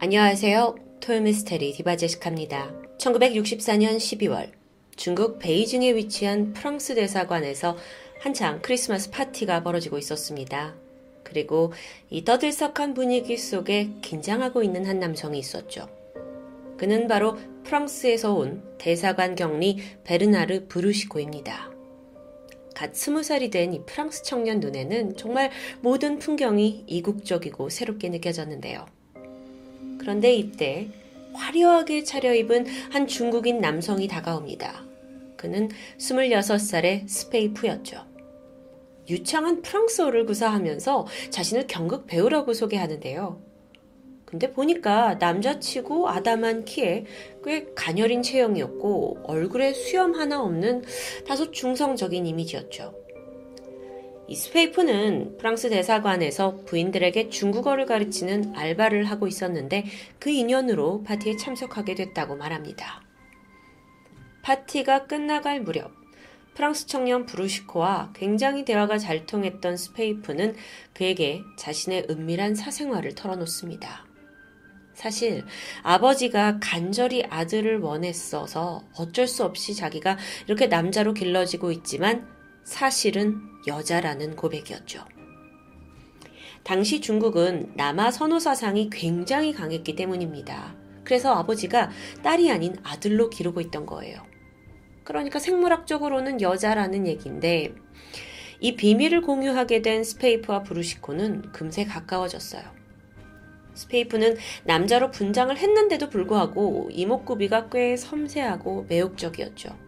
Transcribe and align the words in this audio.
안녕하세요. 0.00 0.76
토요미스테리 1.00 1.72
디바제식합니다. 1.72 2.72
1964년 2.98 3.96
12월 3.96 4.52
중국 4.94 5.40
베이징에 5.40 5.96
위치한 5.96 6.52
프랑스 6.52 6.94
대사관에서 6.94 7.76
한창 8.20 8.60
크리스마스 8.62 9.10
파티가 9.10 9.64
벌어지고 9.64 9.98
있었습니다. 9.98 10.76
그리고 11.24 11.72
이 12.10 12.22
떠들썩한 12.22 12.94
분위기 12.94 13.36
속에 13.36 13.90
긴장하고 14.00 14.62
있는 14.62 14.86
한 14.86 15.00
남성이 15.00 15.40
있었죠. 15.40 15.88
그는 16.76 17.08
바로 17.08 17.36
프랑스에서 17.64 18.34
온 18.34 18.62
대사관 18.78 19.34
격리 19.34 19.78
베르나르 20.04 20.68
브루시코입니다. 20.68 21.72
갓 22.72 22.94
스무 22.94 23.24
살이 23.24 23.50
된 23.50 23.74
이 23.74 23.80
프랑스 23.84 24.22
청년 24.22 24.60
눈에는 24.60 25.16
정말 25.16 25.50
모든 25.80 26.20
풍경이 26.20 26.84
이국적이고 26.86 27.68
새롭게 27.68 28.10
느껴졌는데요. 28.10 28.86
그런데 29.98 30.34
이때 30.34 30.88
화려하게 31.32 32.04
차려입은 32.04 32.66
한 32.90 33.06
중국인 33.06 33.60
남성이 33.60 34.08
다가옵니다. 34.08 34.84
그는 35.36 35.68
26살의 35.98 37.08
스페이프였죠. 37.08 38.04
유창한 39.08 39.62
프랑스어를 39.62 40.26
구사하면서 40.26 41.06
자신을 41.30 41.66
경극 41.66 42.06
배우라고 42.06 42.52
소개하는데요. 42.52 43.40
근데 44.26 44.52
보니까 44.52 45.14
남자치고 45.14 46.10
아담한 46.10 46.66
키에 46.66 47.06
꽤 47.44 47.66
가녀린 47.74 48.22
체형이었고 48.22 49.20
얼굴에 49.24 49.72
수염 49.72 50.14
하나 50.14 50.42
없는 50.42 50.84
다소 51.26 51.50
중성적인 51.50 52.26
이미지였죠. 52.26 52.92
이 54.28 54.34
스페이프는 54.34 55.38
프랑스 55.38 55.70
대사관에서 55.70 56.56
부인들에게 56.66 57.30
중국어를 57.30 57.86
가르치는 57.86 58.54
알바를 58.54 59.04
하고 59.04 59.26
있었는데 59.26 59.86
그 60.18 60.28
인연으로 60.28 61.02
파티에 61.02 61.38
참석하게 61.38 61.94
됐다고 61.94 62.36
말합니다. 62.36 63.02
파티가 64.42 65.06
끝나갈 65.06 65.62
무렵 65.62 65.92
프랑스 66.54 66.86
청년 66.86 67.24
브루시코와 67.24 68.12
굉장히 68.14 68.66
대화가 68.66 68.98
잘 68.98 69.24
통했던 69.24 69.78
스페이프는 69.78 70.56
그에게 70.92 71.40
자신의 71.56 72.08
은밀한 72.10 72.54
사생활을 72.54 73.14
털어놓습니다. 73.14 74.04
사실 74.92 75.44
아버지가 75.82 76.58
간절히 76.60 77.24
아들을 77.24 77.78
원했어서 77.78 78.84
어쩔 78.98 79.26
수 79.26 79.44
없이 79.44 79.74
자기가 79.74 80.18
이렇게 80.48 80.66
남자로 80.66 81.14
길러지고 81.14 81.72
있지만 81.72 82.28
사실은 82.64 83.40
여자라는 83.68 84.34
고백이었죠. 84.34 85.04
당시 86.64 87.00
중국은 87.00 87.72
남아 87.76 88.10
선호 88.10 88.40
사상이 88.40 88.90
굉장히 88.90 89.52
강했기 89.52 89.94
때문입니다. 89.94 90.74
그래서 91.04 91.32
아버지가 91.34 91.90
딸이 92.22 92.50
아닌 92.50 92.76
아들로 92.82 93.30
기르고 93.30 93.60
있던 93.62 93.86
거예요. 93.86 94.22
그러니까 95.04 95.38
생물학적으로는 95.38 96.42
여자라는 96.42 97.06
얘기인데 97.06 97.74
이 98.60 98.76
비밀을 98.76 99.22
공유하게 99.22 99.80
된 99.82 100.04
스페이프와 100.04 100.64
브루시코는 100.64 101.52
금세 101.52 101.84
가까워졌어요. 101.86 102.62
스페이프는 103.74 104.36
남자로 104.64 105.10
분장을 105.12 105.56
했는데도 105.56 106.10
불구하고 106.10 106.90
이목구비가 106.92 107.70
꽤 107.70 107.96
섬세하고 107.96 108.86
매혹적이었죠. 108.88 109.87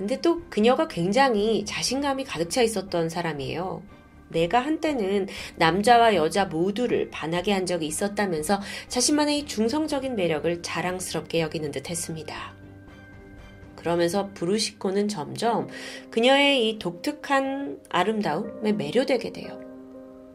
근데 0.00 0.18
또 0.22 0.40
그녀가 0.48 0.88
굉장히 0.88 1.62
자신감이 1.66 2.24
가득 2.24 2.48
차 2.48 2.62
있었던 2.62 3.10
사람이에요. 3.10 3.82
내가 4.30 4.58
한때는 4.58 5.28
남자와 5.56 6.14
여자 6.14 6.46
모두를 6.46 7.10
반하게 7.10 7.52
한 7.52 7.66
적이 7.66 7.88
있었다면서 7.88 8.62
자신만의 8.88 9.44
중성적인 9.44 10.16
매력을 10.16 10.62
자랑스럽게 10.62 11.42
여기는 11.42 11.70
듯 11.70 11.90
했습니다. 11.90 12.54
그러면서 13.76 14.30
브루시코는 14.32 15.08
점점 15.08 15.68
그녀의 16.10 16.66
이 16.66 16.78
독특한 16.78 17.78
아름다움에 17.90 18.72
매료되게 18.72 19.34
돼요. 19.34 19.60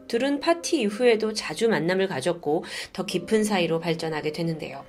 둘은 0.06 0.38
파티 0.38 0.82
이후에도 0.82 1.32
자주 1.32 1.68
만남을 1.68 2.06
가졌고 2.06 2.62
더 2.92 3.04
깊은 3.04 3.42
사이로 3.42 3.80
발전하게 3.80 4.30
되는데요. 4.30 4.84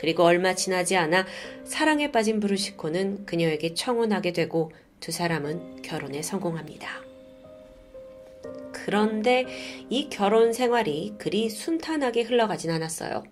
그리고 0.00 0.24
얼마 0.24 0.54
지나지 0.54 0.96
않아 0.96 1.26
사랑에 1.64 2.10
빠진 2.10 2.40
브루시코는 2.40 3.26
그녀에게 3.26 3.74
청혼하게 3.74 4.32
되고 4.32 4.72
두 4.98 5.12
사람은 5.12 5.82
결혼에 5.82 6.22
성공합니다. 6.22 7.02
그런데 8.72 9.44
이 9.90 10.08
결혼 10.08 10.54
생활이 10.54 11.16
그리 11.18 11.50
순탄하게 11.50 12.22
흘러가진 12.22 12.70
않았어요. 12.70 13.24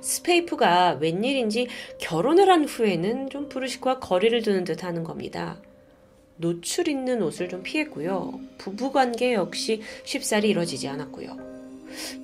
스페이프가 0.00 0.98
웬일인지 1.00 1.68
결혼을 1.98 2.48
한 2.50 2.64
후에는 2.64 3.30
좀 3.30 3.48
브루시코와 3.48 4.00
거리를 4.00 4.42
두는 4.42 4.64
듯 4.64 4.82
하는 4.82 5.04
겁니다. 5.04 5.62
노출 6.38 6.88
있는 6.88 7.22
옷을 7.22 7.48
좀 7.48 7.62
피했고요. 7.62 8.40
부부관계 8.58 9.34
역시 9.34 9.80
쉽사리 10.02 10.48
이뤄지지 10.48 10.88
않았고요. 10.88 11.38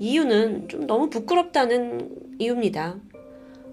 이유는 0.00 0.68
좀 0.68 0.88
너무 0.88 1.08
부끄럽다는 1.08 2.10
이유입니다. 2.40 2.98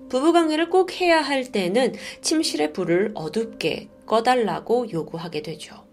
부부관계를 0.10 0.70
꼭 0.70 1.00
해야 1.00 1.22
할 1.22 1.52
때는 1.52 1.94
침실의 2.22 2.74
불을 2.74 3.12
어둡게 3.14 3.90
꺼달라고 4.06 4.92
요구하게 4.92 5.42
되죠. 5.42 5.86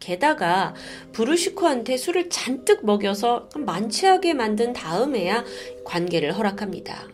게다가 0.00 0.74
브루시코한테 1.12 1.96
술을 1.96 2.28
잔뜩 2.28 2.84
먹여서 2.84 3.48
만취하게 3.56 4.34
만든 4.34 4.72
다음에야 4.74 5.44
관계를 5.84 6.36
허락합니다. 6.36 7.08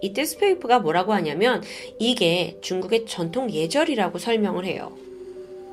이때 0.00 0.24
스페이프가 0.24 0.80
뭐라고 0.80 1.12
하냐면 1.12 1.62
이게 1.98 2.58
중국의 2.60 3.06
전통 3.06 3.50
예절이라고 3.50 4.18
설명을 4.18 4.64
해요. 4.64 4.96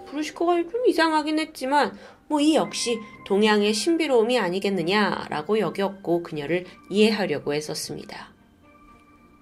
브루시코가 0.07 0.63
좀 0.63 0.87
이상하긴 0.87 1.39
했지만 1.39 1.97
뭐 2.29 2.39
이 2.39 2.55
역시 2.55 2.99
동양의 3.25 3.73
신비로움이 3.73 4.37
아니겠느냐라고 4.39 5.59
여겼고 5.59 6.21
그녀를 6.21 6.65
이해하려고 6.89 7.53
했었습니다. 7.53 8.38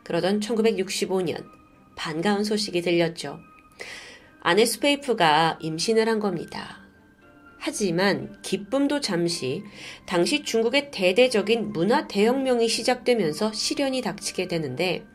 그러던 0.07 0.40
1965년 0.40 1.44
반가운 1.97 2.45
소식이 2.45 2.81
들렸죠. 2.81 3.41
아내 4.40 4.66
스페이프가 4.66 5.59
임신을 5.59 6.07
한 6.07 6.22
겁니다. 6.22 6.79
하지만 7.57 8.41
기쁨도 8.41 9.01
잠시 9.01 9.63
당시 10.06 10.44
중국의 10.44 10.91
대대적인 10.91 11.73
문화 11.73 12.07
대혁명이 12.07 12.69
시작되면서 12.69 13.51
시련이 13.51 14.01
닥치게 14.01 14.47
되는데 14.47 15.06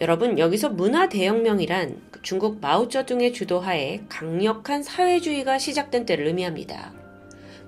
여러분 0.00 0.40
여기서 0.40 0.70
문화 0.70 1.08
대혁명이란 1.08 2.02
중국 2.22 2.60
마오쩌둥의 2.60 3.32
주도하에 3.32 4.06
강력한 4.08 4.82
사회주의가 4.82 5.60
시작된 5.60 6.04
때를 6.04 6.26
의미합니다. 6.26 6.92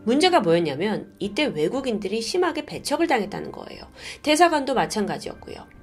문제가 0.02 0.40
뭐였냐면 0.40 1.14
이때 1.20 1.44
외국인들이 1.44 2.20
심하게 2.20 2.66
배척을 2.66 3.06
당했다는 3.06 3.52
거예요. 3.52 3.84
대사관도 4.22 4.74
마찬가지였고요. 4.74 5.79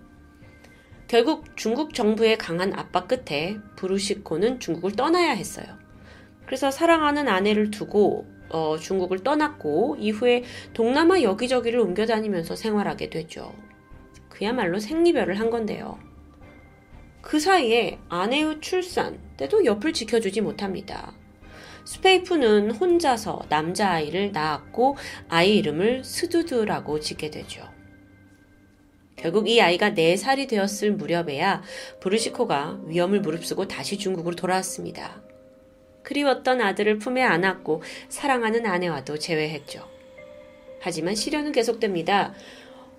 결국 1.07 1.55
중국 1.55 1.93
정부의 1.93 2.37
강한 2.37 2.73
압박 2.73 3.07
끝에 3.07 3.57
브루시코는 3.77 4.59
중국을 4.59 4.91
떠나야 4.91 5.31
했어요. 5.31 5.65
그래서 6.45 6.69
사랑하는 6.69 7.29
아내를 7.29 7.71
두고 7.71 8.27
어, 8.49 8.77
중국을 8.77 9.23
떠났고 9.23 9.95
이후에 9.99 10.43
동남아 10.73 11.21
여기저기를 11.21 11.79
옮겨 11.79 12.05
다니면서 12.05 12.55
생활하게 12.57 13.09
되죠. 13.09 13.53
그야말로 14.27 14.79
생리별을 14.79 15.39
한 15.39 15.49
건데요. 15.49 15.97
그 17.21 17.39
사이에 17.39 17.99
아내의 18.09 18.59
출산 18.59 19.19
때도 19.37 19.65
옆을 19.65 19.93
지켜주지 19.93 20.41
못합니다. 20.41 21.13
스페이프는 21.85 22.71
혼자서 22.71 23.43
남자아이를 23.47 24.33
낳았고 24.33 24.97
아이 25.29 25.57
이름을 25.57 26.03
스두드라고 26.03 26.99
짓게 26.99 27.31
되죠. 27.31 27.76
결국 29.17 29.49
이 29.49 29.59
아이가 29.59 29.91
4살이 29.91 30.47
되었을 30.47 30.93
무렵에야 30.93 31.63
브루시코가 31.99 32.81
위험을 32.85 33.19
무릅쓰고 33.19 33.67
다시 33.67 33.97
중국으로 33.97 34.35
돌아왔습니다. 34.35 35.21
그리웠던 36.03 36.61
아들을 36.61 36.99
품에 36.99 37.21
안았고 37.23 37.81
사랑하는 38.07 38.65
아내와도 38.65 39.17
재회했죠. 39.17 39.85
하지만 40.79 41.15
시련은 41.15 41.51
계속됩니다. 41.51 42.33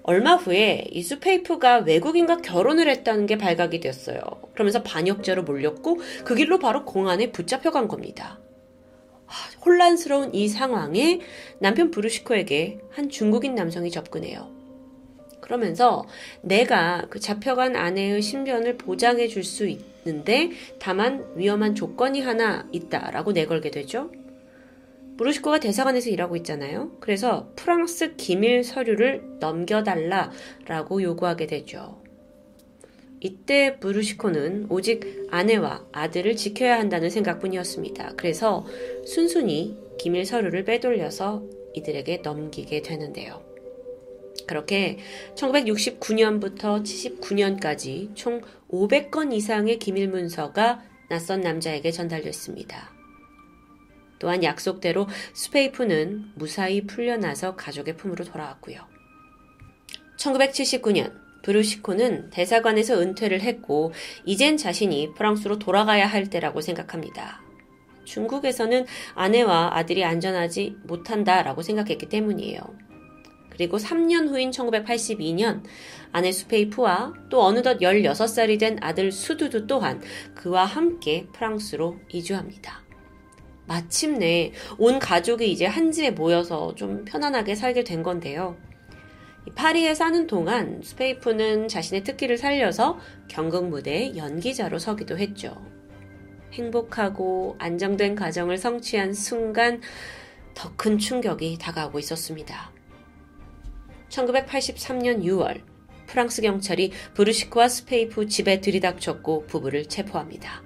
얼마 0.03 0.35
후에 0.35 0.87
이 0.91 1.03
수페이프가 1.03 1.79
외국인과 1.79 2.39
결혼을 2.39 2.89
했다는 2.89 3.27
게 3.27 3.39
발각이 3.39 3.81
됐어요. 3.81 4.21
그러면서 4.55 4.83
반역죄로 4.83 5.45
몰렸고 5.45 5.99
그 6.25 6.35
길로 6.35 6.59
바로 6.59 6.85
공안에 6.85 7.31
붙잡혀간 7.31 7.89
겁니다. 7.89 8.41
혼란스러운 9.65 10.35
이 10.35 10.49
상황에 10.49 11.21
남편 11.61 11.91
브루시코에게 11.91 12.79
한 12.91 13.09
중국인 13.09 13.55
남성이 13.55 13.91
접근해요. 13.91 14.58
그러면서 15.49 16.05
내가 16.43 17.07
그 17.09 17.19
잡혀간 17.19 17.75
아내의 17.75 18.21
신변을 18.21 18.77
보장해 18.77 19.29
줄 19.29 19.43
수 19.43 19.67
있는데 19.67 20.51
다만 20.79 21.25
위험한 21.37 21.75
조건이 21.75 22.21
하나 22.21 22.69
있다라고 22.71 23.33
내걸게 23.33 23.71
되죠. 23.71 24.11
브루시코가 25.17 25.59
대사관에서 25.61 26.11
일하고 26.11 26.37
있잖아요. 26.37 26.93
그래서 27.01 27.51
프랑스 27.57 28.15
기밀 28.17 28.63
서류를 28.63 29.23
넘겨달라라고 29.41 31.03
요구하게 31.03 31.47
되죠. 31.47 32.03
이때 33.21 33.79
브루시코는 33.81 34.67
오직 34.69 35.29
아내와 35.31 35.87
아들을 35.93 36.37
지켜야 36.37 36.79
한다는 36.79 37.09
생각뿐이었습니다. 37.09 38.13
그래서 38.17 38.67
순순히 39.07 39.79
기밀 39.99 40.27
서류를 40.27 40.65
빼돌려서 40.65 41.43
이들에게 41.75 42.19
넘기게 42.19 42.83
되는데요. 42.83 43.48
그렇게 44.47 44.99
1969년부터 45.35 46.83
79년까지 46.83 48.15
총 48.15 48.43
500건 48.71 49.33
이상의 49.33 49.79
기밀 49.79 50.09
문서가 50.09 50.83
낯선 51.09 51.41
남자에게 51.41 51.91
전달됐습니다. 51.91 52.93
또한 54.19 54.43
약속대로 54.43 55.07
스페이프는 55.33 56.33
무사히 56.35 56.87
풀려나서 56.87 57.57
가족의 57.57 57.97
품으로 57.97 58.25
돌아왔고요. 58.25 58.81
1979년 60.19 61.13
브루시코는 61.43 62.31
대사관에서 62.31 63.01
은퇴를 63.01 63.41
했고 63.41 63.93
이젠 64.25 64.57
자신이 64.57 65.15
프랑스로 65.15 65.59
돌아가야 65.59 66.07
할 66.07 66.29
때라고 66.29 66.61
생각합니다. 66.61 67.41
중국에서는 68.05 68.87
아내와 69.15 69.71
아들이 69.75 70.05
안전하지 70.05 70.77
못한다라고 70.85 71.63
생각했기 71.63 72.07
때문이에요. 72.09 72.88
그리고 73.59 73.77
3년 73.77 74.29
후인 74.29 74.53
1982년 74.53 75.65
아내 76.13 76.31
수페이프와 76.31 77.13
또 77.29 77.43
어느덧 77.43 77.81
16살이 77.81 78.59
된 78.59 78.79
아들 78.81 79.11
수두두 79.11 79.67
또한 79.67 80.01
그와 80.35 80.65
함께 80.65 81.27
프랑스로 81.33 81.97
이주합니다. 82.09 82.85
마침내 83.67 84.53
온 84.79 84.99
가족이 84.99 85.51
이제 85.51 85.67
한 85.67 85.91
집에 85.91 86.13
모여서 86.13 86.75
좀 86.77 87.05
편안하게 87.05 87.57
살게 87.57 87.85
된 87.85 88.03
건데요. 88.03 88.57
파리에 89.57 89.95
사는 89.95 90.27
동안 90.27 90.81
스페이프는 90.83 91.69
자신의 91.69 92.05
특기를 92.05 92.39
살려서 92.39 92.99
경극 93.27 93.69
무대의 93.69 94.17
연기자로 94.17 94.79
서기도 94.79 95.19
했죠. 95.19 95.61
행복하고 96.53 97.57
안정된 97.59 98.15
가정을 98.15 98.57
성취한 98.57 99.15
순간 99.15 99.81
더 100.55 100.73
큰 100.77 100.99
충격이 100.99 101.59
다가오고 101.59 101.99
있었습니다. 101.99 102.78
1983년 104.09 105.23
6월 105.25 105.61
프랑스 106.07 106.43
경찰이 106.43 106.93
브루시코와 107.15 107.69
스페이프 107.69 108.27
집에 108.27 108.61
들이닥쳤고 108.61 109.47
부부를 109.47 109.87
체포합니다. 109.87 110.63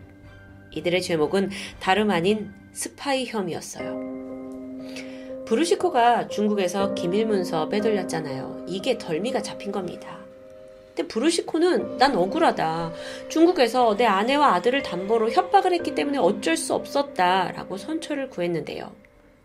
이들의 0.70 1.02
죄목은 1.02 1.50
다름 1.80 2.10
아닌 2.10 2.52
스파이 2.72 3.26
혐의였어요. 3.26 4.12
브루시코가 5.46 6.28
중국에서 6.28 6.94
기밀문서 6.94 7.68
빼돌렸잖아요. 7.68 8.66
이게 8.68 8.96
덜미가 8.96 9.42
잡힌 9.42 9.72
겁니다. 9.72 10.18
근데 10.94 11.08
브루시코는 11.08 11.98
난 11.98 12.16
억울하다. 12.16 12.92
중국에서 13.28 13.96
내 13.96 14.04
아내와 14.04 14.54
아들을 14.54 14.82
담보로 14.82 15.30
협박을 15.30 15.72
했기 15.72 15.94
때문에 15.94 16.18
어쩔 16.18 16.56
수 16.56 16.74
없었다 16.74 17.52
라고 17.52 17.76
선처를 17.76 18.30
구했는데요. 18.30 19.01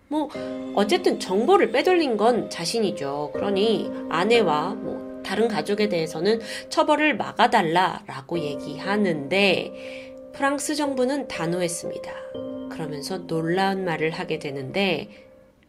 뭐 0.10 0.30
어쨌든 0.76 1.20
정보를 1.20 1.72
빼돌린 1.72 2.18
건 2.18 2.50
자신이죠. 2.50 3.32
그러니 3.34 3.92
아내와 4.10 4.76
뭐 4.76 5.22
다른 5.24 5.48
가족에 5.48 5.90
대해서는 5.90 6.40
처벌을 6.70 7.18
막아달라라고 7.18 8.40
얘기하는데 8.40 10.32
프랑스 10.34 10.76
정부는 10.76 11.28
단호했습니다. 11.28 12.12
그러면서 12.70 13.26
놀라운 13.28 13.84
말을 13.84 14.12
하게 14.12 14.40
되는데 14.40 15.10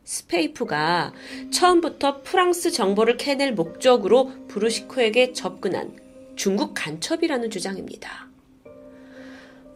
스페이프가 0.04 1.12
처음부터 1.50 2.22
프랑스 2.22 2.70
정보를 2.70 3.16
캐낼 3.16 3.52
목적으로 3.52 4.30
브루시코에게 4.48 5.32
접근한 5.32 5.98
중국 6.36 6.72
간첩이라는 6.74 7.50
주장입니다. 7.50 8.28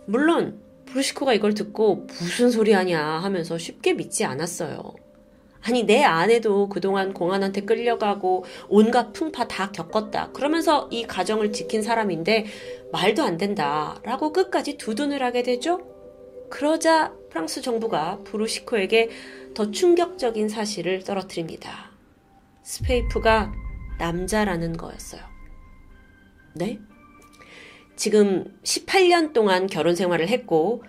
물론 0.06 0.61
브루시코가 0.92 1.32
이걸 1.32 1.54
듣고 1.54 2.06
무슨 2.20 2.50
소리 2.50 2.72
하냐 2.72 3.02
하면서 3.02 3.56
쉽게 3.56 3.94
믿지 3.94 4.24
않았어요. 4.24 4.94
아니, 5.62 5.84
내 5.84 6.02
아내도 6.02 6.68
그동안 6.68 7.14
공안한테 7.14 7.62
끌려가고 7.62 8.44
온갖 8.68 9.12
풍파 9.12 9.46
다 9.48 9.70
겪었다. 9.70 10.30
그러면서 10.32 10.88
이 10.90 11.04
가정을 11.04 11.52
지킨 11.52 11.82
사람인데 11.82 12.46
말도 12.90 13.22
안 13.22 13.38
된다. 13.38 14.00
라고 14.02 14.32
끝까지 14.32 14.76
두둔을 14.76 15.22
하게 15.22 15.42
되죠? 15.42 15.80
그러자 16.50 17.12
프랑스 17.30 17.62
정부가 17.62 18.18
브루시코에게 18.24 19.10
더 19.54 19.70
충격적인 19.70 20.48
사실을 20.48 21.04
떨어뜨립니다. 21.04 21.92
스페이프가 22.64 23.52
남자라는 23.98 24.76
거였어요. 24.76 25.22
네? 26.54 26.80
지금 27.96 28.44
18년 28.64 29.32
동안 29.32 29.66
결혼 29.66 29.94
생활을 29.94 30.28
했고 30.28 30.82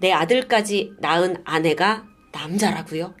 내 0.00 0.12
아들까지 0.12 0.94
낳은 0.98 1.36
아내가 1.44 2.06
남자라고요? 2.32 3.14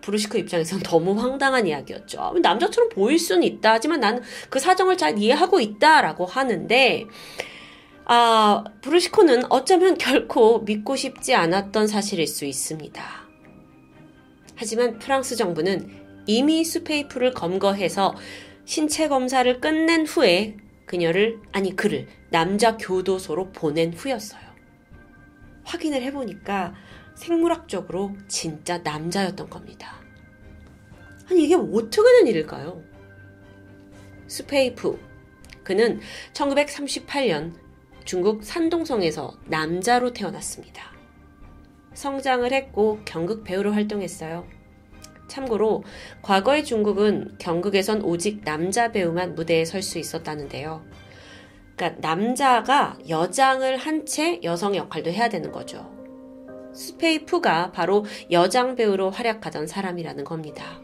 브루시코 0.00 0.38
입장에선 0.38 0.80
너무 0.84 1.18
황당한 1.18 1.66
이야기였죠. 1.66 2.34
남자처럼 2.42 2.90
보일 2.90 3.18
수는 3.18 3.42
있다. 3.42 3.72
하지만 3.72 4.00
나는 4.00 4.22
그 4.50 4.58
사정을 4.58 4.96
잘 4.96 5.18
이해하고 5.18 5.60
있다라고 5.60 6.26
하는데 6.26 7.06
아, 8.06 8.64
브루시코는 8.82 9.50
어쩌면 9.50 9.96
결코 9.96 10.60
믿고 10.60 10.94
싶지 10.94 11.34
않았던 11.34 11.86
사실일 11.86 12.26
수 12.26 12.44
있습니다. 12.44 13.02
하지만 14.56 14.98
프랑스 14.98 15.36
정부는 15.36 15.90
이미 16.26 16.64
수페이프를 16.64 17.32
검거해서 17.32 18.14
신체 18.66 19.08
검사를 19.08 19.60
끝낸 19.60 20.06
후에 20.06 20.56
그녀를, 20.86 21.40
아니, 21.52 21.74
그를 21.74 22.06
남자 22.30 22.76
교도소로 22.76 23.52
보낸 23.52 23.92
후였어요. 23.92 24.42
확인을 25.64 26.02
해보니까 26.02 26.74
생물학적으로 27.14 28.14
진짜 28.28 28.78
남자였던 28.78 29.48
겁니다. 29.48 30.00
아니, 31.30 31.44
이게 31.44 31.54
어떻게 31.54 32.02
된 32.18 32.26
일일까요? 32.26 32.82
스페이프. 34.26 34.98
그는 35.62 36.00
1938년 36.34 37.54
중국 38.04 38.44
산동성에서 38.44 39.38
남자로 39.46 40.12
태어났습니다. 40.12 40.92
성장을 41.94 42.52
했고 42.52 43.00
경극 43.04 43.44
배우로 43.44 43.72
활동했어요. 43.72 44.46
참고로 45.28 45.84
과거의 46.22 46.64
중국은 46.64 47.36
경극에선 47.38 48.02
오직 48.02 48.44
남자 48.44 48.92
배우만 48.92 49.34
무대에 49.34 49.64
설 49.64 49.82
수 49.82 49.98
있었다는데요. 49.98 50.84
그러니까 51.76 52.00
남자가 52.08 52.98
여장을 53.08 53.76
한 53.76 54.04
채 54.06 54.40
여성 54.44 54.76
역할도 54.76 55.10
해야 55.10 55.28
되는 55.28 55.50
거죠. 55.50 55.90
스페이프가 56.74 57.72
바로 57.72 58.04
여장 58.30 58.74
배우로 58.76 59.10
활약하던 59.10 59.66
사람이라는 59.66 60.24
겁니다. 60.24 60.80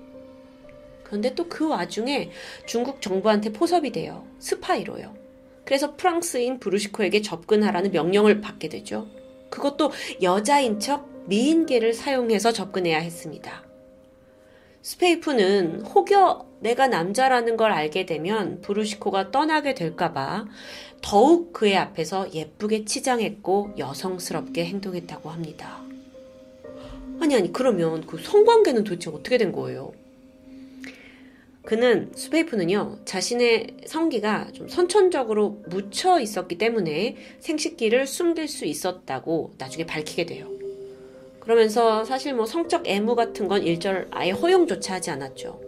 그런데 1.05 1.35
또 1.35 1.49
그 1.49 1.69
와중에 1.69 2.31
중국 2.67 3.03
정부한테 3.03 3.53
포섭이 3.53 3.91
돼요. 3.91 4.25
스파이로요. 4.39 5.15
그래서 5.65 5.97
프랑스인 5.97 6.59
브루시코에게 6.61 7.23
접근하라는 7.23 7.91
명령을 7.93 8.41
받게 8.41 8.69
되죠. 8.69 9.09
그것도 9.51 9.93
여자인 10.23 10.79
척 10.81 11.09
미인계를 11.27 11.93
사용해서 11.95 12.53
접근해야 12.53 12.99
했습니다. 12.99 13.65
스페이프는 14.83 15.83
혹여 15.83 16.47
내가 16.61 16.89
남자라는 16.89 17.57
걸 17.57 17.73
알게 17.73 18.07
되면 18.07 18.61
브루시코가 18.61 19.31
떠나게 19.31 19.75
될까봐 19.75 20.47
더욱 21.03 21.53
그의 21.53 21.77
앞에서 21.77 22.33
예쁘게 22.33 22.85
치장했고 22.85 23.75
여성스럽게 23.79 24.65
행동했다고 24.65 25.31
합니다. 25.31 25.83
아니, 27.21 27.35
아니, 27.35 27.53
그러면 27.53 28.07
그 28.07 28.19
성관계는 28.19 28.85
도대체 28.85 29.11
어떻게 29.11 29.37
된 29.37 29.53
거예요? 29.53 29.93
그는 31.65 32.11
스페이프는요, 32.15 33.01
자신의 33.05 33.77
성기가 33.87 34.53
좀 34.53 34.69
선천적으로 34.69 35.63
묻혀 35.69 36.19
있었기 36.19 36.57
때문에 36.57 37.17
생식기를 37.39 38.07
숨길 38.07 38.49
수 38.49 38.65
있었다고 38.65 39.55
나중에 39.59 39.85
밝히게 39.85 40.25
돼요. 40.25 40.60
그러면서 41.41 42.05
사실 42.05 42.35
뭐 42.35 42.47
성적 42.47 42.87
애무 42.87 43.17
같은 43.17 43.49
건 43.49 43.63
일절 43.63 44.09
아예 44.11 44.31
허용조차 44.31 44.95
하지 44.95 45.11
않았죠. 45.11 45.61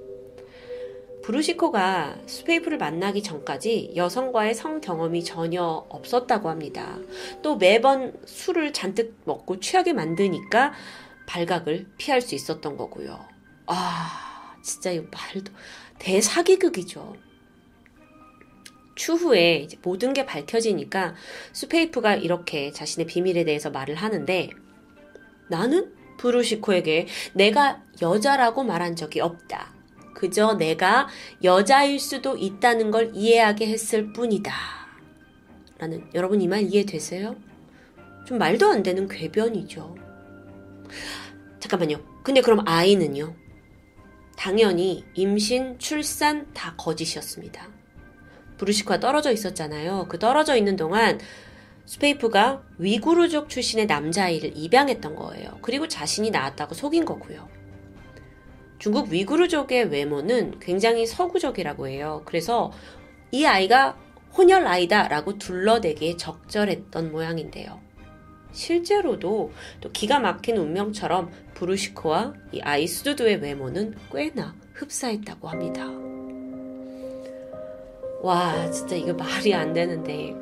브루시코가 1.22 2.18
스페이프를 2.26 2.78
만나기 2.78 3.22
전까지 3.22 3.92
여성과의 3.94 4.54
성 4.54 4.80
경험이 4.80 5.22
전혀 5.24 5.62
없었다고 5.88 6.48
합니다. 6.48 6.98
또 7.42 7.56
매번 7.56 8.12
술을 8.24 8.72
잔뜩 8.72 9.16
먹고 9.24 9.60
취하게 9.60 9.92
만드니까 9.92 10.72
발각을 11.26 11.86
피할 11.96 12.20
수 12.20 12.34
있었던 12.34 12.76
거고요. 12.76 13.20
아, 13.66 14.56
진짜 14.62 14.90
이 14.90 14.98
말도 14.98 15.52
대사기극이죠. 16.00 17.14
추후에 18.96 19.68
모든 19.82 20.12
게 20.12 20.26
밝혀지니까 20.26 21.14
수페이프가 21.52 22.16
이렇게 22.16 22.72
자신의 22.72 23.06
비밀에 23.06 23.44
대해서 23.44 23.70
말을 23.70 23.94
하는데 23.94 24.50
나는 25.52 25.92
브루시코에게 26.16 27.08
내가 27.34 27.82
여자라고 28.00 28.64
말한 28.64 28.96
적이 28.96 29.20
없다. 29.20 29.74
그저 30.14 30.54
내가 30.54 31.08
여자일 31.44 32.00
수도 32.00 32.36
있다는 32.38 32.90
걸 32.90 33.10
이해하게 33.14 33.66
했을 33.68 34.12
뿐이다. 34.14 34.52
라는 35.78 36.08
여러분 36.14 36.40
이 36.40 36.46
말 36.48 36.62
이해되세요? 36.62 37.36
좀 38.26 38.38
말도 38.38 38.66
안 38.66 38.82
되는 38.82 39.06
궤변이죠. 39.08 39.94
잠깐만요. 41.60 41.98
근데 42.22 42.40
그럼 42.40 42.62
아이는요? 42.66 43.34
당연히 44.36 45.04
임신, 45.14 45.78
출산 45.78 46.52
다 46.54 46.74
거짓이었습니다. 46.78 47.68
브루시코가 48.58 49.00
떨어져 49.00 49.32
있었잖아요. 49.32 50.06
그 50.08 50.18
떨어져 50.18 50.56
있는 50.56 50.76
동안 50.76 51.18
스페이프가 51.86 52.62
위구르족 52.78 53.48
출신의 53.48 53.86
남자아이를 53.86 54.52
입양했던 54.56 55.14
거예요. 55.14 55.58
그리고 55.62 55.88
자신이 55.88 56.30
낳았다고 56.30 56.74
속인 56.74 57.04
거고요. 57.04 57.48
중국 58.78 59.10
위구르족의 59.10 59.90
외모는 59.90 60.58
굉장히 60.58 61.06
서구적이라고 61.06 61.88
해요. 61.88 62.22
그래서 62.24 62.72
이 63.30 63.44
아이가 63.44 63.96
혼혈 64.36 64.66
아이다라고 64.66 65.38
둘러대기에 65.38 66.16
적절했던 66.16 67.12
모양인데요. 67.12 67.80
실제로도 68.52 69.52
또 69.80 69.92
기가 69.92 70.18
막힌 70.18 70.56
운명처럼 70.56 71.30
브루시코와 71.54 72.34
이 72.52 72.60
아이스두드의 72.60 73.36
외모는 73.36 73.94
꽤나 74.12 74.54
흡사했다고 74.74 75.48
합니다. 75.48 75.86
와, 78.22 78.70
진짜 78.70 78.96
이거 78.96 79.12
말이 79.12 79.54
안 79.54 79.72
되는데. 79.72 80.41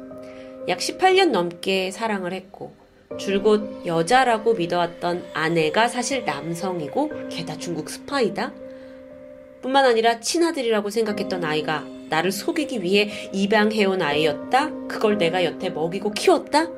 약 0.70 0.78
18년 0.78 1.30
넘게 1.30 1.90
사랑을 1.90 2.32
했고, 2.32 2.72
줄곧 3.18 3.84
여자라고 3.86 4.54
믿어왔던 4.54 5.24
아내가 5.34 5.88
사실 5.88 6.24
남성이고, 6.24 7.28
게다 7.28 7.58
중국 7.58 7.90
스파이다? 7.90 8.52
뿐만 9.62 9.84
아니라 9.84 10.20
친아들이라고 10.20 10.90
생각했던 10.90 11.44
아이가 11.44 11.84
나를 12.08 12.30
속이기 12.30 12.84
위해 12.84 13.10
입양해온 13.32 14.00
아이였다? 14.00 14.86
그걸 14.86 15.18
내가 15.18 15.44
여태 15.44 15.70
먹이고 15.70 16.12
키웠다? 16.12 16.70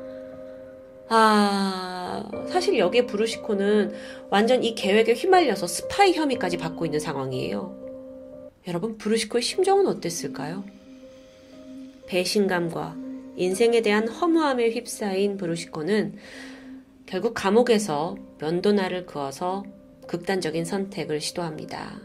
아, 1.10 2.24
사실 2.48 2.78
여기에 2.78 3.04
브루시코는 3.04 3.92
완전 4.30 4.64
이 4.64 4.74
계획에 4.74 5.12
휘말려서 5.12 5.66
스파이 5.66 6.14
혐의까지 6.14 6.56
받고 6.56 6.86
있는 6.86 6.98
상황이에요. 6.98 7.76
여러분, 8.68 8.96
브루시코의 8.96 9.42
심정은 9.42 9.86
어땠을까요? 9.86 10.64
배신감과 12.06 13.01
인생에 13.36 13.80
대한 13.80 14.08
허무함에 14.08 14.70
휩싸인 14.70 15.36
브루시코는 15.36 16.16
결국 17.06 17.34
감옥에서 17.34 18.16
면도날을 18.38 19.06
그어서 19.06 19.64
극단적인 20.06 20.64
선택을 20.64 21.20
시도합니다. 21.20 22.00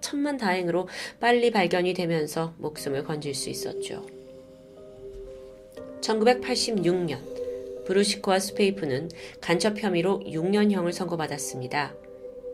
천만 0.00 0.36
다행으로 0.36 0.88
빨리 1.20 1.50
발견이 1.50 1.94
되면서 1.94 2.54
목숨을 2.58 3.04
건질 3.04 3.34
수 3.34 3.50
있었죠. 3.50 4.06
1986년 6.00 7.18
브루시코와 7.86 8.38
스페이프는 8.38 9.10
간첩 9.40 9.78
혐의로 9.78 10.20
6년형을 10.20 10.92
선고받았습니다. 10.92 11.94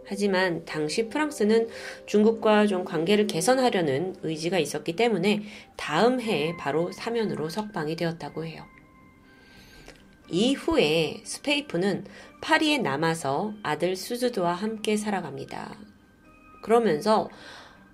하지만 0.06 0.64
당시 0.64 1.08
프랑스는 1.08 1.68
중국과 2.06 2.66
좀 2.66 2.84
관계를 2.84 3.26
개선하려는 3.26 4.16
의지가 4.22 4.58
있었기 4.58 4.96
때문에 4.96 5.42
다음 5.76 6.20
해에 6.20 6.56
바로 6.56 6.92
사면으로 6.92 7.48
석방이 7.48 7.96
되었다고 7.96 8.44
해요. 8.44 8.64
이후에 10.28 11.20
스페이프는 11.24 12.06
파리에 12.40 12.78
남아서 12.78 13.52
아들 13.62 13.96
수즈드와 13.96 14.54
함께 14.54 14.96
살아갑니다. 14.96 15.76
그러면서 16.62 17.28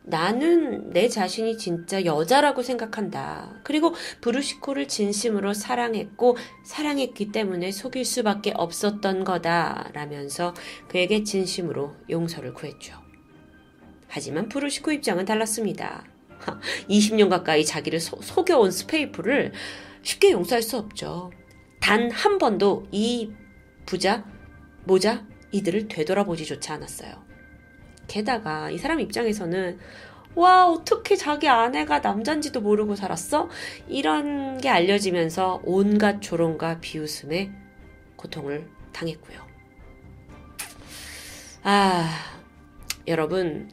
나는 0.09 0.91
내 0.91 1.09
자신이 1.09 1.59
진짜 1.59 2.05
여자라고 2.05 2.63
생각한다. 2.63 3.61
그리고 3.63 3.95
브루시코를 4.23 4.89
진심으로 4.89 5.53
사랑했고 5.53 6.37
사랑했기 6.65 7.31
때문에 7.31 7.71
속일 7.71 8.05
수밖에 8.05 8.53
없었던 8.55 9.25
거다. 9.25 9.91
라면서 9.93 10.55
그에게 10.89 11.25
진심으로 11.25 11.95
용서를 12.09 12.55
구했죠. 12.55 12.95
하지만 14.07 14.49
브루시코 14.49 14.93
입장은 14.93 15.27
달랐습니다. 15.27 16.05
20년 16.89 17.29
가까이 17.29 17.65
자기를 17.65 18.01
소, 18.01 18.17
속여온 18.23 18.71
스페이프를 18.71 19.53
쉽게 20.03 20.31
용서할 20.31 20.63
수 20.63 20.79
없죠. 20.79 21.31
단 21.81 22.11
한 22.11 22.39
번도 22.39 22.87
이 22.93 23.31
부자, 23.85 24.25
모자, 24.85 25.27
이들을 25.53 25.89
되돌아보지조차 25.89 26.75
않았어요. 26.75 27.28
게다가 28.09 28.71
이 28.71 28.79
사람 28.79 28.99
입장에서는 29.01 29.79
와, 30.35 30.69
어떻게 30.69 31.17
자기 31.17 31.49
아내가 31.49 31.99
남잔지도 32.01 32.61
모르고 32.61 32.95
살았어? 32.97 33.49
이런 33.89 34.59
게 34.59 34.69
알려지면서 34.69 35.63
온갖 35.65 36.21
조롱과 36.21 36.81
비웃음에 36.81 37.51
고통을 38.17 38.69
당했고요. 38.93 39.41
아, 41.65 42.09
여러분, 43.09 43.69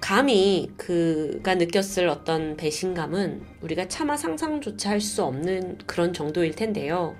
감히 0.00 0.70
그가 0.76 1.56
느꼈을 1.56 2.08
어떤 2.08 2.56
배신감은 2.56 3.42
우리가 3.62 3.88
차마 3.88 4.16
상상조차 4.16 4.90
할 4.90 5.00
수 5.00 5.24
없는 5.24 5.78
그런 5.86 6.12
정도일 6.12 6.54
텐데요. 6.54 7.16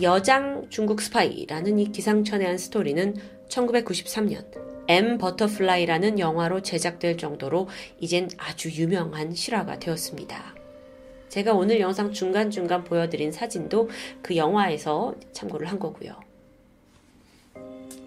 여장 0.00 0.66
중국 0.70 1.02
스파이라는 1.02 1.78
이 1.78 1.92
기상천외한 1.92 2.56
스토리는 2.56 3.16
1993년 3.48 4.67
M 4.88 5.18
버터플라이라는 5.18 6.18
영화로 6.18 6.62
제작될 6.62 7.18
정도로 7.18 7.68
이젠 8.00 8.30
아주 8.38 8.70
유명한 8.70 9.34
실화가 9.34 9.78
되었습니다. 9.78 10.54
제가 11.28 11.52
오늘 11.52 11.78
영상 11.78 12.10
중간중간 12.10 12.84
보여드린 12.84 13.30
사진도 13.30 13.90
그 14.22 14.36
영화에서 14.36 15.14
참고를 15.32 15.68
한 15.68 15.78
거고요. 15.78 16.18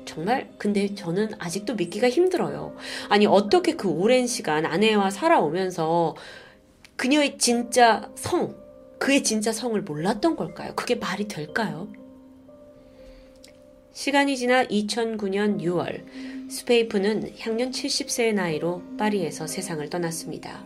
정말 0.05 0.49
근데 0.57 0.93
저는 0.95 1.31
아직도 1.37 1.75
믿기가 1.75 2.09
힘들어요. 2.09 2.75
아니 3.09 3.27
어떻게 3.27 3.75
그 3.75 3.87
오랜 3.87 4.25
시간 4.25 4.65
아내와 4.65 5.11
살아오면서 5.11 6.15
그녀의 6.97 7.37
진짜 7.37 8.11
성, 8.15 8.55
그의 8.97 9.23
진짜 9.23 9.51
성을 9.51 9.79
몰랐던 9.81 10.35
걸까요? 10.35 10.73
그게 10.75 10.95
말이 10.95 11.27
될까요? 11.27 11.87
시간이 13.93 14.35
지나 14.35 14.65
2009년 14.65 15.61
6월, 15.61 16.03
스페이프는 16.51 17.35
향년 17.39 17.71
70세의 17.71 18.33
나이로 18.33 18.83
파리에서 18.97 19.47
세상을 19.47 19.89
떠났습니다. 19.89 20.65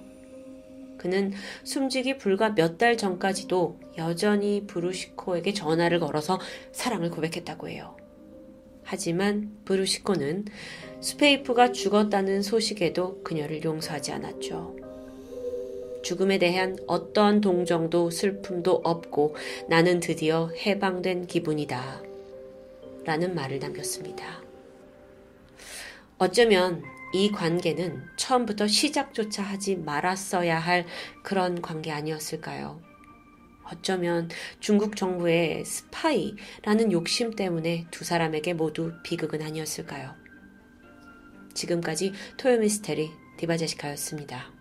그는 0.98 1.32
숨지기 1.64 2.18
불과 2.18 2.50
몇 2.50 2.80
달 2.80 2.98
전까지도 2.98 3.80
여전히 4.00 4.66
브루시코에게 4.66 5.54
전화를 5.54 6.00
걸어서 6.00 6.40
사랑을 6.72 7.12
고백했다고 7.12 7.70
해요. 7.70 7.96
하지만 8.84 9.56
브루시코는 9.66 10.46
스페이프가 11.02 11.72
죽었다는 11.72 12.42
소식에도 12.42 13.22
그녀를 13.22 13.64
용서하지 13.64 14.12
않았죠. 14.12 14.76
죽음에 16.02 16.40
대한 16.40 16.78
어떠한 16.88 17.42
동정도 17.42 18.10
슬픔도 18.10 18.82
없고 18.84 19.36
나는 19.70 20.00
드디어 20.00 20.50
해방된 20.66 21.28
기분이다. 21.28 22.02
라는 23.06 23.36
말을 23.36 23.60
남겼습니다. 23.60 24.45
어쩌면 26.18 26.82
이 27.14 27.32
관계는 27.32 28.04
처음부터 28.16 28.68
시작조차 28.68 29.44
하지 29.44 29.76
말았어야 29.76 30.60
할 30.60 30.86
그런 31.24 31.62
관계 31.62 31.92
아니었을까요? 31.92 32.82
어쩌면 33.64 34.30
중국 34.60 34.96
정부의 34.96 35.66
스파이라는 35.66 36.92
욕심 36.92 37.36
때문에 37.36 37.88
두 37.92 38.04
사람에게 38.06 38.54
모두 38.54 38.94
비극은 39.04 39.42
아니었을까요? 39.42 40.14
지금까지 41.54 42.14
토요미스테리 42.38 43.12
디바제시카였습니다. 43.38 44.52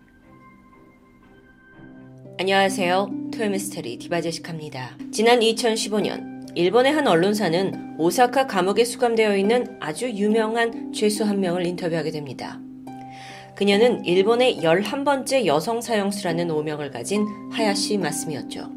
안녕하세요. 2.37 3.29
토요미스테리 3.33 3.97
디바제시카입니다. 3.99 4.97
지난 5.11 5.39
2015년 5.39 6.34
일본의 6.55 6.93
한 6.93 7.05
언론사는 7.05 7.95
오사카 7.97 8.47
감옥에 8.47 8.85
수감되어 8.85 9.35
있는 9.35 9.77
아주 9.81 10.09
유명한 10.09 10.93
죄수 10.93 11.25
한 11.25 11.41
명을 11.41 11.65
인터뷰하게 11.65 12.11
됩니다. 12.11 12.61
그녀는 13.55 14.05
일본의 14.05 14.59
11번째 14.59 15.45
여성 15.47 15.81
사형수라는 15.81 16.49
오명을 16.49 16.91
가진 16.91 17.25
하야시 17.51 17.97
마스미였죠. 17.97 18.71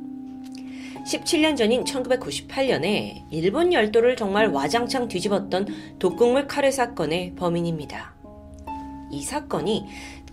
17년 1.06 1.56
전인 1.56 1.85
1998년에 1.85 3.23
일본 3.30 3.73
열도를 3.73 4.16
정말 4.16 4.49
와장창 4.49 5.06
뒤집었던 5.06 5.99
독극물 6.00 6.49
카레 6.49 6.73
사건의 6.73 7.37
범인입니다. 7.37 8.12
이 9.12 9.23
사건이 9.23 9.87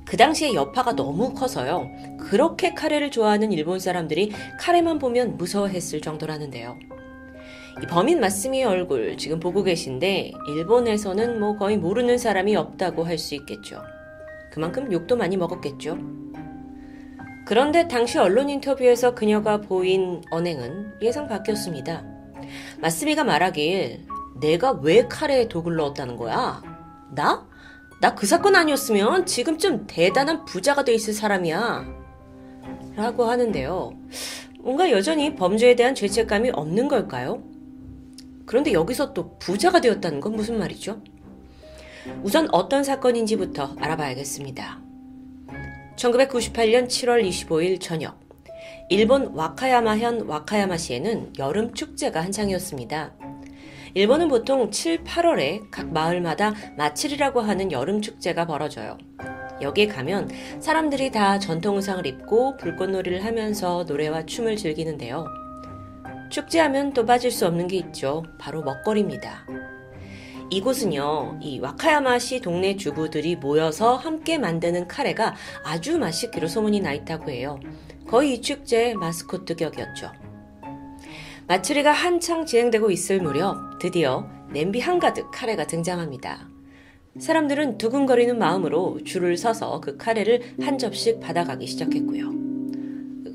그 0.03 0.17
당시에 0.17 0.55
여파가 0.55 0.95
너무 0.95 1.35
커서요. 1.35 1.91
그렇게 2.19 2.73
카레를 2.73 3.11
좋아하는 3.11 3.51
일본 3.51 3.79
사람들이 3.79 4.31
카레만 4.59 4.97
보면 4.97 5.37
무서워했을 5.37 6.01
정도라는데요. 6.01 6.77
이 7.83 7.85
범인 7.87 8.19
마스미의 8.21 8.65
얼굴 8.65 9.17
지금 9.17 9.39
보고 9.39 9.63
계신데 9.63 10.31
일본에서는 10.47 11.39
뭐 11.39 11.57
거의 11.57 11.77
모르는 11.77 12.17
사람이 12.17 12.55
없다고 12.55 13.03
할 13.03 13.17
수 13.17 13.35
있겠죠. 13.35 13.81
그만큼 14.51 14.91
욕도 14.91 15.17
많이 15.17 15.35
먹었겠죠. 15.35 15.97
그런데 17.45 17.87
당시 17.87 18.17
언론 18.17 18.49
인터뷰에서 18.49 19.13
그녀가 19.13 19.59
보인 19.61 20.21
언행은 20.31 20.95
예상 21.01 21.27
바뀌었습니다. 21.27 22.03
마스미가 22.81 23.23
말하길 23.23 24.05
내가 24.39 24.71
왜 24.71 25.07
카레에 25.07 25.47
독을 25.47 25.75
넣었다는 25.75 26.15
거야? 26.15 26.61
나? 27.13 27.47
나 28.01 28.15
그 28.15 28.25
사건 28.25 28.55
아니었으면 28.55 29.25
지금쯤 29.25 29.85
대단한 29.87 30.45
부자가 30.45 30.83
돼 30.83 30.93
있을 30.93 31.13
사람이야. 31.13 31.85
라고 32.95 33.25
하는데요. 33.25 33.91
뭔가 34.59 34.91
여전히 34.91 35.35
범죄에 35.35 35.75
대한 35.75 35.95
죄책감이 35.95 36.51
없는 36.51 36.87
걸까요? 36.87 37.41
그런데 38.45 38.73
여기서 38.73 39.13
또 39.13 39.37
부자가 39.39 39.81
되었다는 39.81 40.19
건 40.19 40.33
무슨 40.33 40.59
말이죠? 40.59 41.01
우선 42.23 42.47
어떤 42.51 42.83
사건인지부터 42.83 43.75
알아봐야겠습니다. 43.79 44.79
1998년 45.95 46.87
7월 46.87 47.27
25일 47.27 47.79
저녁, 47.79 48.19
일본 48.89 49.27
와카야마현 49.33 50.27
와카야마시에는 50.27 51.33
여름 51.39 51.73
축제가 51.73 52.21
한창이었습니다. 52.21 53.13
일본은 53.95 54.27
보통 54.27 54.69
7, 54.69 55.03
8월에 55.03 55.71
각 55.71 55.91
마을마다 55.91 56.53
마칠이라고 56.77 57.41
하는 57.41 57.71
여름 57.71 58.01
축제가 58.01 58.45
벌어져요. 58.45 58.97
여기에 59.61 59.87
가면 59.87 60.29
사람들이 60.59 61.11
다 61.11 61.39
전통 61.39 61.77
의상을 61.77 62.05
입고 62.05 62.57
불꽃놀이를 62.57 63.23
하면서 63.23 63.85
노래와 63.87 64.25
춤을 64.25 64.57
즐기는데요. 64.57 65.25
축제하면 66.29 66.93
또 66.93 67.05
빠질 67.05 67.31
수 67.31 67.45
없는 67.45 67.67
게 67.67 67.77
있죠. 67.77 68.23
바로 68.37 68.63
먹거리입니다. 68.63 69.45
이곳은요, 70.51 71.39
이 71.41 71.59
와카야마시 71.59 72.41
동네 72.41 72.75
주부들이 72.75 73.35
모여서 73.35 73.95
함께 73.95 74.37
만드는 74.37 74.87
카레가 74.87 75.35
아주 75.63 75.97
맛있기로 75.97 76.47
소문이 76.47 76.81
나 76.81 76.93
있다고 76.93 77.31
해요. 77.31 77.59
거의 78.07 78.35
이 78.35 78.41
축제의 78.41 78.95
마스코트 78.95 79.55
격이었죠. 79.55 80.11
마츠리가 81.47 81.91
한창 81.91 82.45
진행되고 82.45 82.91
있을 82.91 83.21
무렵 83.21 83.79
드디어 83.79 84.27
냄비 84.51 84.79
한가득 84.79 85.31
카레가 85.31 85.65
등장합니다. 85.67 86.49
사람들은 87.19 87.77
두근거리는 87.77 88.37
마음으로 88.37 88.99
줄을 89.03 89.37
서서 89.37 89.79
그 89.79 89.97
카레를 89.97 90.41
한 90.61 90.77
접씩 90.77 91.19
받아가기 91.19 91.65
시작했고요. 91.65 92.31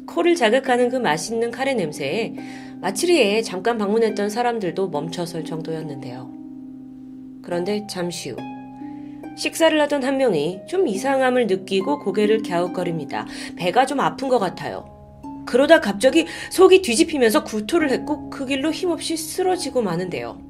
코를 0.07 0.35
자극하는 0.35 0.89
그 0.89 0.97
맛있는 0.97 1.51
카레 1.51 1.75
냄새에 1.75 2.35
마츠리에 2.81 3.43
잠깐 3.43 3.77
방문했던 3.77 4.31
사람들도 4.31 4.89
멈춰설 4.89 5.45
정도였는데요. 5.45 6.31
그런데 7.43 7.87
잠시 7.89 8.31
후 8.31 8.37
식사를 9.37 9.79
하던 9.83 10.03
한 10.03 10.17
명이 10.17 10.61
좀 10.67 10.89
이상함을 10.89 11.47
느끼고 11.47 12.01
고개를 12.01 12.43
갸웃거립니다. 12.43 13.27
배가 13.57 13.87
좀 13.87 14.01
아픈 14.01 14.29
것 14.29 14.39
같아요. 14.39 14.99
그러다 15.47 15.81
갑자기 15.81 16.27
속이 16.51 16.83
뒤집히면서 16.83 17.45
구토를 17.45 17.91
했고 17.91 18.31
그 18.31 18.47
길로 18.47 18.71
힘없이 18.71 19.17
쓰러지고 19.17 19.83
마는데요. 19.83 20.41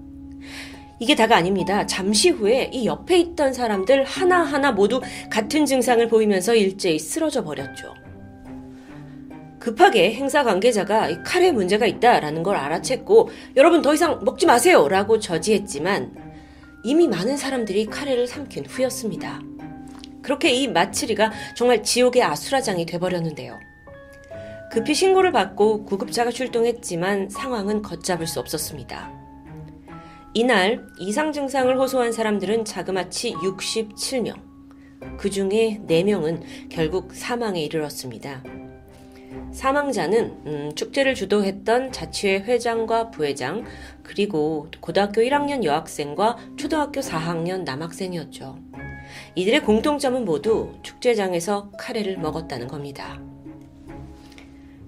이게 1.01 1.15
다가 1.15 1.37
아닙니다. 1.37 1.87
잠시 1.87 2.31
후에 2.31 2.71
이 2.73 2.87
옆에 2.87 3.19
있던 3.19 3.55
사람들 3.55 4.05
하나하나 4.05 4.71
모두 4.71 5.01
같은 5.31 5.67
증상을 5.67 6.07
보이면서 6.09 6.55
일제히 6.55 6.99
쓰러져 6.99 7.43
버렸죠. 7.43 7.95
급하게 9.61 10.15
행사 10.15 10.43
관계자가 10.43 11.23
칼에 11.23 11.53
문제가 11.53 11.87
있다라는 11.87 12.43
걸 12.43 12.57
알아챘고 12.57 13.29
여러분 13.57 13.83
더 13.83 13.95
이상 13.95 14.25
먹지 14.25 14.47
마세요 14.47 14.89
라고 14.89 15.21
저지했지만 15.21 16.31
이미 16.83 17.07
많은 17.07 17.37
사람들이 17.37 17.87
카레를 17.87 18.27
삼킨 18.27 18.65
후였습니다. 18.67 19.41
그렇게 20.23 20.51
이 20.51 20.67
마츠리가 20.67 21.31
정말 21.55 21.83
지옥의 21.83 22.23
아수라장이 22.23 22.87
돼버렸는데요. 22.87 23.59
급히 24.73 24.95
신고를 24.95 25.33
받고 25.33 25.85
구급차가 25.85 26.31
출동했지만 26.31 27.29
상황은 27.29 27.83
걷잡을 27.83 28.27
수 28.27 28.41
없었습니다. 28.41 29.13
이날 30.33 30.87
이상 30.99 31.33
증상을 31.33 31.77
호소한 31.77 32.13
사람들은 32.13 32.65
자그마치 32.65 33.35
67명. 33.35 34.37
그 35.19 35.29
중에 35.29 35.81
4명은 35.87 36.43
결국 36.71 37.13
사망에 37.15 37.61
이르렀습니다. 37.63 38.43
사망자는 39.53 40.25
음, 40.47 40.73
축제를 40.75 41.15
주도했던 41.15 41.93
자치회 41.93 42.41
회장과 42.41 43.11
부회장 43.11 43.65
그리고 44.03 44.69
고등학교 44.81 45.21
1학년 45.23 45.65
여학생과 45.65 46.37
초등학교 46.57 47.01
4학년 47.01 47.65
남학생이었죠. 47.65 48.59
이들의 49.35 49.63
공통점은 49.63 50.25
모두 50.25 50.73
축제장에서 50.83 51.71
카레를 51.79 52.17
먹었다는 52.19 52.69
겁니다. 52.69 53.21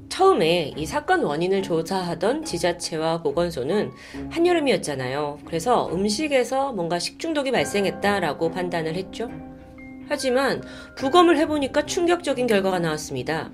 처음에 0.08 0.74
이 0.76 0.84
사건 0.84 1.24
원인을 1.24 1.62
조사하던 1.62 2.44
지자체와 2.44 3.22
보건소는 3.22 3.92
한여름이었잖아요. 4.30 5.38
그래서 5.46 5.88
음식에서 5.90 6.72
뭔가 6.72 6.98
식중독이 6.98 7.50
발생했다라고 7.50 8.50
판단을 8.50 8.94
했죠. 8.94 9.30
하지만 10.08 10.62
부검을 10.96 11.38
해보니까 11.38 11.86
충격적인 11.86 12.46
결과가 12.46 12.78
나왔습니다. 12.78 13.50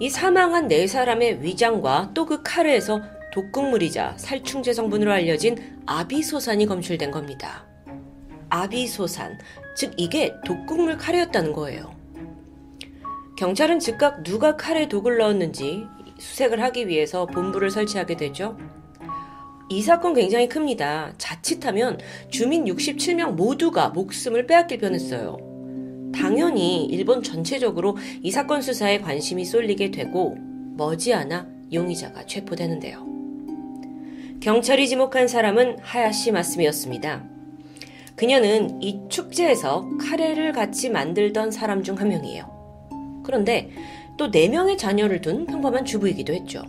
이 0.00 0.10
사망한 0.10 0.68
네 0.68 0.86
사람의 0.86 1.42
위장과 1.42 2.10
또그 2.14 2.42
카레에서 2.42 3.00
독극물이자 3.32 4.14
살충제 4.16 4.72
성분으로 4.72 5.12
알려진 5.12 5.56
아비소산이 5.86 6.66
검출된 6.66 7.10
겁니다. 7.10 7.64
아비소산, 8.48 9.38
즉 9.76 9.92
이게 9.96 10.34
독극물 10.44 10.98
카레였다는 10.98 11.52
거예요. 11.52 11.94
경찰은 13.36 13.78
즉각 13.80 14.22
누가 14.22 14.56
칼에 14.56 14.88
독을 14.88 15.18
넣었는지 15.18 15.86
수색을 16.18 16.62
하기 16.62 16.88
위해서 16.88 17.26
본부를 17.26 17.70
설치하게 17.70 18.16
되죠. 18.16 18.56
이 19.68 19.82
사건 19.82 20.14
굉장히 20.14 20.48
큽니다. 20.48 21.14
자칫하면 21.18 21.98
주민 22.30 22.64
67명 22.64 23.32
모두가 23.32 23.88
목숨을 23.88 24.46
빼앗길 24.46 24.78
뻔했어요. 24.78 25.53
당연히 26.14 26.86
일본 26.86 27.22
전체적으로 27.22 27.96
이 28.22 28.30
사건 28.30 28.62
수사에 28.62 28.98
관심이 29.00 29.44
쏠리게 29.44 29.90
되고 29.90 30.36
머지않아 30.76 31.46
용의자가 31.72 32.26
체포되는데요. 32.26 33.06
경찰이 34.40 34.88
지목한 34.88 35.28
사람은 35.28 35.78
하야시 35.80 36.32
마스미였습니다. 36.32 37.24
그녀는 38.16 38.80
이 38.82 39.00
축제에서 39.08 39.88
카레를 39.98 40.52
같이 40.52 40.90
만들던 40.90 41.50
사람 41.50 41.82
중 41.82 41.96
한 41.96 42.08
명이에요. 42.08 43.22
그런데 43.24 43.70
또 44.16 44.30
4명의 44.30 44.78
자녀를 44.78 45.20
둔 45.20 45.46
평범한 45.46 45.84
주부이기도 45.84 46.32
했죠. 46.32 46.62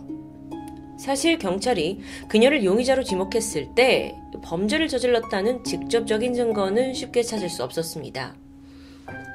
사실 0.98 1.38
경찰이 1.38 2.00
그녀를 2.28 2.64
용의자로 2.64 3.04
지목했을 3.04 3.74
때 3.74 4.16
범죄를 4.42 4.88
저질렀다는 4.88 5.62
직접적인 5.62 6.34
증거는 6.34 6.94
쉽게 6.94 7.22
찾을 7.22 7.48
수 7.50 7.62
없었습니다. 7.62 8.34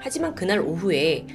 하지만 0.02 0.36
그날 0.36 0.60
오후에 0.60 1.26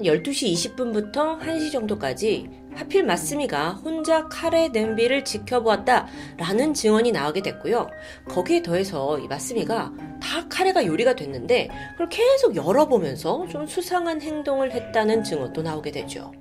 12시 0.00 0.52
20분부터 0.52 1.40
1시 1.40 1.72
정도까지 1.72 2.48
하필 2.74 3.04
마스미가 3.04 3.72
혼자 3.72 4.28
카레 4.28 4.68
냄비를 4.68 5.24
지켜보았다 5.24 6.06
라는 6.36 6.74
증언이 6.74 7.12
나오게 7.12 7.40
됐고요. 7.40 7.88
거기에 8.28 8.62
더해서 8.62 9.18
이 9.18 9.26
마스미가 9.26 9.92
다 10.20 10.48
카레가 10.48 10.84
요리가 10.84 11.14
됐는데 11.14 11.70
그걸 11.92 12.08
계속 12.10 12.54
열어보면서 12.54 13.46
좀 13.48 13.66
수상한 13.66 14.20
행동을 14.20 14.72
했다는 14.72 15.24
증언도 15.24 15.62
나오게 15.62 15.90
되죠. 15.92 16.32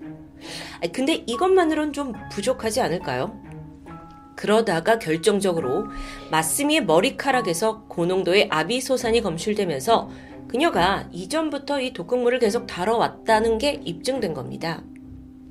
근데 0.92 1.24
이것만으론 1.26 1.94
좀 1.94 2.12
부족하지 2.32 2.82
않을까요? 2.82 3.40
그러다가 4.36 5.00
결정적으로 5.00 5.88
마스미의 6.30 6.84
머리카락에서 6.86 7.86
고농도의 7.88 8.50
아비소산이 8.52 9.22
검출되면서 9.22 10.10
그녀가 10.48 11.08
이전부터 11.12 11.82
이 11.82 11.94
독극물을 11.94 12.40
계속 12.40 12.68
다뤄왔다는 12.68 13.58
게 13.58 13.82
입증된 13.84 14.34
겁니다. 14.34 14.84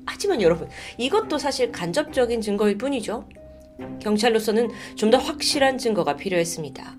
하지만 0.05 0.41
여러분, 0.41 0.67
이것도 0.97 1.37
사실 1.37 1.71
간접적인 1.71 2.41
증거일 2.41 2.77
뿐이죠. 2.77 3.27
경찰로서는 4.01 4.69
좀 4.95 5.11
더 5.11 5.17
확실한 5.17 5.77
증거가 5.77 6.15
필요했습니다. 6.15 6.95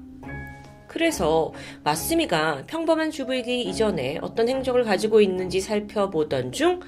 그래서 0.88 1.52
마스미가 1.84 2.64
평범한 2.66 3.10
주부이기 3.10 3.62
이전에 3.62 4.18
어떤 4.22 4.48
행적을 4.48 4.84
가지고 4.84 5.20
있는지 5.20 5.60
살펴보던 5.60 6.52
중 6.52 6.80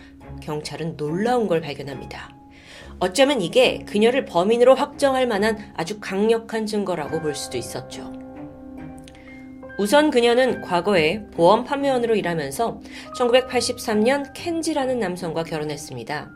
경찰은 0.42 0.96
놀라운 0.96 1.46
걸 1.46 1.60
발견합니다. 1.60 2.34
어쩌면 3.00 3.40
이게 3.42 3.84
그녀를 3.86 4.24
범인으로 4.24 4.74
확정할 4.74 5.26
만한 5.26 5.72
아주 5.76 6.00
강력한 6.00 6.66
증거라고 6.66 7.20
볼 7.20 7.34
수도 7.34 7.58
있었죠. 7.58 8.27
우선 9.78 10.10
그녀는 10.10 10.60
과거에 10.60 11.24
보험 11.30 11.62
판매원으로 11.62 12.16
일하면서 12.16 12.80
1983년 13.16 14.32
켄지라는 14.34 14.98
남성과 14.98 15.44
결혼했습니다. 15.44 16.30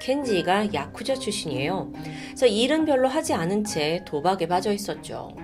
켄지가 0.00 0.74
야쿠자 0.74 1.14
출신이에요. 1.14 1.92
그래서 2.26 2.46
일은 2.46 2.84
별로 2.84 3.06
하지 3.08 3.34
않은 3.34 3.62
채 3.64 4.02
도박에 4.04 4.48
빠져 4.48 4.72
있었죠. 4.72 5.36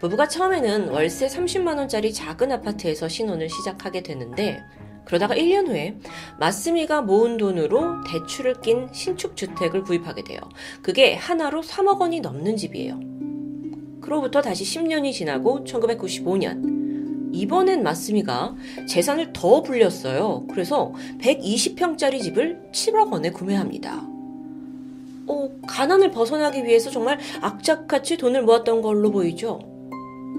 부부가 0.00 0.26
처음에는 0.26 0.88
월세 0.88 1.26
30만원짜리 1.26 2.14
작은 2.14 2.50
아파트에서 2.50 3.08
신혼을 3.08 3.50
시작하게 3.50 4.02
되는데, 4.02 4.62
그러다가 5.04 5.34
1년 5.34 5.68
후에 5.68 5.96
마스미가 6.38 7.02
모은 7.02 7.36
돈으로 7.36 8.02
대출을 8.04 8.60
낀 8.62 8.88
신축 8.92 9.36
주택을 9.36 9.82
구입하게 9.82 10.24
돼요. 10.24 10.40
그게 10.82 11.14
하나로 11.14 11.62
3억 11.62 12.00
원이 12.00 12.20
넘는 12.20 12.56
집이에요. 12.56 13.17
그로부터 14.08 14.40
다시 14.40 14.64
10년이 14.64 15.12
지나고 15.12 15.64
1995년 15.64 17.28
이번엔 17.34 17.82
마스미가 17.82 18.56
재산을 18.88 19.34
더 19.34 19.62
불렸어요. 19.62 20.46
그래서 20.50 20.94
120평짜리 21.20 22.22
집을 22.22 22.70
7억 22.72 23.12
원에 23.12 23.30
구매합니다. 23.30 24.02
어, 25.26 25.50
가난을 25.66 26.10
벗어나기 26.10 26.64
위해서 26.64 26.90
정말 26.90 27.18
악착같이 27.42 28.16
돈을 28.16 28.44
모았던 28.44 28.80
걸로 28.80 29.10
보이죠. 29.12 29.58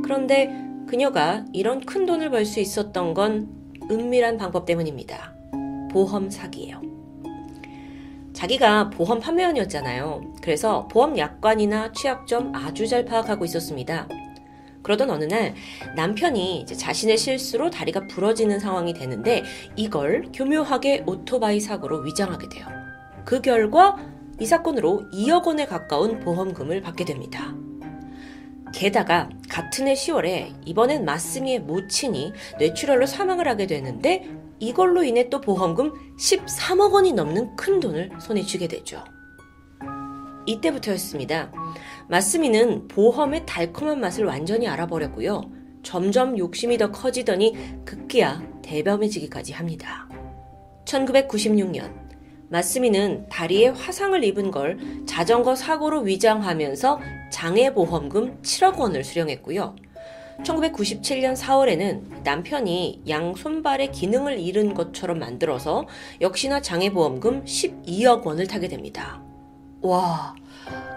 그런데 0.04 0.52
그녀가 0.88 1.46
이런 1.54 1.80
큰 1.80 2.08
돈을 2.08 2.32
벌 2.32 2.48
수 2.48 2.60
있었던 2.60 3.14
건 3.14 3.50
은밀한 3.92 4.38
방법 4.38 4.66
때문입니다. 4.66 5.36
보험 5.92 6.32
사기예요. 6.32 6.89
자기가 8.40 8.92
보험 8.92 9.20
판매원이었잖아요. 9.20 10.22
그래서 10.42 10.88
보험 10.88 11.18
약관이나 11.18 11.92
취약점 11.92 12.56
아주 12.56 12.88
잘 12.88 13.04
파악하고 13.04 13.44
있었습니다. 13.44 14.08
그러던 14.82 15.10
어느 15.10 15.26
날 15.26 15.56
남편이 15.98 16.66
자신의 16.66 17.18
실수로 17.18 17.70
다리가 17.70 18.08
부러지는 18.08 18.62
상황이 18.62 18.94
되는데 18.94 19.44
이걸 19.76 20.30
교묘하게 20.34 21.04
오토바이 21.06 21.60
사고로 21.60 21.98
위장하게 22.04 22.48
돼요. 22.48 22.66
그 23.26 23.42
결과 23.42 23.98
이 24.40 24.46
사건으로 24.46 25.10
2억 25.12 25.46
원에 25.46 25.66
가까운 25.66 26.22
보험금을 26.22 26.82
받게 26.82 27.04
됩니다. 27.04 27.54
게다가 28.74 29.28
같은 29.50 29.86
해 29.90 29.96
10월에 29.96 30.54
이번엔 30.64 31.04
마스미의 31.04 31.60
모친이 31.60 32.32
뇌출혈로 32.58 33.06
사망을 33.06 33.50
하게 33.50 33.68
되는데 33.68 34.30
이걸로 34.60 35.04
인해 35.04 35.30
또 35.30 35.42
보험금 35.42 35.94
13억 36.18 36.92
원이 36.92 37.14
넘는 37.14 37.56
큰 37.56 37.80
돈을 37.80 38.12
손에 38.20 38.42
쥐게 38.44 38.68
되죠. 38.68 39.04
이때부터였습니다. 40.46 41.52
마스미는 42.10 42.88
보험의 42.88 43.46
달콤한 43.46 44.00
맛을 44.00 44.26
완전히 44.26 44.68
알아버렸고요. 44.68 45.42
점점 45.84 46.38
욕심이 46.38 46.78
더 46.78 46.92
커지더니 46.92 47.56
급기야 47.86 48.44
대범해지기까지 48.62 49.54
합니다. 49.54 50.10
1996년 50.86 52.10
마스미는 52.50 53.28
다리에 53.30 53.68
화상을 53.68 54.22
입은 54.24 54.50
걸 54.50 54.80
자전거 55.06 55.56
사고로 55.56 56.02
위장하면서 56.02 57.00
장애보험금 57.32 58.42
7억 58.42 58.80
원을 58.80 59.04
수령했고요. 59.04 59.76
1997년 60.44 61.36
4월에는 61.36 62.24
남편이 62.24 63.04
양 63.10 63.36
손발의 63.36 63.92
기능을 63.92 64.40
잃은 64.40 64.74
것처럼 64.74 65.20
만들어서 65.20 65.88
역시나 66.22 66.62
장애보험금 66.62 67.44
12억 67.46 68.24
원을 68.24 68.48
타게 68.48 68.68
됩니다. 68.68 69.22
와, 69.82 70.36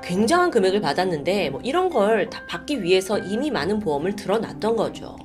굉장한 0.03 0.51
금액을 0.51 0.81
받았는데 0.81 1.51
뭐 1.51 1.61
이런 1.63 1.89
걸 1.89 2.29
다 2.31 2.45
받기 2.49 2.83
위해서 2.83 3.19
이미 3.19 3.51
많은 3.51 3.79
보험을 3.81 4.17
들어놨던 4.17 4.77
거죠. 4.77 5.17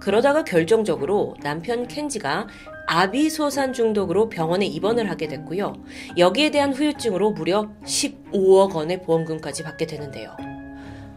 그러다가 0.00 0.44
결정적으로 0.44 1.34
남편 1.42 1.88
켄지가 1.88 2.46
아비소산 2.88 3.72
중독으로 3.72 4.28
병원에 4.28 4.64
입원을 4.66 5.10
하게 5.10 5.26
됐고요. 5.26 5.74
여기에 6.16 6.50
대한 6.50 6.72
후유증으로 6.72 7.32
무려 7.32 7.68
15억 7.84 8.74
원의 8.74 9.02
보험금까지 9.02 9.64
받게 9.64 9.86
되는데요. 9.86 10.36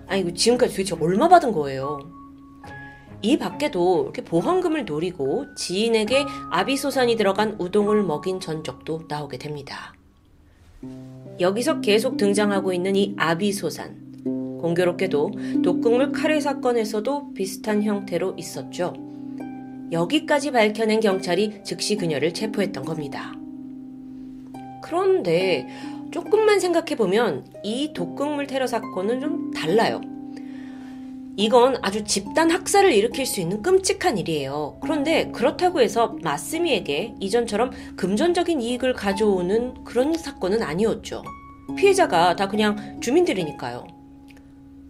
아니, 0.10 0.34
지금까지 0.34 0.76
도대체 0.76 0.95
얼마 1.00 1.28
받은 1.30 1.52
거예요? 1.52 2.00
이 3.22 3.38
밖에도 3.38 4.04
이렇게 4.04 4.24
보험금을 4.24 4.86
노리고 4.86 5.54
지인에게 5.56 6.26
아비소산이 6.52 7.15
들어간 7.15 7.56
우동을 7.60 8.02
먹인 8.04 8.39
전적도 8.39 9.04
나오게 9.08 9.38
됩니다. 9.38 9.93
여기서 11.39 11.82
계속 11.82 12.17
등장하고 12.17 12.74
있는 12.74 12.95
이 12.95 13.13
아비소산. 13.17 14.10
공교롭게도 14.62 15.32
독극물 15.63 16.12
카레 16.12 16.39
사건에서도 16.39 17.34
비슷한 17.34 17.84
형태로 17.84 18.34
있었죠. 18.38 18.93
여기까지 19.91 20.52
밝혀낸 20.52 21.00
경찰이 21.00 21.63
즉시 21.63 21.95
그녀를 21.98 22.34
체포했던 22.34 22.84
겁니다. 22.84 23.34
그런데 24.82 25.67
조금만 26.12 26.60
생각해보면 26.60 27.45
이 27.63 27.93
독극물 27.93 28.48
테러 28.48 28.67
사건은 28.67 29.19
좀 29.19 29.52
달라요. 29.52 30.02
이건 31.36 31.78
아주 31.82 32.04
집단 32.04 32.52
학살을 32.52 32.91
일으킬 32.91 33.26
수 33.26 33.39
있는 33.39 33.62
끔찍한 33.62 34.17
일이에요. 34.17 34.78
그런데 34.82 35.32
그렇다고 35.32 35.80
해서 35.80 36.17
마스미에게 36.22 37.15
이전처럼 37.22 37.72
금전적인 37.95 38.60
이익을 38.60 38.93
가져오는 38.93 39.84
그런 39.86 40.13
사건은 40.13 40.62
아니었죠. 40.62 41.24
피해자가 41.78 42.36
다 42.36 42.50
그냥 42.50 43.00
주민들이니까요. 43.00 43.88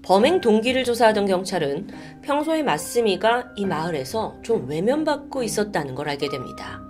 범행 0.02 0.42
동기를 0.42 0.86
조사하던 0.86 1.28
경찰은 1.28 1.90
평소에 2.24 2.64
마스미가 2.64 3.50
이 3.56 3.66
마을에서 3.66 4.38
좀 4.42 4.68
외면받고 4.68 5.44
있었다는 5.44 5.94
걸 5.94 6.10
알게 6.10 6.30
됩니다. 6.30 6.82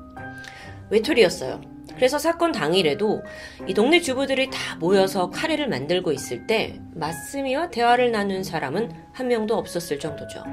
외톨이였어요. 0.89 1.79
그래서 2.00 2.18
사건 2.18 2.54
당일에도 2.54 3.22
이 3.68 3.74
동네 3.74 4.00
주부들이 4.00 4.50
다 4.50 4.78
모여서 4.78 5.30
카레를 5.30 5.68
만들고 5.68 6.14
있을 6.14 6.48
때 6.48 6.80
마스미와 6.96 7.72
대화를 7.72 8.14
나눈 8.14 8.42
사람은 8.42 8.90
한 9.12 9.28
명도 9.28 9.58
없었을 9.58 10.00
정도죠. 10.00 10.46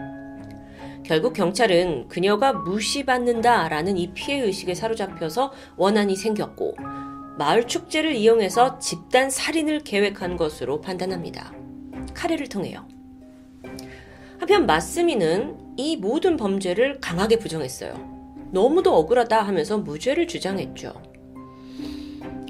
결국 1.05 1.35
경찰은 1.35 2.09
그녀가 2.09 2.53
무시받는다라는 2.53 3.97
이 3.97 4.13
피해 4.13 4.41
의식에 4.41 4.75
사로잡혀서 4.75 5.53
원한이 5.77 6.17
생겼고 6.17 6.75
마을 7.39 7.69
축제를 7.69 8.17
이용해서 8.17 8.81
집단 8.81 9.31
살인을 9.31 9.85
계획한 9.85 10.37
것으로 10.37 10.81
판단합니다. 10.81 11.53
카레를 12.13 12.49
통해요. 12.49 12.89
한편 14.41 14.67
마스미는 14.67 15.77
이 15.77 15.97
모든 15.97 16.37
범죄를 16.37 17.01
강하게 17.01 17.39
부정했어요. 17.39 17.95
너무도 18.51 18.97
억울하다 18.97 19.43
하면서 19.43 19.79
무죄를 19.79 20.27
주장했죠. 20.27 21.16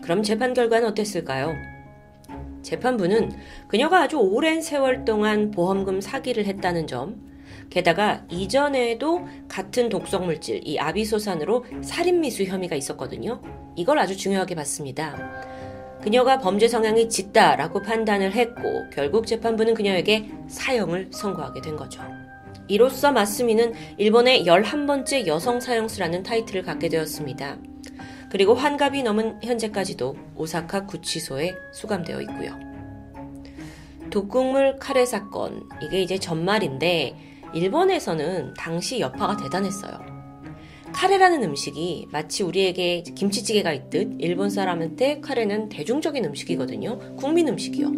그럼 0.06 0.22
재판 0.22 0.54
결과는 0.54 0.86
어땠을까요? 0.86 1.52
재판부는 2.62 3.32
그녀가 3.66 4.02
아주 4.02 4.18
오랜 4.18 4.62
세월 4.62 5.04
동안 5.04 5.50
보험금 5.50 6.00
사기를 6.00 6.46
했다는 6.46 6.86
점, 6.86 7.20
게다가 7.70 8.24
이전에도 8.30 9.26
같은 9.48 9.88
독성물질, 9.88 10.60
이 10.62 10.78
아비소산으로 10.78 11.64
살인미수 11.82 12.44
혐의가 12.44 12.76
있었거든요. 12.76 13.42
이걸 13.74 13.98
아주 13.98 14.16
중요하게 14.16 14.54
봤습니다. 14.54 15.16
그녀가 16.02 16.38
범죄 16.38 16.68
성향이 16.68 17.08
짙다라고 17.08 17.82
판단을 17.82 18.32
했고 18.32 18.84
결국 18.92 19.26
재판부는 19.26 19.74
그녀에게 19.74 20.30
사형을 20.46 21.08
선고하게 21.10 21.62
된 21.62 21.74
거죠. 21.74 22.00
이로써 22.68 23.10
마스미는 23.10 23.74
일본의 23.96 24.44
11번째 24.44 25.26
여성 25.26 25.58
사형수라는 25.58 26.22
타이틀을 26.22 26.62
갖게 26.62 26.88
되었습니다. 26.88 27.58
그리고 28.30 28.54
환갑이 28.54 29.02
넘은 29.02 29.40
현재까지도 29.42 30.16
오사카 30.36 30.86
구치소에 30.86 31.54
수감되어 31.72 32.20
있고요. 32.22 32.58
독극물 34.10 34.78
카레 34.78 35.04
사건, 35.04 35.68
이게 35.82 36.02
이제 36.02 36.18
전말인데 36.18 37.16
일본에서는 37.54 38.54
당시 38.54 39.00
여파가 39.00 39.36
대단했어요. 39.36 39.98
카레라는 40.92 41.42
음식이 41.42 42.08
마치 42.10 42.42
우리에게 42.42 43.02
김치찌개가 43.02 43.72
있듯 43.72 44.16
일본 44.18 44.48
사람한테 44.50 45.20
카레는 45.20 45.68
대중적인 45.68 46.24
음식이거든요. 46.24 47.16
국민 47.16 47.48
음식이요. 47.48 47.90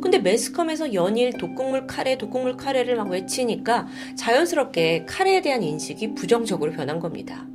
근데 0.00 0.18
매스컴에서 0.18 0.94
연일 0.94 1.32
독국물 1.32 1.86
카레, 1.86 2.16
독국물 2.16 2.56
카레를 2.56 2.96
막 2.96 3.08
외치니까 3.10 3.88
자연스럽게 4.16 5.06
카레에 5.06 5.40
대한 5.40 5.62
인식이 5.62 6.14
부정적으로 6.14 6.72
변한 6.72 7.00
겁니다. 7.00 7.46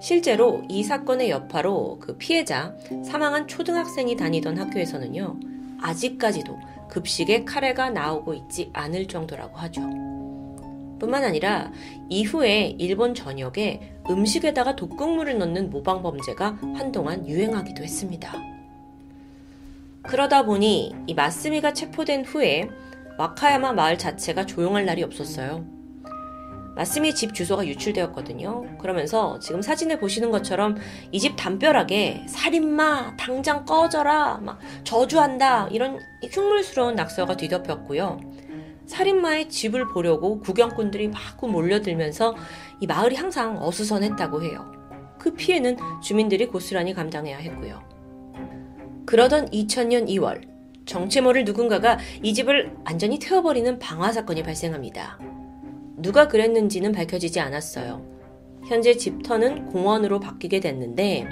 실제로 0.00 0.62
이 0.68 0.82
사건의 0.82 1.30
여파로 1.30 1.98
그 2.00 2.16
피해자, 2.16 2.74
사망한 3.04 3.48
초등학생이 3.48 4.16
다니던 4.16 4.58
학교에서는요, 4.58 5.40
아직까지도 5.80 6.58
급식에 6.88 7.44
카레가 7.44 7.90
나오고 7.90 8.34
있지 8.34 8.70
않을 8.72 9.08
정도라고 9.08 9.56
하죠. 9.56 9.82
뿐만 10.98 11.24
아니라 11.24 11.72
이후에 12.08 12.74
일본 12.78 13.14
전역에 13.14 13.96
음식에다가 14.08 14.76
독극물을 14.76 15.38
넣는 15.38 15.70
모방 15.70 16.02
범죄가 16.02 16.58
한동안 16.74 17.26
유행하기도 17.28 17.82
했습니다. 17.82 18.32
그러다 20.02 20.44
보니 20.44 20.94
이 21.06 21.14
마스미가 21.14 21.72
체포된 21.72 22.24
후에 22.24 22.68
와카야마 23.18 23.72
마을 23.72 23.98
자체가 23.98 24.46
조용할 24.46 24.86
날이 24.86 25.02
없었어요. 25.02 25.75
마스미 26.76 27.14
집 27.14 27.34
주소가 27.34 27.66
유출되었거든요. 27.66 28.76
그러면서 28.78 29.38
지금 29.40 29.62
사진에 29.62 29.98
보시는 29.98 30.30
것처럼 30.30 30.76
이 31.12 31.18
집 31.18 31.34
담벼락에 31.36 32.26
살인마 32.28 33.16
당장 33.16 33.64
꺼져라 33.64 34.38
막 34.42 34.60
저주한다 34.84 35.68
이런 35.72 35.98
흉물스러운 36.30 36.94
낙서가 36.94 37.36
뒤덮였고요. 37.36 38.20
살인마의 38.86 39.48
집을 39.48 39.88
보려고 39.88 40.38
구경꾼들이 40.40 41.08
마구 41.08 41.48
몰려들면서 41.48 42.36
이 42.80 42.86
마을이 42.86 43.16
항상 43.16 43.60
어수선했다고 43.60 44.44
해요. 44.44 44.70
그 45.18 45.32
피해는 45.34 45.76
주민들이 46.00 46.46
고스란히 46.46 46.94
감당해야 46.94 47.38
했고요. 47.38 47.82
그러던 49.06 49.50
2000년 49.50 50.08
2월 50.10 50.46
정체 50.84 51.20
모를 51.20 51.44
누군가가 51.44 51.98
이 52.22 52.32
집을 52.32 52.76
완전히 52.84 53.18
태워버리는 53.18 53.78
방화 53.80 54.12
사건이 54.12 54.44
발생합니다. 54.44 55.18
누가 55.96 56.28
그랬는지는 56.28 56.92
밝혀지지 56.92 57.40
않았어요. 57.40 58.04
현재 58.66 58.96
집터는 58.96 59.66
공원으로 59.66 60.20
바뀌게 60.20 60.60
됐는데 60.60 61.28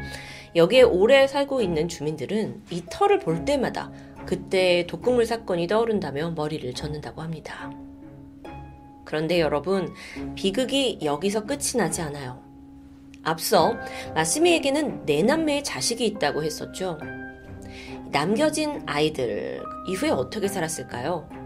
여기에 0.57 0.83
오래 0.83 1.27
살고 1.27 1.61
있는 1.61 1.88
주민들은 1.88 2.62
이 2.70 2.83
터를 2.90 3.18
볼 3.18 3.44
때마다 3.44 3.90
그때 4.24 4.87
독극물 4.87 5.27
사건이 5.27 5.66
떠오른다며 5.66 6.31
머리를 6.31 6.72
젓는다고 6.74 7.22
합니다. 7.22 7.72
그런데 9.05 9.40
여러분, 9.40 9.92
비극이 10.35 11.00
여기서 11.03 11.44
끝이 11.44 11.77
나지 11.77 12.00
않아요. 12.00 12.42
앞서 13.22 13.74
마스미에게는 14.14 15.07
네 15.07 15.22
남매의 15.22 15.64
자식이 15.64 16.07
있다고 16.07 16.42
했었죠. 16.42 16.98
남겨진 18.12 18.83
아이들 18.87 19.61
이후에 19.88 20.11
어떻게 20.11 20.46
살았을까요? 20.46 21.43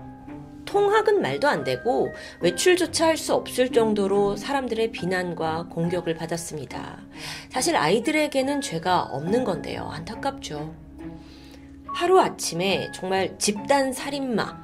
통학은 0.68 1.22
말도 1.22 1.48
안 1.48 1.64
되고 1.64 2.12
외출조차 2.40 3.06
할 3.06 3.18
수 3.18 3.34
없을 3.34 3.70
정도로 3.70 4.36
사람들의 4.36 4.92
비난과 4.92 5.68
공격을 5.70 6.14
받았습니다. 6.14 7.00
사실 7.50 7.74
아이들에게는 7.74 8.60
죄가 8.60 9.02
없는 9.02 9.42
건데요. 9.44 9.88
안타깝죠. 9.90 10.74
하루 11.86 12.20
아침에 12.20 12.92
정말 12.94 13.36
집단 13.38 13.92
살인마, 13.92 14.56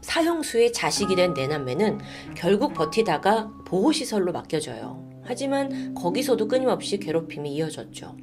사형수의 0.00 0.72
자식이 0.72 1.14
된 1.14 1.32
내남매는 1.32 2.00
결국 2.34 2.74
버티다가 2.74 3.52
보호시설로 3.66 4.32
맡겨져요. 4.32 5.22
하지만 5.22 5.94
거기서도 5.94 6.48
끊임없이 6.48 6.98
괴롭힘이 6.98 7.54
이어졌죠. 7.54 8.16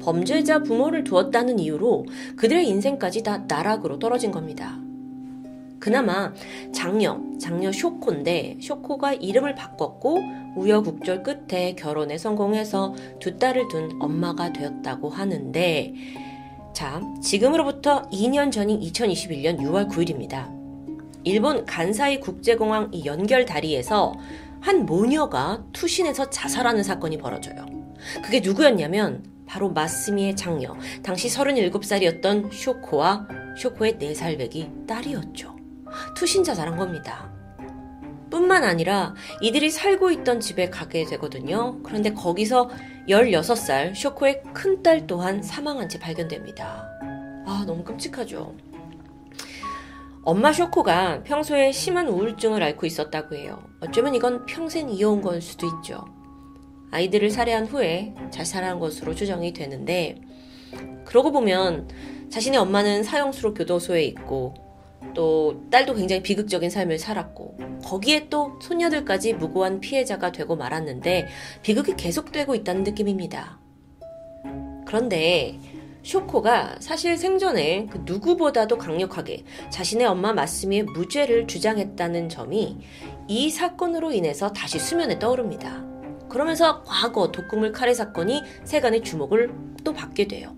범죄자 0.00 0.62
부모를 0.62 1.02
두었다는 1.02 1.58
이유로 1.58 2.06
그들의 2.36 2.68
인생까지 2.68 3.24
다 3.24 3.38
나락으로 3.48 3.98
떨어진 3.98 4.30
겁니다. 4.30 4.78
그나마 5.80 6.32
장녀, 6.72 7.20
장녀 7.38 7.70
쇼코인데 7.72 8.58
쇼코가 8.60 9.14
이름을 9.14 9.54
바꿨고 9.54 10.20
우여곡절 10.56 11.22
끝에 11.22 11.74
결혼에 11.74 12.18
성공해서 12.18 12.94
두 13.20 13.38
딸을 13.38 13.68
둔 13.68 13.90
엄마가 14.00 14.52
되었다고 14.52 15.08
하는데 15.10 15.94
자, 16.72 17.00
지금으로부터 17.22 18.08
2년 18.10 18.52
전인 18.52 18.80
2021년 18.80 19.58
6월 19.58 19.88
9일입니다. 19.88 20.56
일본 21.24 21.64
간사이 21.64 22.20
국제공항 22.20 22.90
연결 23.04 23.44
다리에서 23.44 24.14
한 24.60 24.86
모녀가 24.86 25.64
투신해서 25.72 26.30
자살하는 26.30 26.82
사건이 26.82 27.18
벌어져요. 27.18 27.66
그게 28.24 28.40
누구였냐면 28.40 29.24
바로 29.46 29.70
마스미의 29.70 30.36
장녀, 30.36 30.74
당시 31.02 31.28
37살이었던 31.28 32.52
쇼코와 32.52 33.26
쇼코의 33.56 33.94
4살 33.94 34.38
배기 34.38 34.70
딸이었죠. 34.86 35.57
투신 36.14 36.44
자살한 36.44 36.76
겁니다. 36.76 37.30
뿐만 38.30 38.64
아니라 38.64 39.14
이들이 39.40 39.70
살고 39.70 40.10
있던 40.10 40.40
집에 40.40 40.68
가게 40.68 41.04
되거든요. 41.04 41.80
그런데 41.82 42.12
거기서 42.12 42.68
16살 43.08 43.94
쇼코의 43.94 44.42
큰 44.52 44.82
딸 44.82 45.06
또한 45.06 45.42
사망한 45.42 45.88
채 45.88 45.98
발견됩니다. 45.98 46.86
아, 47.46 47.64
너무 47.66 47.82
끔찍하죠. 47.84 48.54
엄마 50.22 50.52
쇼코가 50.52 51.22
평소에 51.22 51.72
심한 51.72 52.06
우울증을 52.08 52.62
앓고 52.62 52.84
있었다고 52.84 53.34
해요. 53.34 53.62
어쩌면 53.80 54.14
이건 54.14 54.44
평생 54.44 54.90
이어온 54.90 55.22
걸 55.22 55.40
수도 55.40 55.66
있죠. 55.66 56.04
아이들을 56.90 57.30
살해한 57.30 57.66
후에 57.66 58.14
자살한 58.30 58.78
것으로 58.78 59.14
추정이 59.14 59.54
되는데, 59.54 60.20
그러고 61.06 61.32
보면 61.32 61.88
자신의 62.30 62.58
엄마는 62.60 63.04
사형수로 63.04 63.54
교도소에 63.54 64.04
있고, 64.04 64.52
또 65.14 65.64
딸도 65.70 65.94
굉장히 65.94 66.22
비극적인 66.22 66.70
삶을 66.70 66.98
살았고, 66.98 67.56
거기에 67.84 68.28
또 68.28 68.58
손녀들까지 68.60 69.34
무고한 69.34 69.80
피해자가 69.80 70.32
되고 70.32 70.56
말았는데, 70.56 71.28
비극이 71.62 71.96
계속되고 71.96 72.54
있다는 72.54 72.84
느낌입니다. 72.84 73.58
그런데 74.86 75.58
쇼코가 76.02 76.76
사실 76.80 77.18
생전에 77.18 77.86
그 77.90 78.00
누구보다도 78.04 78.78
강력하게 78.78 79.44
자신의 79.68 80.06
엄마 80.06 80.32
마스미의 80.32 80.84
무죄를 80.84 81.46
주장했다는 81.46 82.30
점이 82.30 82.78
이 83.28 83.50
사건으로 83.50 84.12
인해서 84.12 84.50
다시 84.52 84.78
수면에 84.78 85.18
떠오릅니다. 85.18 85.84
그러면서 86.30 86.82
과거 86.84 87.30
독극물 87.30 87.72
카레 87.72 87.92
사건이 87.92 88.42
세간의 88.64 89.02
주목을 89.02 89.52
또 89.84 89.92
받게 89.92 90.28
돼요. 90.28 90.56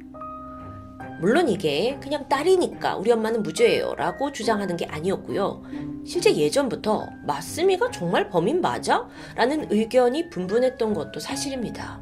물론 1.21 1.49
이게 1.51 1.99
그냥 2.03 2.29
딸이니까 2.29 2.97
우리 2.97 3.13
엄마는 3.13 3.43
무죄예요 3.43 3.95
라고 3.97 4.33
주장하는 4.33 4.77
게 4.77 4.87
아니었고요. 4.87 5.63
실제 6.07 6.35
예전부터 6.35 7.09
마스미가 7.27 7.91
정말 7.91 8.31
범인 8.31 8.63
맞아? 8.63 9.07
라는 9.37 9.71
의견이 9.71 10.31
분분했던 10.31 10.95
것도 10.95 11.21
사실입니다. 11.21 12.01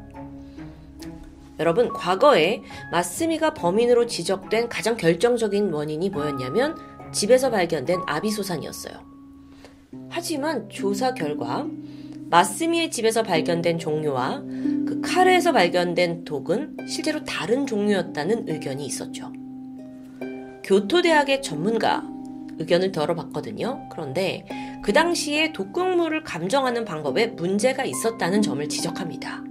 여러분, 1.59 1.89
과거에 1.89 2.61
마스미가 2.93 3.53
범인으로 3.53 4.05
지적된 4.05 4.69
가장 4.69 4.95
결정적인 4.95 5.73
원인이 5.73 6.09
뭐였냐면 6.09 6.77
집에서 7.11 7.51
발견된 7.51 7.99
아비소산이었어요. 8.07 8.93
하지만 10.09 10.69
조사 10.69 11.13
결과 11.13 11.67
마스미의 12.29 12.91
집에서 12.91 13.23
발견된 13.23 13.79
종류와 13.79 14.43
그 14.87 15.01
카레에서 15.03 15.51
발견된 15.51 16.25
독은 16.25 16.77
실제로 16.87 17.23
다른 17.23 17.65
종류였다는 17.65 18.47
의견이 18.47 18.85
있었죠. 18.85 19.33
교토대학의 20.63 21.41
전문가 21.41 22.03
의견을 22.59 22.91
들어봤거든요. 22.91 23.89
그런데 23.89 24.45
그 24.83 24.93
당시에 24.93 25.53
독극물을 25.53 26.23
감정하는 26.23 26.85
방법에 26.85 27.27
문제가 27.27 27.85
있었다는 27.85 28.41
점을 28.41 28.67
지적합니다. 28.67 29.43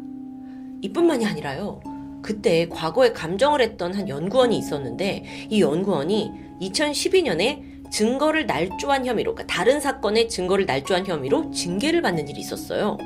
이뿐만이 0.82 1.26
아니라요. 1.26 1.80
그때 2.22 2.68
과거에 2.68 3.12
감정을 3.12 3.60
했던 3.60 3.94
한 3.94 4.08
연구원이 4.08 4.56
있었는데 4.56 5.24
이 5.48 5.60
연구원이 5.60 6.32
2012년에 6.60 7.67
증거를 7.90 8.46
날조한 8.46 9.06
혐의로, 9.06 9.34
그러니까 9.34 9.54
다른 9.54 9.80
사건의 9.80 10.28
증거를 10.28 10.66
날조한 10.66 11.06
혐의로 11.06 11.50
징계를 11.50 12.02
받는 12.02 12.28
일이 12.28 12.40
있었어요. 12.40 12.98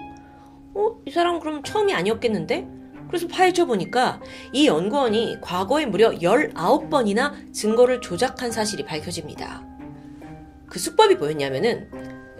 어, 0.75 0.97
이 1.07 1.11
사람 1.11 1.39
그럼 1.41 1.63
처음이 1.63 1.93
아니었겠는데? 1.95 2.67
그래서 3.09 3.27
파헤쳐 3.29 3.67
보니까 3.67 4.21
이 4.53 4.67
연구원이 4.67 5.39
과거에 5.43 5.85
무려 5.85 6.11
19번이나 6.13 7.53
증거를 7.53 8.01
조작한 8.01 8.51
사실이 8.51 8.85
밝혀집니다. 8.87 9.63
그 10.67 10.79
수법이 10.79 11.17
뭐였냐면은 11.17 11.91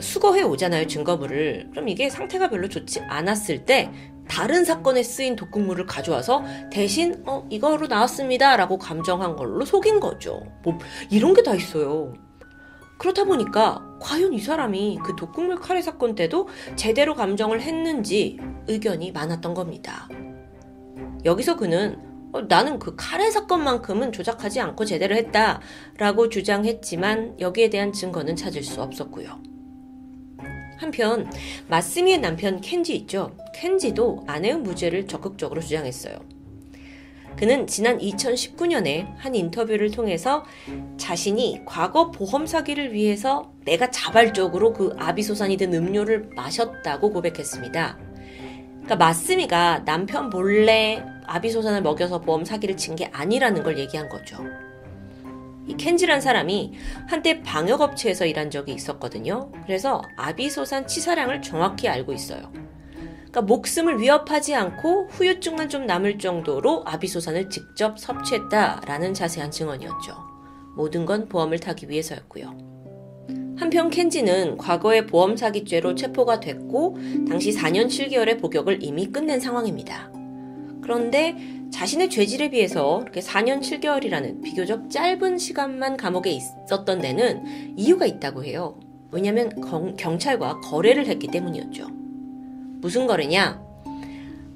수거해 0.01 0.43
오잖아요, 0.43 0.87
증거물을. 0.87 1.69
그럼 1.73 1.89
이게 1.89 2.09
상태가 2.09 2.49
별로 2.49 2.69
좋지 2.69 3.01
않았을 3.01 3.67
때 3.67 3.93
다른 4.27 4.65
사건에 4.65 5.03
쓰인 5.03 5.37
독극물을 5.37 5.85
가져와서 5.85 6.43
대신 6.71 7.23
어 7.27 7.47
이거로 7.51 7.87
나왔습니다라고 7.89 8.79
감정한 8.79 9.37
걸로 9.37 9.65
속인 9.67 10.01
거죠. 10.01 10.41
뭐 10.63 10.79
이런 11.11 11.35
게 11.35 11.43
다 11.43 11.55
있어요. 11.55 12.15
그렇다 13.03 13.25
보니까 13.25 13.85
과연 13.99 14.33
이 14.33 14.39
사람이 14.39 15.01
그 15.03 15.17
독극물 15.17 15.57
카레 15.57 15.83
사건 15.83 16.15
때도 16.15 16.47
제대로 16.77 17.17
감정을 17.17 17.61
했는지 17.61 18.39
의견이 18.69 19.11
많았던 19.11 19.55
겁니다. 19.55 20.09
여기서 21.25 21.57
그는 21.57 21.99
어, 22.33 22.43
나는 22.43 22.79
그 22.79 22.95
카레 22.97 23.29
사건만큼은 23.29 24.13
조작하지 24.13 24.61
않고 24.61 24.85
제대로 24.85 25.17
했다 25.17 25.61
라고 25.99 26.29
주장했지만 26.29 27.41
여기에 27.41 27.71
대한 27.71 27.93
증거는 27.93 28.37
찾을 28.37 28.63
수 28.63 28.81
없었고요. 28.81 29.43
한편 30.79 31.29
마스미의 31.67 32.19
남편 32.21 32.61
켄지 32.61 32.95
있죠. 32.95 33.37
켄지도 33.53 34.23
아내의 34.29 34.59
무죄를 34.59 35.09
적극적으로 35.09 35.61
주장했어요. 35.61 36.32
그는 37.37 37.67
지난 37.67 37.99
2019년에 37.99 39.07
한 39.17 39.35
인터뷰를 39.35 39.91
통해서 39.91 40.45
자신이 40.97 41.63
과거 41.67 42.11
보험 42.11 42.47
사기를 42.47 42.93
위해서 42.93 43.53
내가 43.65 43.91
자발적으로 43.91 44.73
그 44.73 44.95
아비소산이 44.99 45.57
든 45.57 45.73
음료를 45.75 46.31
마셨다고 46.37 47.11
고백했습니다. 47.13 47.99
그러니까 48.75 48.97
마스미가 48.97 49.85
남편 49.85 50.31
몰래 50.31 51.05
아비소산을 51.27 51.83
먹여서 51.83 52.21
보험 52.21 52.45
사기를 52.45 52.77
친 52.77 52.97
게 52.97 53.07
아니라는 53.13 53.63
걸 53.63 53.79
얘기한 53.79 54.09
거죠. 54.09 54.45
이 55.67 55.75
켄지란 55.77 56.21
사람이 56.21 56.73
한때 57.09 57.41
방역업체에서 57.43 58.27
일한 58.27 58.51
적이 58.51 58.75
있었거든요. 58.75 59.51
그래서 59.65 60.03
아비소산 60.17 60.87
치사량을 60.89 61.41
정확히 61.41 61.89
알고 61.89 62.13
있어요. 62.13 62.53
그러니까 63.33 63.41
목숨을 63.43 63.99
위협하지 63.99 64.55
않고 64.55 65.09
후유증만 65.09 65.71
좀 65.71 65.87
남을 65.87 66.19
정도로 66.19 66.83
아비소산을 66.85 67.49
직접 67.49 67.99
섭취했다라는 67.99 69.15
자세한 69.15 69.51
증언이었죠. 69.51 70.15
모든 70.77 71.07
건 71.07 71.29
보험을 71.29 71.59
타기 71.59 71.89
위해서였고요. 71.89 72.55
한편 73.57 73.89
켄지는 73.89 74.59
과거의 74.59 75.07
보험 75.07 75.37
사기죄로 75.37 75.95
체포가 75.95 76.41
됐고 76.41 76.99
당시 77.27 77.53
4년 77.53 77.87
7개월의 77.87 78.41
복역을 78.41 78.83
이미 78.83 79.07
끝낸 79.07 79.41
상황입니다. 79.41 80.13
그런데 80.83 81.37
자신의 81.73 82.11
죄질에 82.11 82.51
비해서 82.51 83.01
이렇게 83.03 83.21
4년 83.21 83.61
7개월이라는 83.61 84.43
비교적 84.43 84.91
짧은 84.91 85.39
시간만 85.39 85.97
감옥에 85.97 86.31
있었던 86.31 87.01
데는 87.01 87.79
이유가 87.79 88.05
있다고 88.05 88.45
해요. 88.45 88.79
왜냐하면 89.11 89.51
경찰과 89.97 90.61
거래를 90.61 91.07
했기 91.07 91.29
때문이었죠. 91.29 92.02
무슨 92.83 93.07
거래냐? 93.07 93.63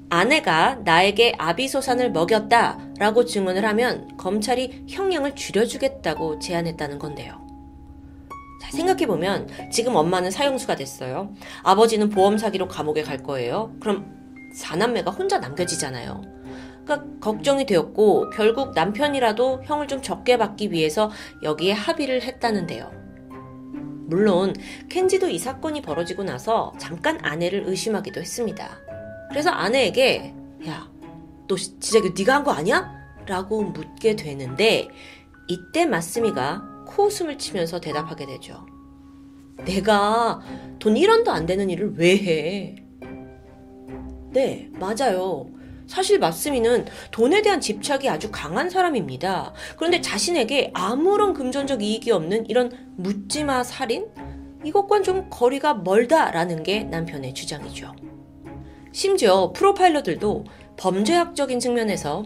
아내가 0.09 0.75
나에게 0.83 1.33
아비소산을 1.37 2.11
먹였다 2.11 2.77
라고 2.99 3.25
증언을 3.25 3.65
하면 3.65 4.15
검찰이 4.17 4.83
형량을 4.87 5.33
줄여주겠다고 5.35 6.39
제안했다는 6.39 6.99
건데요. 6.99 7.41
자, 8.61 8.71
생각해보면 8.71 9.47
지금 9.71 9.95
엄마는 9.95 10.29
사형수가 10.29 10.75
됐어요. 10.75 11.33
아버지는 11.63 12.09
보험 12.09 12.37
사기로 12.37 12.67
감옥에 12.67 13.01
갈 13.01 13.23
거예요. 13.23 13.73
그럼 13.79 14.05
사남매가 14.53 15.11
혼자 15.11 15.39
남겨지잖아요. 15.39 16.21
그러니까 16.83 17.19
걱정이 17.21 17.65
되었고 17.65 18.29
결국 18.31 18.73
남편이라도 18.73 19.61
형을 19.63 19.87
좀 19.87 20.01
적게 20.01 20.37
받기 20.37 20.71
위해서 20.73 21.11
여기에 21.43 21.71
합의를 21.73 22.23
했다는데요. 22.23 23.06
물론 24.11 24.53
켄지도 24.89 25.27
이 25.29 25.37
사건이 25.37 25.81
벌어지고 25.81 26.23
나서 26.23 26.73
잠깐 26.79 27.19
아내를 27.21 27.63
의심하기도 27.67 28.19
했습니다. 28.21 28.79
그래서 29.29 29.49
아내에게 29.51 30.33
야, 30.67 30.89
너 31.47 31.55
진짜 31.55 31.99
이거 31.99 32.09
네가 32.17 32.35
한 32.35 32.43
거 32.43 32.51
아니야? 32.51 32.95
라고 33.25 33.61
묻게 33.63 34.15
되는데 34.15 34.87
이때 35.49 35.85
마스미가 35.85 36.85
코웃음을 36.87 37.37
치면서 37.37 37.79
대답하게 37.81 38.25
되죠. 38.25 38.65
내가 39.65 40.39
돈 40.79 40.93
1원도 40.95 41.27
안 41.29 41.45
되는 41.45 41.69
일을 41.69 41.95
왜 41.97 42.17
해? 42.17 42.75
네, 44.31 44.69
맞아요. 44.73 45.49
사실 45.87 46.19
마스미는 46.19 46.85
돈에 47.11 47.41
대한 47.41 47.61
집착이 47.61 48.09
아주 48.09 48.29
강한 48.31 48.69
사람입니다. 48.69 49.53
그런데 49.77 50.01
자신에게 50.01 50.71
아무런 50.73 51.33
금전적 51.33 51.81
이익이 51.81 52.11
없는 52.11 52.49
이런 52.49 52.71
묻지마 52.97 53.63
살인? 53.63 54.07
이것과는 54.63 55.03
좀 55.03 55.27
거리가 55.29 55.75
멀다라는 55.75 56.63
게 56.63 56.83
남편의 56.83 57.33
주장이죠. 57.33 57.95
심지어 58.91 59.51
프로파일러들도 59.53 60.45
범죄학적인 60.77 61.59
측면에서 61.59 62.25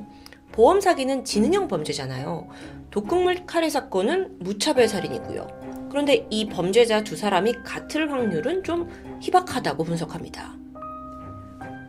보험 0.51 0.81
사기는 0.81 1.23
지능형 1.23 1.67
범죄잖아요. 1.67 2.47
독극물 2.89 3.45
카레 3.45 3.69
사건은 3.69 4.37
무차별 4.39 4.87
살인이고요. 4.87 5.87
그런데 5.89 6.25
이 6.29 6.47
범죄자 6.47 7.03
두 7.03 7.15
사람이 7.15 7.53
같을 7.63 8.11
확률은 8.11 8.63
좀 8.63 8.89
희박하다고 9.21 9.83
분석합니다. 9.83 10.55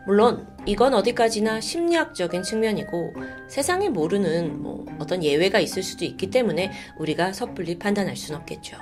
물론 0.06 0.51
이건 0.64 0.94
어디까지나 0.94 1.60
심리학적인 1.60 2.42
측면이고 2.42 3.14
세상에 3.48 3.88
모르는 3.88 4.62
뭐 4.62 4.84
어떤 4.98 5.24
예외가 5.24 5.58
있을 5.58 5.82
수도 5.82 6.04
있기 6.04 6.30
때문에 6.30 6.70
우리가 6.98 7.32
섣불리 7.32 7.78
판단할 7.78 8.16
수는 8.16 8.40
없겠죠. 8.40 8.76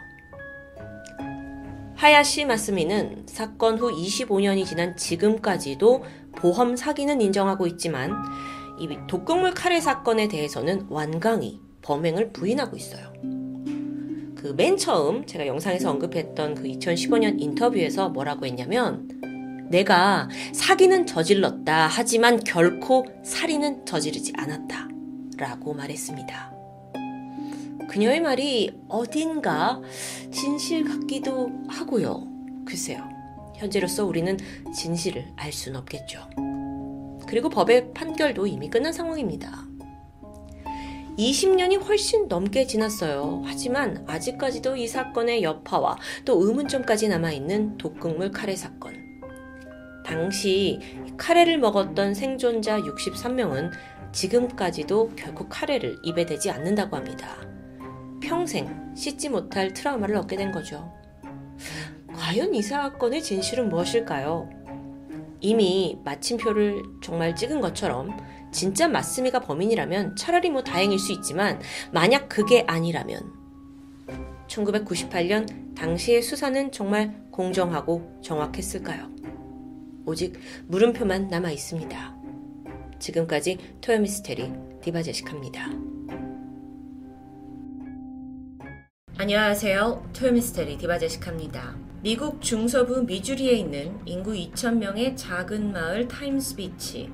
하야시 1.97 2.47
마스미는 2.47 3.25
사건 3.27 3.79
후 3.79 3.91
25년이 3.93 4.67
지난 4.67 4.97
지금까지도 4.97 6.05
보험 6.37 6.77
사기는 6.77 7.21
인정하고 7.21 7.67
있지만 7.67 8.15
이 8.79 8.89
독극물 9.07 9.53
카레 9.53 9.81
사건에 9.81 10.29
대해서는 10.29 10.87
완강히 10.89 11.61
범행을 11.83 12.33
부인하고 12.33 12.77
있어요. 12.77 13.13
그 14.37 14.55
맨 14.57 14.79
처음 14.79 15.27
제가 15.27 15.47
영상에서 15.47 15.91
언급했던 15.91 16.55
그 16.55 16.63
2015년 16.63 17.41
인터뷰에서 17.41 18.09
뭐라고 18.09 18.47
했냐면 18.47 19.09
내가 19.71 20.29
사기는 20.53 21.07
저질렀다. 21.07 21.87
하지만 21.87 22.41
결코 22.43 23.07
살인은 23.23 23.87
저지르지 23.87 24.33
않았다. 24.37 24.89
라고 25.37 25.73
말했습니다. 25.75 26.53
그녀의 27.89 28.21
말이 28.21 28.73
어딘가 28.89 29.81
진실 30.33 30.85
같기도 30.85 31.51
하고요. 31.69 32.27
글쎄요. 32.67 33.09
현재로서 33.57 34.05
우리는 34.05 34.37
진실을 34.75 35.33
알 35.37 35.53
수는 35.53 35.79
없겠죠. 35.81 36.29
그리고 37.27 37.49
법의 37.49 37.95
판결도 37.95 38.47
이미 38.47 38.69
끝난 38.69 38.93
상황입니다. 38.93 39.67
20년이 41.17 41.85
훨씬 41.85 42.27
넘게 42.29 42.67
지났어요. 42.67 43.43
하지만 43.45 44.05
아직까지도 44.09 44.77
이 44.77 44.89
사건의 44.89 45.43
여파와 45.43 45.97
또 46.25 46.45
의문점까지 46.45 47.09
남아있는 47.09 47.79
독극물 47.79 48.31
카레 48.33 48.57
사건. 48.57 49.10
당시 50.11 50.81
카레를 51.17 51.59
먹었던 51.59 52.15
생존자 52.15 52.81
63명은 52.81 53.71
지금까지도 54.11 55.13
결국 55.15 55.47
카레를 55.49 55.99
입에 56.03 56.27
대지 56.27 56.51
않는다고 56.51 56.97
합니다. 56.97 57.37
평생 58.21 58.93
씻지 58.97 59.29
못할 59.29 59.73
트라우마를 59.73 60.17
얻게 60.17 60.35
된 60.35 60.51
거죠. 60.51 60.93
과연 62.13 62.53
이 62.57 62.61
사건의 62.61 63.23
진실은 63.23 63.69
무엇일까요? 63.69 64.51
이미 65.39 65.97
마침표를 66.05 66.83
정말 67.01 67.37
찍은 67.37 67.61
것처럼 67.61 68.11
진짜 68.51 68.89
마스미가 68.89 69.39
범인이라면 69.39 70.17
차라리 70.17 70.51
뭐 70.51 70.65
다행일 70.65 70.99
수 70.99 71.13
있지만 71.13 71.61
만약 71.93 72.29
그게 72.29 72.65
아니라면 72.67 73.33
1998년 74.49 75.77
당시의 75.77 76.21
수사는 76.21 76.73
정말 76.73 77.15
공정하고 77.31 78.19
정확했을까요? 78.23 79.20
오직 80.07 80.39
물음표만 80.67 81.29
남아 81.29 81.51
있습니다. 81.51 82.17
지금까지 82.99 83.59
토요미스테리 83.81 84.53
디바제식합니다. 84.83 85.71
안녕하세요. 89.17 90.11
토요미스테리 90.15 90.79
디바제식합니다. 90.79 91.77
미국 92.03 92.41
중서부 92.41 93.03
미주리에 93.03 93.53
있는 93.53 93.99
인구 94.07 94.33
2,000명의 94.33 95.17
작은 95.17 95.73
마을 95.73 96.09
타임스비치. 96.09 97.13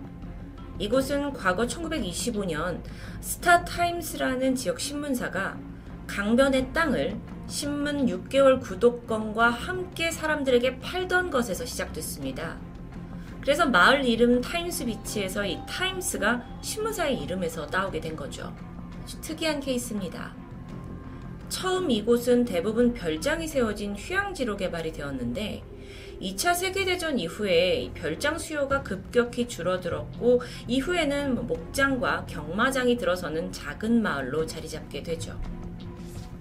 이곳은 0.78 1.32
과거 1.32 1.66
1925년 1.66 2.82
스타 3.20 3.64
타임스라는 3.64 4.54
지역 4.54 4.78
신문사가 4.78 5.58
강변의 6.06 6.72
땅을 6.72 7.18
신문 7.48 8.06
6개월 8.06 8.60
구독권과 8.60 9.48
함께 9.50 10.10
사람들에게 10.10 10.78
팔던 10.78 11.30
것에서 11.30 11.64
시작됐습니다. 11.64 12.65
그래서 13.46 13.64
마을 13.64 14.04
이름 14.04 14.40
타임스 14.40 14.86
비치에서 14.86 15.46
이 15.46 15.60
타임스가 15.68 16.58
신문사의 16.62 17.22
이름에서 17.22 17.64
따오게 17.68 18.00
된 18.00 18.16
거죠. 18.16 18.52
특이한 19.20 19.60
케이스입니다. 19.60 20.34
처음 21.48 21.88
이곳은 21.88 22.44
대부분 22.44 22.92
별장이 22.92 23.46
세워진 23.46 23.94
휴양지로 23.94 24.56
개발이 24.56 24.92
되었는데 24.92 25.62
2차 26.20 26.56
세계대전 26.56 27.20
이후에 27.20 27.92
별장 27.94 28.36
수요가 28.36 28.82
급격히 28.82 29.46
줄어들었고 29.46 30.42
이후에는 30.66 31.36
뭐 31.36 31.44
목장과 31.44 32.26
경마장이 32.26 32.96
들어서는 32.96 33.52
작은 33.52 34.02
마을로 34.02 34.44
자리 34.46 34.68
잡게 34.68 35.04
되죠. 35.04 35.40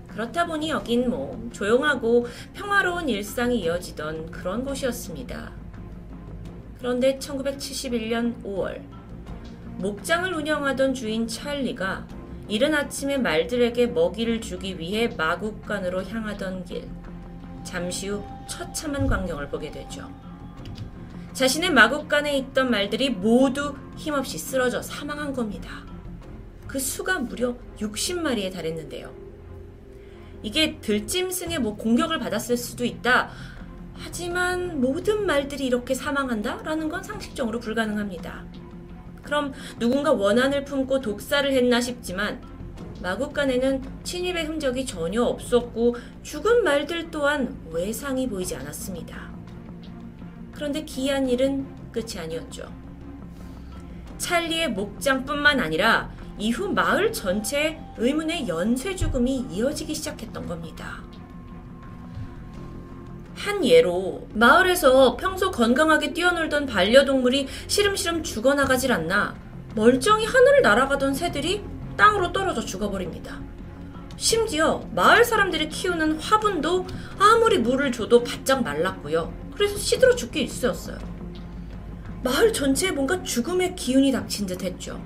그렇다 0.08 0.48
보니 0.48 0.72
여긴 0.72 1.08
뭐 1.12 1.52
조용하고 1.54 2.26
평화로운 2.56 3.10
일상이 3.10 3.60
이어지던 3.60 4.32
그런 4.32 4.66
곳이었습니다. 4.66 5.65
그런데 6.86 7.18
1971년 7.18 8.44
5월 8.44 8.80
목장을 9.80 10.32
운영하던 10.32 10.94
주인 10.94 11.28
찰리가 11.28 12.08
이른 12.48 12.76
아침에 12.76 13.18
말들에게 13.18 13.88
먹이를 13.88 14.40
주기 14.40 14.78
위해 14.78 15.08
마국간으로 15.08 16.04
향하던 16.04 16.64
길 16.66 16.88
잠시 17.64 18.10
후 18.10 18.24
처참한 18.48 19.08
광경을 19.08 19.50
보게 19.50 19.72
되죠. 19.72 20.08
자신의 21.34 21.72
마국간에 21.72 22.38
있던 22.38 22.70
말들이 22.70 23.10
모두 23.10 23.74
힘없이 23.98 24.38
쓰러져 24.38 24.84
사망한 24.84 25.34
겁니다. 25.34 25.84
그 26.68 26.78
수가 26.78 27.18
무려 27.18 27.56
60마리에 27.80 28.54
달했는데요. 28.54 29.12
이게 30.44 30.80
들짐승의 30.82 31.58
뭐 31.58 31.78
공격을 31.78 32.20
받았을 32.20 32.56
수도 32.56 32.86
있다. 32.86 33.32
하지만 33.98 34.82
모든 34.82 35.26
말들이 35.26 35.66
이렇게 35.66 35.94
사망한다? 35.94 36.62
라는 36.64 36.90
건 36.90 37.04
상식적으로 37.04 37.60
불가능합니다. 37.60 38.46
그럼 39.24 39.54
누군가 39.80 40.12
원한을 40.12 40.66
품고 40.66 41.02
독사를 41.02 41.52
했나 41.52 41.82
싶지만 41.82 42.42
마국간에는 43.02 43.84
침입의 44.04 44.46
흔적이 44.46 44.86
전혀 44.86 45.24
없었고 45.24 45.96
죽은 46.24 46.64
말들 46.64 47.12
또한 47.12 47.58
외상이 47.72 48.28
보이지 48.28 48.56
않았습니다. 48.56 49.32
그런데 50.54 50.84
기이한 50.84 51.28
일은 51.30 51.66
끝이 51.92 52.18
아니었죠. 52.18 52.72
찰리의 54.18 54.72
목장뿐만 54.72 55.60
아니라 55.60 56.10
이후 56.38 56.70
마을 56.70 57.12
전체에 57.12 57.80
의문의 57.98 58.48
연쇄 58.48 58.96
죽음이 58.96 59.46
이어지기 59.52 59.94
시작했던 59.94 60.48
겁니다. 60.48 61.04
한 63.36 63.64
예로 63.66 64.28
마을에서 64.34 65.18
평소 65.18 65.52
건강하게 65.52 66.14
뛰어놀던 66.14 66.66
반려동물이 66.66 67.48
시름시름 67.68 68.24
죽어나가질 68.24 68.92
않나 68.92 69.36
멀쩡히 69.76 70.26
하늘을 70.26 70.62
날아가던 70.62 71.14
새들이 71.14 71.64
땅으로 71.98 72.32
떨어져 72.32 72.62
죽어버립니다. 72.62 73.42
심지어 74.18 74.88
마을 74.94 75.26
사람들이 75.26 75.68
키우는 75.68 76.20
화분도 76.20 76.88
아무리 77.20 77.60
물을 77.60 77.92
줘도 77.92 78.24
바짝 78.24 78.64
말랐고요. 78.64 79.34
그래서 79.54 79.78
시들어 79.78 80.16
죽기 80.16 80.42
일쑤였어요. 80.42 80.98
마을 82.24 82.54
전체에 82.54 82.92
뭔가 82.92 83.22
죽음의 83.22 83.76
기운이 83.76 84.12
닥친 84.12 84.48
듯 84.48 84.64
했죠. 84.64 85.02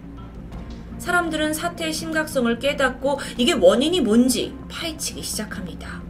사람들은 0.99 1.53
사태의 1.53 1.91
심각성을 1.91 2.59
깨닫고 2.59 3.19
이게 3.37 3.53
원인이 3.53 4.01
뭔지 4.01 4.55
파헤치기 4.69 5.23
시작합니다. 5.23 6.01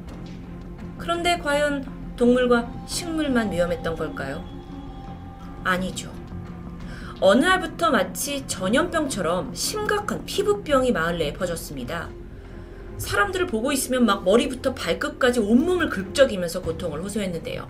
그런데 0.97 1.37
과연 1.39 1.98
동물과 2.19 2.69
식물만 2.85 3.49
위험했던 3.49 3.95
걸까요? 3.95 4.43
아니죠. 5.63 6.11
어느 7.21 7.45
날부터 7.45 7.91
마치 7.91 8.45
전염병처럼 8.45 9.55
심각한 9.55 10.25
피부병이 10.25 10.91
마을 10.91 11.17
내에 11.17 11.31
퍼졌습니다. 11.31 12.09
사람들을 12.97 13.47
보고 13.47 13.71
있으면 13.71 14.05
막 14.05 14.25
머리부터 14.25 14.73
발끝까지 14.73 15.39
온몸을 15.39 15.87
긁적이면서 15.89 16.61
고통을 16.61 17.01
호소했는데요. 17.01 17.65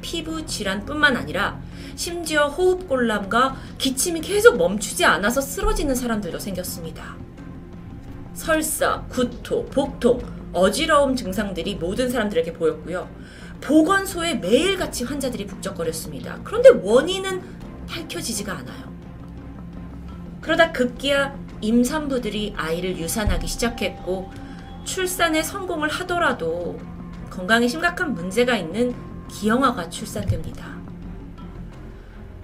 피부 0.00 0.44
질환뿐만 0.44 1.16
아니라 1.16 1.60
심지어 1.94 2.48
호흡곤란과 2.48 3.56
기침이 3.78 4.20
계속 4.20 4.56
멈추지 4.56 5.04
않아서 5.04 5.40
쓰러지는 5.40 5.94
사람들도 5.94 6.40
생겼습니다. 6.40 7.16
설사, 8.34 9.02
구토, 9.08 9.64
복통, 9.66 10.37
어지러움 10.52 11.14
증상들이 11.16 11.76
모든 11.76 12.08
사람들에게 12.08 12.52
보였고요. 12.54 13.08
보건소에 13.60 14.34
매일같이 14.34 15.04
환자들이 15.04 15.46
북적거렸습니다. 15.46 16.40
그런데 16.44 16.70
원인은 16.70 17.42
밝혀지지가 17.88 18.52
않아요. 18.52 18.92
그러다 20.40 20.72
급기야 20.72 21.36
임산부들이 21.60 22.54
아이를 22.56 22.98
유산하기 22.98 23.46
시작했고 23.46 24.30
출산에 24.84 25.42
성공을 25.42 25.88
하더라도 25.88 26.78
건강에 27.30 27.68
심각한 27.68 28.14
문제가 28.14 28.56
있는 28.56 28.94
기형아가 29.28 29.90
출산됩니다. 29.90 30.78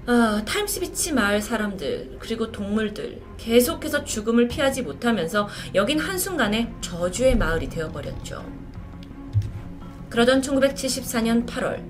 아, 0.07 0.43
타임스비치 0.45 1.15
마을 1.15 1.41
사람들, 1.41 2.19
그리고 2.19 2.53
동물들, 2.53 3.23
계속해서 3.37 4.05
죽음을 4.05 4.49
피하지 4.49 4.83
못하면서 4.83 5.49
여긴 5.75 5.99
한순간에 5.99 6.73
저주의 6.81 7.37
마을이 7.37 7.69
되어버렸죠. 7.69 8.45
그러던 10.09 10.43
1974년 10.43 11.47
8월, 11.47 11.83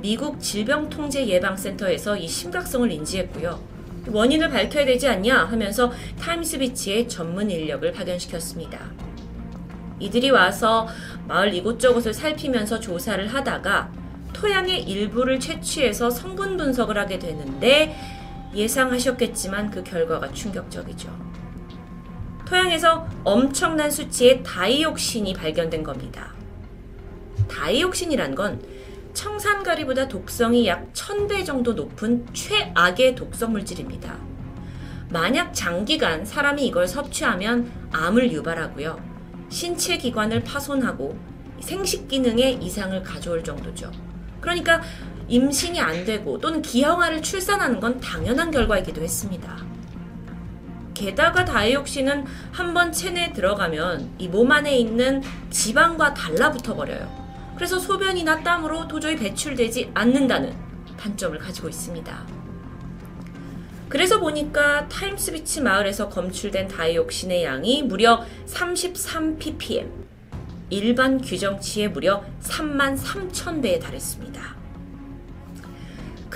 미국 0.00 0.40
질병통제예방센터에서 0.40 2.16
이 2.16 2.28
심각성을 2.28 2.90
인지했고요. 2.90 3.76
원인을 4.08 4.50
밝혀야 4.50 4.84
되지 4.84 5.08
않냐 5.08 5.46
하면서 5.46 5.90
타임스비치의 6.20 7.08
전문 7.08 7.50
인력을 7.50 7.90
파견시켰습니다. 7.92 8.78
이들이 9.98 10.30
와서 10.30 10.86
마을 11.26 11.54
이곳저곳을 11.54 12.14
살피면서 12.14 12.78
조사를 12.80 13.26
하다가 13.32 13.90
토양의 14.32 14.82
일부를 14.82 15.40
채취해서 15.40 16.10
성분 16.10 16.56
분석을 16.56 16.98
하게 16.98 17.18
되는데 17.18 17.96
예상하셨겠지만 18.56 19.70
그 19.70 19.84
결과가 19.84 20.32
충격적이죠. 20.32 21.08
토양에서 22.46 23.06
엄청난 23.24 23.90
수치의 23.90 24.42
다이옥신이 24.42 25.34
발견된 25.34 25.82
겁니다. 25.82 26.32
다이옥신이란 27.48 28.34
건 28.34 28.62
청산가리보다 29.12 30.08
독성이 30.08 30.66
약 30.66 30.92
1000배 30.92 31.44
정도 31.44 31.72
높은 31.72 32.26
최악의 32.32 33.14
독성 33.14 33.52
물질입니다. 33.52 34.16
만약 35.10 35.52
장기간 35.54 36.24
사람이 36.24 36.66
이걸 36.66 36.86
섭취하면 36.86 37.70
암을 37.92 38.32
유발하고요. 38.32 39.00
신체 39.48 39.96
기관을 39.96 40.42
파손하고 40.44 41.16
생식 41.60 42.08
기능에 42.08 42.50
이상을 42.60 43.02
가져올 43.02 43.42
정도죠. 43.42 43.90
그러니까 44.40 44.82
임신이 45.28 45.80
안 45.80 46.04
되고 46.04 46.38
또는 46.38 46.62
기형아를 46.62 47.22
출산하는 47.22 47.80
건 47.80 48.00
당연한 48.00 48.50
결과이기도 48.50 49.02
했습니다. 49.02 49.56
게다가 50.94 51.44
다이옥신은 51.44 52.24
한번 52.52 52.90
체내에 52.90 53.32
들어가면 53.32 54.12
이 54.18 54.28
몸 54.28 54.50
안에 54.50 54.76
있는 54.78 55.22
지방과 55.50 56.14
달라붙어 56.14 56.74
버려요. 56.74 57.26
그래서 57.54 57.78
소변이나 57.78 58.42
땀으로 58.42 58.88
도저히 58.88 59.16
배출되지 59.16 59.90
않는다는 59.94 60.54
단점을 60.98 61.38
가지고 61.38 61.68
있습니다. 61.68 62.26
그래서 63.88 64.18
보니까 64.18 64.88
타임스비치 64.88 65.60
마을에서 65.60 66.08
검출된 66.08 66.68
다이옥신의 66.68 67.44
양이 67.44 67.82
무려 67.82 68.24
33 68.46 69.38
ppm, 69.38 69.88
일반 70.70 71.20
규정치의 71.20 71.90
무려 71.90 72.24
3만 72.42 72.98
3천 72.98 73.62
배에 73.62 73.78
달했습니다. 73.78 74.55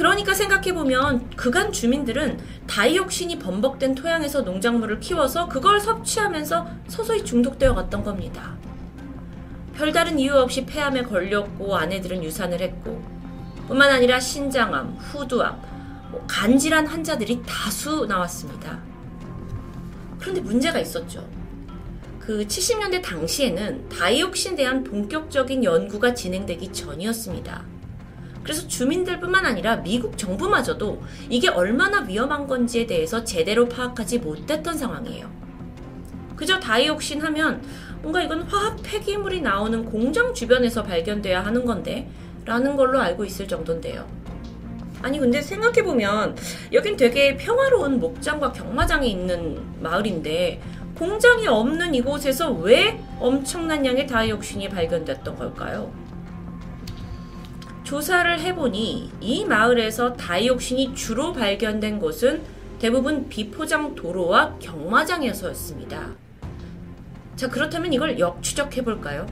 그러니까 0.00 0.32
생각해보면 0.32 1.28
그간 1.36 1.70
주민들은 1.70 2.40
다이옥신이 2.66 3.38
범벅된 3.38 3.94
토양에서 3.94 4.40
농작물을 4.40 4.98
키워서 4.98 5.46
그걸 5.46 5.78
섭취하면서 5.78 6.66
서서히 6.88 7.22
중독되어 7.22 7.74
갔던 7.74 8.02
겁니다. 8.02 8.56
별다른 9.74 10.18
이유 10.18 10.32
없이 10.36 10.64
폐암에 10.64 11.02
걸렸고 11.02 11.76
아내들은 11.76 12.24
유산을 12.24 12.62
했고 12.62 13.04
뿐만 13.68 13.90
아니라 13.90 14.18
신장암, 14.18 14.96
후두암, 15.00 15.60
뭐 16.12 16.24
간질환 16.26 16.86
환자들이 16.86 17.42
다수 17.46 18.06
나왔습니다. 18.06 18.78
그런데 20.18 20.40
문제가 20.40 20.78
있었죠. 20.78 21.28
그 22.18 22.46
70년대 22.46 23.02
당시에는 23.02 23.90
다이옥신에 23.90 24.56
대한 24.56 24.82
본격적인 24.82 25.62
연구가 25.62 26.14
진행되기 26.14 26.72
전이었습니다. 26.72 27.79
그래서 28.42 28.66
주민들뿐만 28.66 29.44
아니라 29.44 29.76
미국 29.76 30.16
정부마저도 30.16 31.02
이게 31.28 31.48
얼마나 31.48 32.00
위험한 32.00 32.46
건지에 32.46 32.86
대해서 32.86 33.22
제대로 33.24 33.68
파악하지 33.68 34.18
못했던 34.18 34.76
상황이에요. 34.76 35.30
그저 36.36 36.58
다이옥신 36.58 37.20
하면 37.20 37.62
뭔가 38.00 38.22
이건 38.22 38.42
화학 38.42 38.78
폐기물이 38.82 39.42
나오는 39.42 39.84
공장 39.84 40.32
주변에서 40.32 40.82
발견돼야 40.82 41.44
하는 41.44 41.66
건데 41.66 42.08
라는 42.46 42.76
걸로 42.76 42.98
알고 42.98 43.24
있을 43.26 43.46
정도인데요. 43.46 44.06
아니 45.02 45.18
근데 45.18 45.40
생각해보면 45.40 46.36
여긴 46.72 46.96
되게 46.96 47.36
평화로운 47.36 48.00
목장과 48.00 48.52
경마장이 48.52 49.10
있는 49.10 49.60
마을인데 49.80 50.60
공장이 50.94 51.46
없는 51.46 51.94
이곳에서 51.94 52.52
왜 52.52 53.02
엄청난 53.18 53.84
양의 53.84 54.06
다이옥신이 54.06 54.68
발견됐던 54.68 55.36
걸까요? 55.36 55.92
조사를 57.90 58.38
해보니 58.38 59.10
이 59.20 59.44
마을에서 59.44 60.12
다이옥신이 60.12 60.94
주로 60.94 61.32
발견된 61.32 61.98
곳은 61.98 62.40
대부분 62.78 63.28
비포장 63.28 63.96
도로와 63.96 64.54
경마장에서였습니다. 64.60 66.10
자, 67.34 67.48
그렇다면 67.48 67.92
이걸 67.92 68.16
역추적해 68.16 68.84
볼까요? 68.84 69.26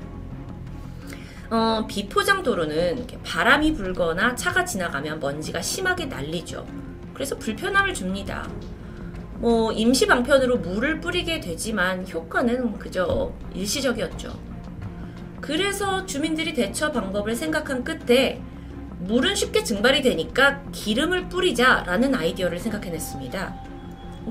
어, 1.51 1.87
비포장 1.87 2.43
도로는 2.43 3.07
바람이 3.23 3.75
불거나 3.75 4.35
차가 4.35 4.65
지나가면 4.65 5.21
먼지가 5.21 5.63
심하게 5.63 6.07
날리죠. 6.07 6.67
그래서 7.15 7.39
불편함을 7.39 7.95
줍니다. 7.95 8.51
뭐 9.37 9.71
임시 9.71 10.05
방편으로 10.09 10.57
물을 10.57 11.01
뿌리게 11.01 11.39
되지만 11.39 12.09
효과는 12.09 12.77
그저 12.81 13.33
일시적이었죠. 13.55 14.49
그래서 15.41 16.05
주민들이 16.07 16.53
대처 16.53 16.91
방법을 16.91 17.37
생각한 17.37 17.85
끝에 17.85 18.43
물은 19.01 19.35
쉽게 19.35 19.63
증발이 19.65 20.03
되니까 20.03 20.63
기름을 20.73 21.29
뿌리자라는 21.29 22.15
아이디어를 22.15 22.59
생각해냈습니다. 22.59 23.65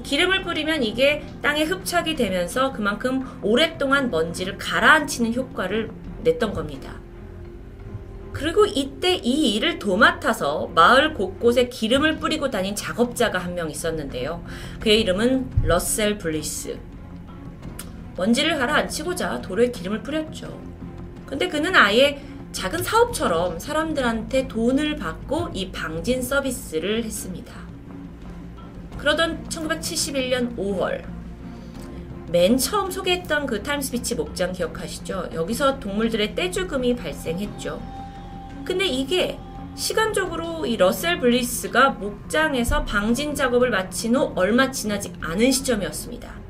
기름을 0.03 0.43
뿌리면 0.43 0.83
이게 0.83 1.23
땅에 1.41 1.63
흡착이 1.63 2.15
되면서 2.15 2.71
그만큼 2.71 3.25
오랫동안 3.41 4.11
먼지를 4.11 4.57
가라앉히는 4.57 5.33
효과를 5.33 5.89
냈던 6.23 6.53
겁니다. 6.53 6.99
그리고 8.33 8.67
이때 8.67 9.15
이 9.15 9.55
일을 9.55 9.79
도맡아서 9.79 10.69
마을 10.75 11.15
곳곳에 11.15 11.69
기름을 11.69 12.17
뿌리고 12.17 12.51
다닌 12.51 12.75
작업자가 12.75 13.39
한 13.39 13.55
명 13.55 13.71
있었는데요. 13.71 14.43
그의 14.79 15.01
이름은 15.01 15.49
러셀 15.63 16.19
블리스. 16.19 16.77
먼지를 18.15 18.57
가라앉히고자 18.59 19.41
도로에 19.41 19.71
기름을 19.71 20.03
뿌렸죠. 20.03 20.61
근데 21.25 21.47
그는 21.47 21.75
아예 21.75 22.21
작은 22.51 22.83
사업처럼 22.83 23.59
사람들한테 23.59 24.47
돈을 24.47 24.95
받고 24.95 25.49
이 25.53 25.71
방진 25.71 26.21
서비스를 26.21 27.03
했습니다. 27.03 27.53
그러던 28.97 29.47
1971년 29.49 30.57
5월 30.57 31.03
맨 32.29 32.57
처음 32.57 32.91
소개했던 32.91 33.45
그 33.45 33.63
타임스비치 33.63 34.15
목장 34.15 34.51
기억하시죠? 34.51 35.29
여기서 35.33 35.79
동물들의 35.79 36.35
떼죽음이 36.35 36.95
발생했죠. 36.95 37.81
근데 38.65 38.85
이게 38.85 39.39
시간적으로 39.75 40.65
이 40.65 40.75
러셀 40.75 41.19
블리스가 41.19 41.91
목장에서 41.91 42.83
방진 42.83 43.35
작업을 43.35 43.69
마친 43.69 44.15
후 44.15 44.33
얼마 44.35 44.71
지나지 44.71 45.13
않은 45.21 45.51
시점이었습니다. 45.51 46.46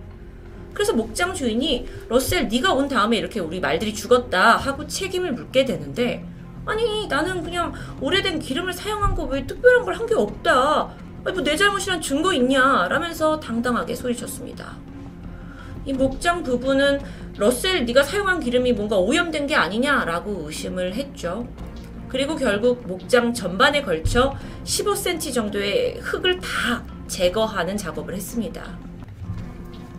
그래서 0.78 0.94
목장 0.94 1.34
주인이 1.34 1.88
러셀 2.08 2.50
네가 2.50 2.72
온 2.72 2.88
다음에 2.88 3.18
이렇게 3.18 3.40
우리 3.40 3.60
말들이 3.60 3.96
죽었다 3.96 4.58
하고 4.58 4.86
책임을 4.86 5.32
묻게 5.32 5.66
되는데 5.66 6.24
아니 6.68 7.08
나는 7.08 7.42
그냥 7.42 7.74
오래된 8.00 8.38
기름을 8.38 8.74
사용한 8.74 9.16
거 9.16 9.24
왜 9.26 9.48
특별한 9.48 9.84
걸 9.84 9.96
한 9.96 10.06
게 10.06 10.14
없다. 10.14 10.90
뭐내 11.24 11.56
잘못이란 11.56 12.00
증거 12.00 12.32
있냐 12.34 12.88
라면서 12.90 13.40
당당하게 13.40 13.96
소리쳤습니다. 13.96 14.78
이 15.84 15.94
목장 15.94 16.44
부부는 16.44 17.02
러셀 17.38 17.84
네가 17.86 18.04
사용한 18.04 18.40
기름이 18.40 18.74
뭔가 18.74 18.98
오염된 18.98 19.48
게 19.48 19.56
아니냐라고 19.56 20.44
의심을 20.46 20.94
했죠. 20.94 21.48
그리고 22.08 22.36
결국 22.36 22.86
목장 22.86 23.34
전반에 23.34 23.82
걸쳐 23.82 24.36
15cm 24.64 25.34
정도의 25.34 25.98
흙을 26.02 26.40
다 26.40 26.84
제거하는 27.08 27.78
작업을 27.78 28.14
했습니다. 28.14 28.87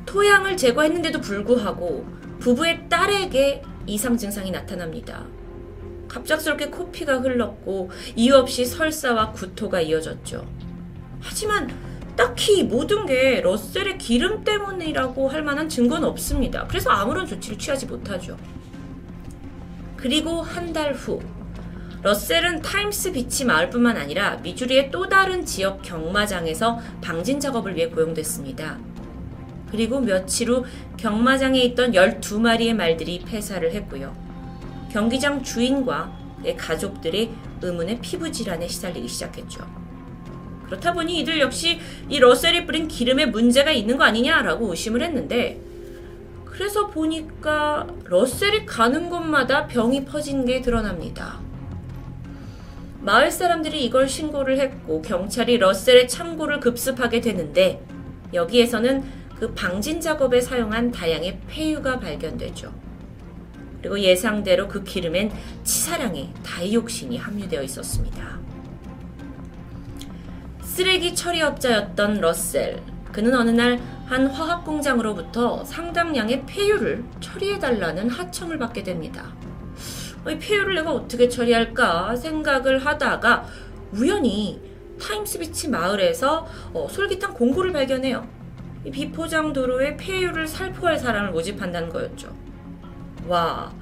토양을 0.08 0.56
제거했는데도 0.56 1.20
불구하고 1.20 2.06
부부의 2.40 2.88
딸에게 2.88 3.62
이상 3.86 4.16
증상이 4.16 4.50
나타납니다. 4.50 5.26
갑작스럽게 6.08 6.68
코피가 6.68 7.18
흘렀고 7.18 7.90
이유 8.16 8.34
없이 8.34 8.64
설사와 8.64 9.32
구토가 9.32 9.82
이어졌죠. 9.82 10.46
하지만 11.20 11.68
딱히 12.16 12.64
모든 12.64 13.04
게 13.04 13.42
러셀의 13.42 13.98
기름 13.98 14.44
때문이라고 14.44 15.28
할 15.28 15.42
만한 15.42 15.68
증거는 15.68 16.08
없습니다. 16.08 16.66
그래서 16.66 16.88
아무런 16.88 17.26
조치를 17.26 17.58
취하지 17.58 17.84
못하죠. 17.84 18.38
그리고 19.94 20.40
한 20.40 20.72
달 20.72 20.94
후, 20.94 21.20
러셀은 22.02 22.62
타임스 22.62 23.12
비치 23.12 23.44
마을뿐만 23.44 23.98
아니라 23.98 24.36
미주리의 24.36 24.90
또 24.90 25.06
다른 25.06 25.44
지역 25.44 25.82
경마장에서 25.82 26.78
방진 27.02 27.40
작업을 27.40 27.76
위해 27.76 27.88
고용됐습니다. 27.88 28.78
그리고 29.70 30.00
며칠 30.00 30.50
후 30.50 30.64
경마장에 30.96 31.60
있던 31.60 31.92
12마리의 31.92 32.74
말들이 32.74 33.20
폐사를 33.20 33.70
했고요. 33.72 34.14
경기장 34.90 35.42
주인과 35.42 36.16
그 36.42 36.54
가족들이 36.56 37.30
의문의 37.60 37.98
피부 38.00 38.30
질환에 38.30 38.68
시달리기 38.68 39.08
시작했죠. 39.08 39.66
그렇다 40.66 40.92
보니 40.92 41.20
이들 41.20 41.40
역시 41.40 41.80
이 42.08 42.18
러셀이 42.18 42.66
뿌린 42.66 42.88
기름에 42.88 43.26
문제가 43.26 43.72
있는 43.72 43.96
거 43.96 44.04
아니냐라고 44.04 44.70
의심을 44.70 45.02
했는데 45.02 45.60
그래서 46.44 46.88
보니까 46.88 47.86
러셀이 48.04 48.66
가는 48.66 49.08
곳마다 49.08 49.66
병이 49.66 50.04
퍼진 50.04 50.44
게 50.44 50.60
드러납니다. 50.60 51.40
마을 53.00 53.30
사람들이 53.30 53.84
이걸 53.84 54.08
신고를 54.08 54.58
했고 54.58 55.00
경찰이 55.02 55.58
러셀의 55.58 56.08
창고를 56.08 56.60
급습하게 56.60 57.20
되는데 57.20 57.80
여기에서는 58.34 59.04
그 59.38 59.52
방진 59.54 60.00
작업에 60.00 60.40
사용한 60.40 60.90
다양의 60.90 61.40
폐유가 61.48 61.98
발견되죠. 61.98 62.72
그리고 63.80 64.00
예상대로 64.00 64.66
그 64.66 64.82
기름엔 64.82 65.32
치사량의 65.62 66.34
다이옥신이 66.44 67.16
함유되어 67.16 67.62
있었습니다. 67.62 68.38
쓰레기 70.62 71.14
처리업자였던 71.14 72.20
러셀. 72.20 72.82
그는 73.12 73.34
어느 73.34 73.50
날 73.50 73.98
한 74.08 74.26
화학 74.26 74.64
공장으로부터 74.64 75.62
상당량의 75.64 76.46
폐유를 76.46 77.04
처리해달라는 77.20 78.08
하청을 78.08 78.58
받게 78.58 78.82
됩니다. 78.82 79.34
이 80.26 80.38
폐유를 80.38 80.76
내가 80.76 80.92
어떻게 80.92 81.28
처리할까 81.28 82.16
생각을 82.16 82.78
하다가 82.86 83.44
우연히 83.92 84.62
타임스비치 84.98 85.68
마을에서 85.68 86.48
어, 86.72 86.88
솔깃한 86.90 87.34
공고를 87.34 87.72
발견해요. 87.72 88.26
비포장 88.90 89.52
도로에 89.52 89.96
폐유를 89.96 90.46
살포할 90.46 90.98
사람을 90.98 91.30
모집한다는 91.32 91.88
거였죠. 91.88 92.34
와, 93.26 93.72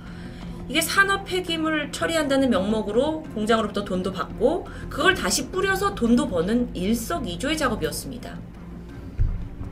이게 0.69 0.81
산업 0.81 1.25
폐기물 1.25 1.93
처리한다는 1.93 2.51
명목으로 2.51 3.23
공장으로부터 3.35 3.85
돈도 3.85 4.13
받고 4.13 4.67
그걸 4.89 5.15
다시 5.15 5.51
뿌려서 5.51 5.95
돈도 5.95 6.29
버는 6.29 6.75
일석이조의 6.75 7.57
작업이었습니다. 7.57 8.37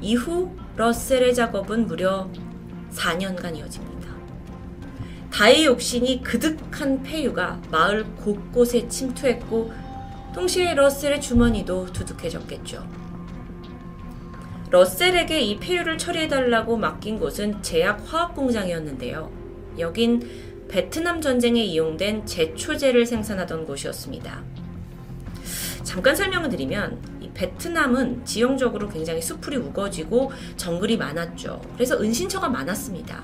이후 0.01 0.55
러셀의 0.77 1.35
작업은 1.35 1.87
무려 1.87 2.29
4년간 2.93 3.57
이어집니다. 3.57 4.15
다이옥신이 5.33 6.23
그득한 6.23 7.03
폐유가 7.03 7.61
마을 7.73 8.05
곳곳에 8.17 8.87
침투했고 8.87 9.73
동시에 10.33 10.75
러셀의 10.75 11.21
주머니도 11.21 11.87
두둑해졌겠죠. 11.93 13.04
러셀에게 14.75 15.41
이 15.41 15.57
폐유를 15.61 15.99
처리해달라고 15.99 16.77
맡긴 16.77 17.21
곳은 17.21 17.63
제약 17.63 18.03
화학 18.07 18.35
공장이었는데요. 18.35 19.31
여긴 19.79 20.21
베트남 20.69 21.21
전쟁에 21.21 21.63
이용된 21.63 22.27
제초제를 22.27 23.07
생산하던 23.07 23.67
곳이었습니다. 23.67 24.43
잠깐 25.85 26.17
설명을 26.17 26.49
드리면 26.49 26.99
이 27.21 27.31
베트남은 27.33 28.25
지형적으로 28.25 28.89
굉장히 28.89 29.23
수풀이 29.23 29.59
우거지고 29.59 30.33
정글이 30.57 30.97
많았죠. 30.97 31.61
그래서 31.75 31.97
은신처가 32.01 32.49
많았습니다. 32.49 33.23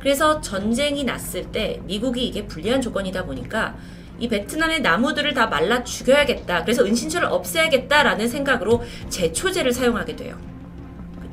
그래서 0.00 0.40
전쟁이 0.40 1.04
났을 1.04 1.52
때 1.52 1.80
미국이 1.84 2.26
이게 2.26 2.44
불리한 2.48 2.80
조건이다 2.80 3.24
보니까 3.24 3.76
이 4.18 4.28
베트남의 4.28 4.80
나무들을 4.80 5.32
다 5.32 5.46
말라 5.46 5.84
죽여야겠다. 5.84 6.64
그래서 6.64 6.84
은신처를 6.84 7.28
없애야겠다라는 7.28 8.26
생각으로 8.26 8.82
제초제를 9.10 9.72
사용하게 9.72 10.16
돼요. 10.16 10.51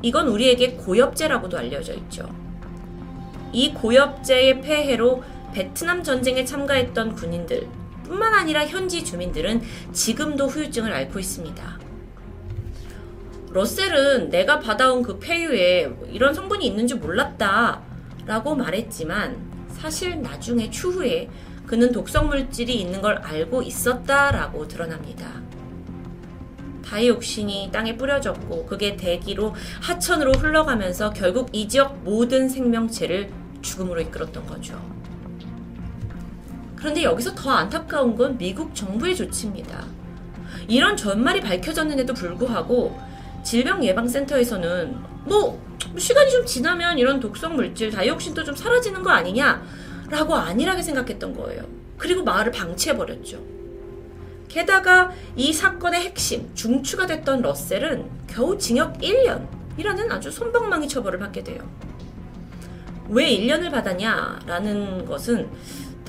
이건 0.02 0.28
우리에게 0.28 0.74
고엽제라고도 0.74 1.58
알려져 1.58 1.94
있죠. 1.94 2.30
이 3.52 3.74
고엽제의 3.74 4.62
폐해로 4.62 5.24
베트남 5.54 6.04
전쟁에 6.04 6.46
참가했던 6.46 7.16
군인들 7.16 7.68
뿐만 8.04 8.34
아니라 8.34 8.66
현지 8.66 9.04
주민들은 9.04 9.62
지금도 9.92 10.48
후유증을 10.48 10.92
앓고 10.92 11.20
있습니다. 11.20 11.80
러셀은 13.52 14.30
내가 14.30 14.60
받아온 14.60 15.02
그 15.02 15.18
폐유에 15.18 15.92
이런 16.12 16.34
성분이 16.34 16.66
있는 16.66 16.86
줄 16.86 17.00
몰랐다 17.00 17.82
라고 18.26 18.56
말했지만 18.56 19.68
사실 19.70 20.22
나중에 20.22 20.70
추후에 20.70 21.30
그는 21.66 21.92
독성 21.92 22.28
물질이 22.28 22.80
있는 22.80 23.02
걸 23.02 23.18
알고 23.18 23.64
있었다라고 23.64 24.68
드러납니다. 24.68 25.49
다이옥신이 26.90 27.70
땅에 27.72 27.96
뿌려졌고 27.96 28.66
그게 28.66 28.96
대기로 28.96 29.54
하천으로 29.82 30.32
흘러가면서 30.32 31.12
결국 31.12 31.50
이 31.54 31.68
지역 31.68 32.04
모든 32.04 32.50
생명체를 32.50 33.30
죽음으로 33.62 34.02
이끌었던 34.02 34.46
거죠. 34.48 34.82
그런데 36.76 37.04
여기서 37.04 37.36
더 37.36 37.52
안타까운 37.52 38.16
건 38.16 38.38
미국 38.38 38.74
정부의 38.74 39.16
조치입니다. 39.16 39.86
이런 40.68 40.96
전말이 40.98 41.42
밝혀졌는데도 41.42 42.14
불구하고 42.14 42.98
질병예방센터에서는 43.44 44.96
뭐 45.26 45.62
시간이 45.98 46.32
좀 46.32 46.46
지나면 46.46 46.98
이런 46.98 47.20
독성 47.20 47.56
물질 47.56 47.92
다이옥신도 47.92 48.44
좀 48.44 48.56
사라지는 48.56 49.04
거 49.04 49.12
아니냐라고 49.12 50.36
안일하게 50.36 50.82
생각했던 50.82 51.36
거예요. 51.36 51.64
그리고 51.98 52.24
마을을 52.24 52.52
방치해버렸죠. 52.52 53.59
게다가 54.50 55.12
이 55.36 55.54
사건의 55.54 56.02
핵심, 56.02 56.54
중추가 56.56 57.06
됐던 57.06 57.42
러셀은 57.42 58.10
겨우 58.28 58.58
징역 58.58 58.98
1년이라는 59.00 60.12
아주 60.12 60.32
손방망이 60.32 60.88
처벌을 60.90 61.20
받게 61.20 61.44
돼요. 61.44 61.60
왜 63.08 63.30
1년을 63.30 63.72
받았냐라는 63.72 65.06
것은 65.06 65.50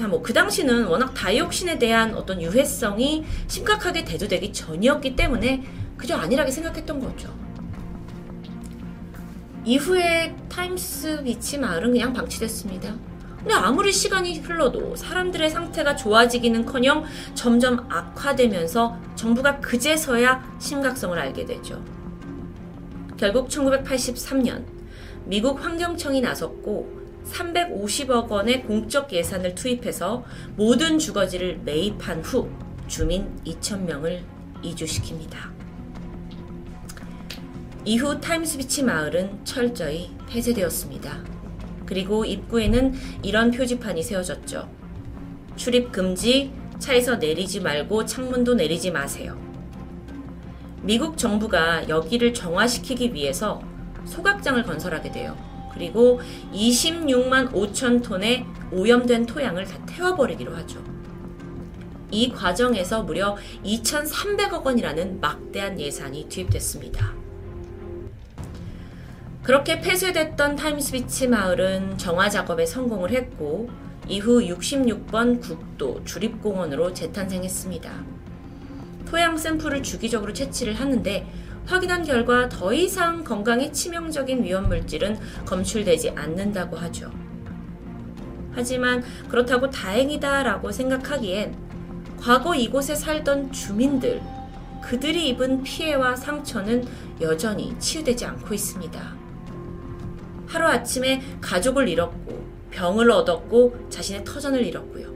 뭐그 0.09 0.33
당시는 0.33 0.87
워낙 0.87 1.13
다이옥신에 1.13 1.79
대한 1.79 2.15
어떤 2.15 2.41
유해성이 2.41 3.25
심각하게 3.47 4.05
대두되기 4.05 4.53
전이었기 4.53 5.15
때문에 5.15 5.63
그저 5.99 6.17
안일하게 6.17 6.51
생각했던 6.51 7.01
거죠. 7.01 7.33
이후에 9.67 10.35
타임스 10.49 11.23
비치 11.25 11.59
마을은 11.59 11.93
그냥 11.93 12.15
방치됐습니다. 12.15 13.10
근데 13.41 13.55
아무리 13.55 13.91
시간이 13.91 14.41
흘러도 14.41 14.95
사람들의 14.97 15.49
상태가 15.49 15.97
좋아지기는커녕 15.97 17.05
점점 17.35 17.87
악화되면서 17.89 18.99
정부가 19.15 19.61
그제서야 19.61 20.57
심각성을 20.59 21.19
알게 21.19 21.47
되죠. 21.47 21.83
결국 23.17 23.49
1983년 23.49 24.65
미국 25.25 25.65
환경청이 25.65 26.21
나섰고 26.21 27.01
350억 27.31 28.29
원의 28.29 28.65
공적 28.65 29.13
예산을 29.13 29.55
투입해서 29.55 30.25
모든 30.57 30.99
주거지를 30.99 31.61
매입한 31.65 32.23
후 32.23 32.51
주민 32.89 33.35
2,000명을 33.47 34.21
이주시킵니다. 34.63 35.37
이후 37.87 38.21
타임스비치 38.21 38.83
마을은 38.83 39.45
철저히 39.45 40.11
폐쇄되었습니다. 40.29 41.40
그리고 41.91 42.25
입구에는 42.25 42.95
이런 43.25 43.51
표지판이 43.51 44.05
세워졌죠. 44.05 44.71
출입 45.57 45.91
금지, 45.91 46.53
차에서 46.79 47.17
내리지 47.17 47.59
말고 47.59 48.05
창문도 48.07 48.55
내리지 48.55 48.93
마세요. 48.93 49.37
미국 50.83 51.19
정부가 51.19 51.89
여기를 51.89 52.33
정화시키기 52.33 53.13
위해서 53.13 53.61
소각장을 54.05 54.63
건설하게 54.63 55.11
돼요. 55.11 55.37
그리고 55.75 56.21
26만 56.55 57.51
5천 57.53 58.05
톤의 58.05 58.47
오염된 58.71 59.27
토양을 59.27 59.65
다 59.65 59.85
태워버리기로 59.87 60.55
하죠. 60.59 60.81
이 62.13 62.31
과정에서 62.31 63.03
무려 63.03 63.37
2,300억 63.65 64.65
원이라는 64.65 65.21
막대한 65.21 65.81
예산이 65.81 66.29
투입됐습니다. 66.29 67.20
그렇게 69.43 69.81
폐쇄됐던 69.81 70.57
타임스비치 70.57 71.29
마을은 71.29 71.97
정화 71.97 72.29
작업에 72.29 72.67
성공을 72.67 73.11
했고 73.11 73.71
이후 74.07 74.41
66번 74.41 75.41
국도 75.41 76.05
주립공원으로 76.05 76.93
재탄생했습니다. 76.93 77.91
토양 79.07 79.39
샘플을 79.39 79.83
주기적으로 79.83 80.33
채취를 80.33 80.75
하는데 80.75 81.27
확인한 81.67 82.05
결과 82.05 82.49
더 82.49 82.73
이상 82.73 83.25
건강에 83.25 83.73
치명적인 83.73 84.45
위험물질은 84.45 85.19
검출되지 85.47 86.11
않는다고 86.11 86.77
하죠. 86.77 87.11
하지만 88.53 89.03
그렇다고 89.29 89.71
다행이다라고 89.71 90.71
생각하기엔 90.71 91.57
과거 92.21 92.55
이곳에 92.55 92.95
살던 92.95 93.53
주민들, 93.53 94.21
그들이 94.83 95.29
입은 95.29 95.63
피해와 95.63 96.17
상처는 96.17 96.87
여전히 97.21 97.79
치유되지 97.79 98.27
않고 98.27 98.53
있습니다. 98.53 99.20
하루아침에 100.51 101.23
가족을 101.41 101.89
잃었고, 101.89 102.45
병을 102.71 103.11
얻었고, 103.11 103.87
자신의 103.89 104.25
터전을 104.25 104.67
잃었고요. 104.67 105.11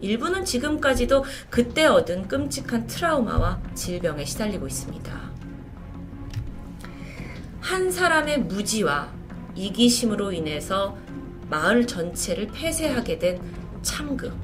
일부는 0.00 0.44
지금까지도 0.44 1.24
그때 1.50 1.86
얻은 1.86 2.26
끔찍한 2.26 2.86
트라우마와 2.86 3.60
질병에 3.74 4.24
시달리고 4.24 4.66
있습니다. 4.66 5.30
한 7.60 7.90
사람의 7.90 8.40
무지와 8.40 9.12
이기심으로 9.54 10.32
인해서 10.32 10.96
마을 11.48 11.86
전체를 11.86 12.48
폐쇄하게 12.48 13.18
된 13.18 13.40
참극. 13.82 14.34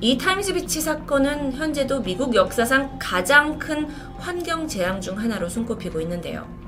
이 0.00 0.16
타임즈비치 0.18 0.80
사건은 0.80 1.52
현재도 1.52 2.02
미국 2.02 2.34
역사상 2.34 2.98
가장 3.00 3.58
큰 3.58 3.86
환경 4.16 4.66
재앙 4.68 5.00
중 5.00 5.18
하나로 5.18 5.48
손꼽히고 5.48 6.00
있는데요. 6.02 6.63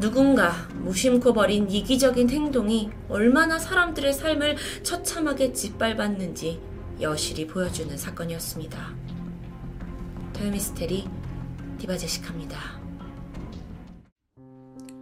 누군가 0.00 0.68
무심코 0.74 1.32
벌인 1.32 1.68
이기적인 1.68 2.30
행동이 2.30 2.90
얼마나 3.08 3.58
사람들의 3.58 4.12
삶을 4.12 4.56
처참하게 4.84 5.52
짓밟았는지 5.52 6.60
여실히 7.00 7.48
보여주는 7.48 7.96
사건이었습니다. 7.96 8.94
토요미스테리 10.34 11.04
디바제식합니다. 11.78 12.80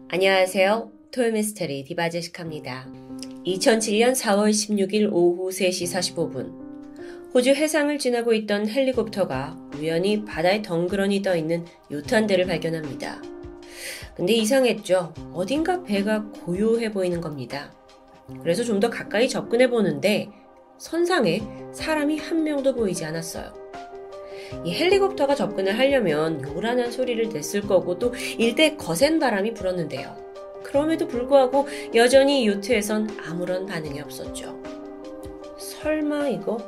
안녕하세요. 0.09 0.91
토요미스테리 1.13 1.85
디바제식합니다. 1.85 2.87
2007년 3.47 4.13
4월 4.13 4.51
16일 4.51 5.13
오후 5.13 5.51
3시 5.51 6.15
45분. 6.15 6.67
호주 7.35 7.51
해상을 7.51 7.99
지나고 7.99 8.33
있던 8.33 8.67
헬리콥터가 8.67 9.59
우연히 9.75 10.25
바다에 10.25 10.63
덩그러니 10.63 11.21
떠 11.21 11.37
있는 11.37 11.67
요트 11.91 12.15
한 12.15 12.27
대를 12.27 12.47
발견합니다. 12.47 13.36
근데 14.15 14.33
이상했죠. 14.35 15.13
어딘가 15.33 15.83
배가 15.83 16.25
고요해 16.45 16.93
보이는 16.93 17.21
겁니다. 17.21 17.73
그래서 18.43 18.65
좀 18.65 18.81
더 18.81 18.91
가까이 18.91 19.29
접근해 19.29 19.71
보는데 19.71 20.29
선상에 20.79 21.43
사람이 21.73 22.19
한 22.19 22.43
명도 22.43 22.75
보이지 22.75 23.05
않았어요. 23.05 23.53
이 24.65 24.73
헬리콥터가 24.75 25.35
접근을 25.35 25.79
하려면 25.79 26.43
요란한 26.43 26.91
소리를 26.93 27.29
냈을 27.31 27.63
거고 27.63 27.99
또 27.99 28.15
일대 28.39 28.77
거센 28.77 29.19
바람이 29.19 29.55
불었는데요. 29.55 30.17
그럼에도 30.63 31.07
불구하고 31.07 31.67
여전히 31.95 32.47
요트에선 32.47 33.09
아무런 33.27 33.67
반응이 33.67 34.01
없었죠. 34.01 34.61
설마 35.59 36.29
이거? 36.29 36.59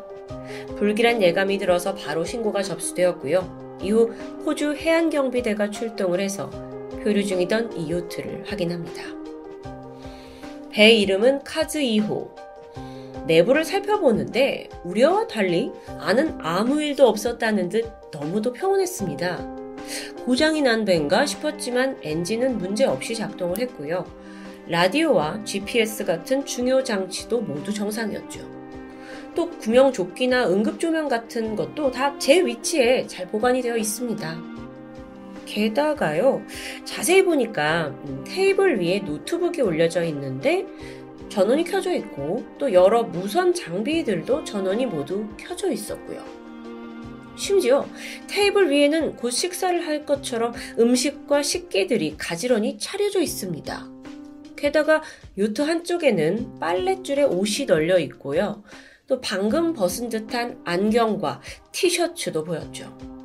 불길한 0.76 1.20
예감이 1.22 1.58
들어서 1.58 1.94
바로 1.94 2.24
신고가 2.24 2.62
접수되었고요. 2.62 3.78
이후 3.82 4.12
호주 4.46 4.74
해안경비대가 4.74 5.70
출동을 5.70 6.20
해서 6.20 6.50
표류 7.02 7.24
중이던 7.24 7.76
이 7.76 7.90
요트를 7.90 8.44
확인합니다. 8.46 9.02
배 10.70 10.92
이름은 10.92 11.44
카즈 11.44 11.80
2호. 11.80 12.28
내부를 13.26 13.64
살펴보는데 13.64 14.68
우려와 14.84 15.26
달리 15.26 15.70
안은 15.98 16.38
아무 16.40 16.80
일도 16.82 17.06
없었다는 17.08 17.68
듯 17.68 17.90
너무도 18.12 18.52
평온했습니다. 18.52 19.56
고장이 20.24 20.62
난 20.62 20.84
배인가 20.84 21.26
싶었지만 21.26 21.98
엔진은 22.02 22.58
문제 22.58 22.84
없이 22.84 23.14
작동을 23.14 23.58
했고요. 23.58 24.04
라디오와 24.68 25.44
GPS 25.44 26.04
같은 26.04 26.44
중요 26.44 26.82
장치도 26.84 27.40
모두 27.40 27.72
정상이었죠. 27.72 28.40
또 29.34 29.50
구명조끼나 29.50 30.48
응급조명 30.48 31.08
같은 31.08 31.56
것도 31.56 31.90
다 31.90 32.18
제 32.18 32.44
위치에 32.44 33.06
잘 33.06 33.26
보관이 33.28 33.62
되어 33.62 33.76
있습니다. 33.76 34.57
게다가요, 35.48 36.44
자세히 36.84 37.24
보니까 37.24 37.88
음, 38.04 38.22
테이블 38.26 38.80
위에 38.80 39.00
노트북이 39.00 39.62
올려져 39.62 40.04
있는데 40.04 40.66
전원이 41.30 41.64
켜져 41.64 41.94
있고 41.94 42.44
또 42.58 42.72
여러 42.72 43.02
무선 43.02 43.54
장비들도 43.54 44.44
전원이 44.44 44.86
모두 44.86 45.26
켜져 45.38 45.70
있었고요. 45.70 46.22
심지어 47.36 47.86
테이블 48.26 48.70
위에는 48.70 49.16
곧 49.16 49.30
식사를 49.30 49.86
할 49.86 50.04
것처럼 50.04 50.52
음식과 50.78 51.42
식기들이 51.42 52.16
가지런히 52.18 52.78
차려져 52.78 53.20
있습니다. 53.20 53.88
게다가 54.56 55.02
요트 55.38 55.62
한쪽에는 55.62 56.58
빨랫줄에 56.58 57.22
옷이 57.22 57.66
널려 57.66 57.98
있고요. 58.00 58.64
또 59.06 59.20
방금 59.20 59.72
벗은 59.72 60.08
듯한 60.08 60.60
안경과 60.64 61.40
티셔츠도 61.72 62.44
보였죠. 62.44 63.17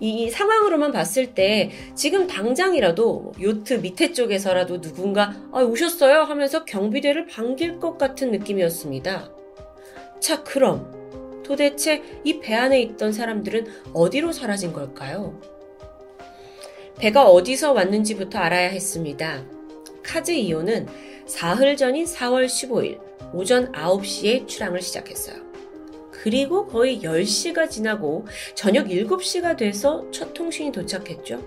이 0.00 0.30
상황으로만 0.30 0.92
봤을 0.92 1.34
때 1.34 1.70
지금 1.94 2.26
당장이라도 2.26 3.34
요트 3.40 3.74
밑에 3.74 4.12
쪽에서라도 4.12 4.80
누군가 4.80 5.34
아, 5.52 5.60
오셨어요 5.60 6.22
하면서 6.22 6.64
경비대를 6.64 7.26
반길 7.26 7.78
것 7.80 7.98
같은 7.98 8.30
느낌이었습니다. 8.30 9.30
자, 10.20 10.42
그럼 10.42 11.42
도대체 11.44 12.02
이 12.24 12.40
배 12.40 12.54
안에 12.54 12.80
있던 12.80 13.12
사람들은 13.12 13.66
어디로 13.92 14.32
사라진 14.32 14.72
걸까요? 14.72 15.38
배가 16.98 17.26
어디서 17.28 17.72
왔는지부터 17.72 18.38
알아야 18.38 18.68
했습니다. 18.68 19.44
카즈 20.02 20.32
2호는 20.32 20.86
사흘 21.26 21.76
전인 21.76 22.04
4월 22.04 22.46
15일 22.46 23.00
오전 23.34 23.72
9시에 23.72 24.46
출항을 24.46 24.80
시작했어요. 24.80 25.43
그리고 26.24 26.66
거의 26.66 27.00
10시간이 27.00 27.68
지나고 27.68 28.24
저녁 28.54 28.86
7시가 28.86 29.58
돼서 29.58 30.10
첫 30.10 30.32
통신이 30.32 30.72
도착했죠. 30.72 31.46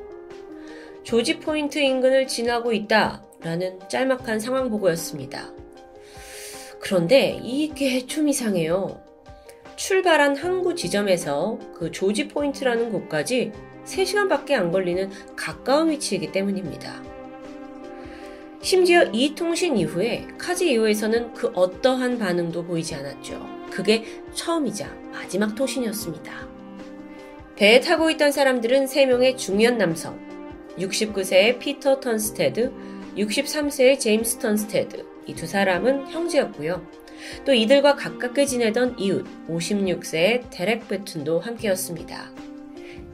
조지 1.01 1.39
포인트 1.39 1.79
인근을 1.79 2.27
지나고 2.27 2.71
있다 2.71 3.23
라는 3.41 3.79
짤막한 3.89 4.39
상황 4.39 4.69
보고였습니다. 4.69 5.51
그런데 6.79 7.41
이게 7.43 8.05
좀 8.05 8.29
이상해요. 8.29 9.01
출발한 9.77 10.35
항구 10.35 10.75
지점에서 10.75 11.57
그 11.73 11.91
조지 11.91 12.27
포인트라는 12.27 12.91
곳까지 12.91 13.53
3시간밖에 13.83 14.51
안 14.51 14.71
걸리는 14.71 15.09
가까운 15.35 15.89
위치이기 15.89 16.31
때문입니다. 16.31 17.01
심지어 18.61 19.05
이 19.11 19.33
통신 19.33 19.75
이후에 19.75 20.27
카즈 20.37 20.65
2호에서는 20.65 21.33
그 21.33 21.47
어떠한 21.55 22.19
반응도 22.19 22.63
보이지 22.63 22.93
않았죠. 22.93 23.56
그게 23.71 24.05
처음이자 24.33 24.93
마지막 25.11 25.55
통신이었습니다. 25.55 26.47
배에 27.55 27.79
타고 27.79 28.09
있던 28.11 28.31
사람들은 28.31 28.85
3명의 28.85 29.37
중년 29.37 29.77
남성, 29.77 30.19
69세의 30.77 31.59
피터 31.59 31.99
턴스테드, 31.99 32.71
63세의 33.17 33.99
제임스 33.99 34.37
턴스테드, 34.39 35.05
이 35.27 35.33
두 35.33 35.45
사람은 35.47 36.07
형제였고요. 36.07 36.85
또 37.45 37.53
이들과 37.53 37.95
가깝게 37.95 38.45
지내던 38.45 38.99
이웃, 38.99 39.25
56세의 39.49 40.49
데렉 40.51 40.87
베툰도 40.87 41.39
함께였습니다. 41.39 42.31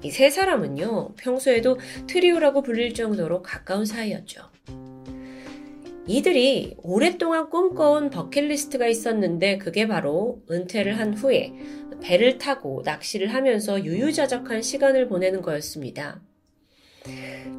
이 0.04 0.12
세 0.12 0.30
사람은요, 0.30 1.16
평소에도 1.16 1.80
트리오라고 2.08 2.62
불릴 2.62 2.94
정도로 2.94 3.42
가까운 3.42 3.86
사이였죠. 3.86 4.53
이들이 6.06 6.76
오랫동안 6.84 7.50
꿈꿔온 7.50 8.10
버킷리스트가 8.10 8.88
있었는데 8.88 9.58
그게 9.58 9.88
바로 9.88 10.42
은퇴를 10.52 11.00
한 11.00 11.14
후에 11.14 11.54
배를 12.02 12.38
타고 12.38 12.82
낚시를 12.84 13.34
하면서 13.34 13.84
유유자적한 13.84 14.62
시간을 14.62 15.08
보내는 15.08 15.42
거였습니다. 15.42 16.22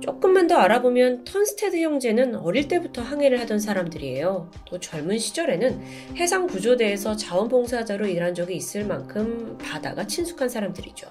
조금만 0.00 0.46
더 0.46 0.56
알아보면 0.56 1.24
턴스테드 1.24 1.80
형제는 1.80 2.36
어릴 2.36 2.68
때부터 2.68 3.02
항해를 3.02 3.40
하던 3.40 3.58
사람들이에요. 3.58 4.50
또 4.66 4.78
젊은 4.78 5.18
시절에는 5.18 5.80
해상 6.16 6.46
구조대에서 6.46 7.16
자원봉사자로 7.16 8.06
일한 8.06 8.34
적이 8.34 8.56
있을 8.56 8.84
만큼 8.84 9.56
바다가 9.58 10.06
친숙한 10.06 10.48
사람들이죠. 10.48 11.08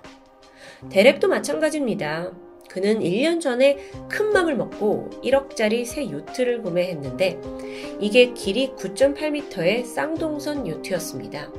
데렉도 0.90 1.28
마찬가지입니다. 1.28 2.32
그는 2.70 3.00
1년 3.00 3.40
전에 3.40 3.78
큰 4.10 4.32
맘을 4.34 4.56
먹고 4.56 5.10
1억짜리 5.24 5.86
새 5.86 6.10
요트를 6.10 6.62
구매했는데 6.62 7.40
이게 8.00 8.34
길이 8.34 8.72
9.8m의 8.76 9.86
쌍동선 9.86 10.68
요트였습니다. 10.68 11.52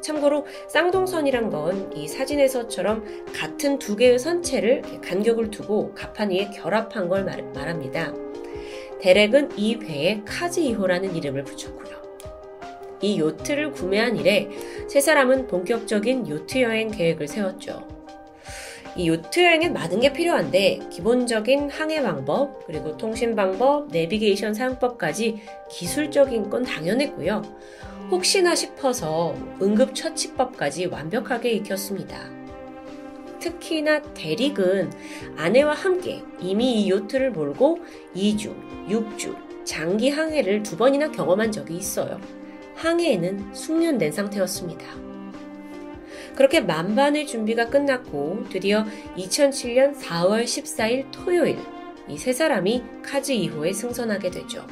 참고로 0.00 0.46
쌍동선이란 0.68 1.50
건 1.50 1.92
이 1.94 2.06
사진에서처럼 2.06 3.04
같은 3.34 3.78
두 3.78 3.96
개의 3.96 4.18
선체를 4.18 4.82
간격을 5.02 5.50
두고 5.50 5.92
가판 5.94 6.30
위에 6.30 6.50
결합한 6.54 7.08
걸 7.08 7.24
말, 7.24 7.42
말합니다. 7.52 8.14
데렉은 9.00 9.50
이 9.56 9.78
배에 9.78 10.22
카즈 10.24 10.60
2호라는 10.60 11.14
이름을 11.16 11.44
붙였고요. 11.44 11.98
이 13.00 13.20
요트를 13.20 13.72
구매한 13.72 14.16
이래 14.16 14.48
세 14.88 15.00
사람은 15.00 15.46
본격적인 15.46 16.28
요트 16.28 16.62
여행 16.62 16.90
계획을 16.90 17.28
세웠죠. 17.28 17.97
이 18.96 19.08
요트 19.08 19.40
여행엔 19.40 19.72
많은 19.72 20.00
게 20.00 20.12
필요한데 20.12 20.80
기본적인 20.90 21.70
항해 21.70 22.02
방법, 22.02 22.66
그리고 22.66 22.96
통신 22.96 23.36
방법, 23.36 23.88
내비게이션 23.88 24.54
사용법까지 24.54 25.40
기술적인 25.70 26.50
건 26.50 26.64
당연했고요. 26.64 27.42
혹시나 28.10 28.54
싶어서 28.54 29.34
응급처치법까지 29.60 30.86
완벽하게 30.86 31.52
익혔습니다. 31.52 32.18
특히나 33.38 34.02
대릭은 34.14 34.92
아내와 35.36 35.74
함께 35.74 36.22
이미 36.40 36.82
이 36.82 36.90
요트를 36.90 37.30
몰고 37.30 37.78
2주, 38.16 38.54
6주, 38.88 39.36
장기 39.64 40.10
항해를 40.10 40.62
두 40.62 40.76
번이나 40.76 41.10
경험한 41.10 41.52
적이 41.52 41.76
있어요. 41.76 42.18
항해에는 42.74 43.54
숙련된 43.54 44.12
상태였습니다. 44.12 45.07
그렇게 46.38 46.60
만반의 46.60 47.26
준비가 47.26 47.68
끝났고 47.68 48.44
드디어 48.48 48.86
2007년 49.16 49.96
4월 49.96 50.44
14일 50.44 51.10
토요일 51.10 51.58
이 52.08 52.16
세 52.16 52.32
사람이 52.32 52.80
카즈 53.02 53.32
2호에 53.32 53.74
승선하게 53.74 54.30
되죠. 54.30 54.64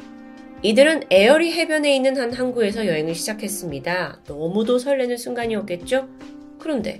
이들은 0.61 1.03
에어리 1.11 1.51
해변에 1.51 1.93
있는 1.93 2.15
한 2.15 2.31
항구에서 2.31 2.87
여행을 2.87 3.13
시작했습니다. 3.13 4.21
너무도 4.29 4.79
설레는 4.79 5.17
순간이었겠죠? 5.17 6.07
그런데 6.57 6.99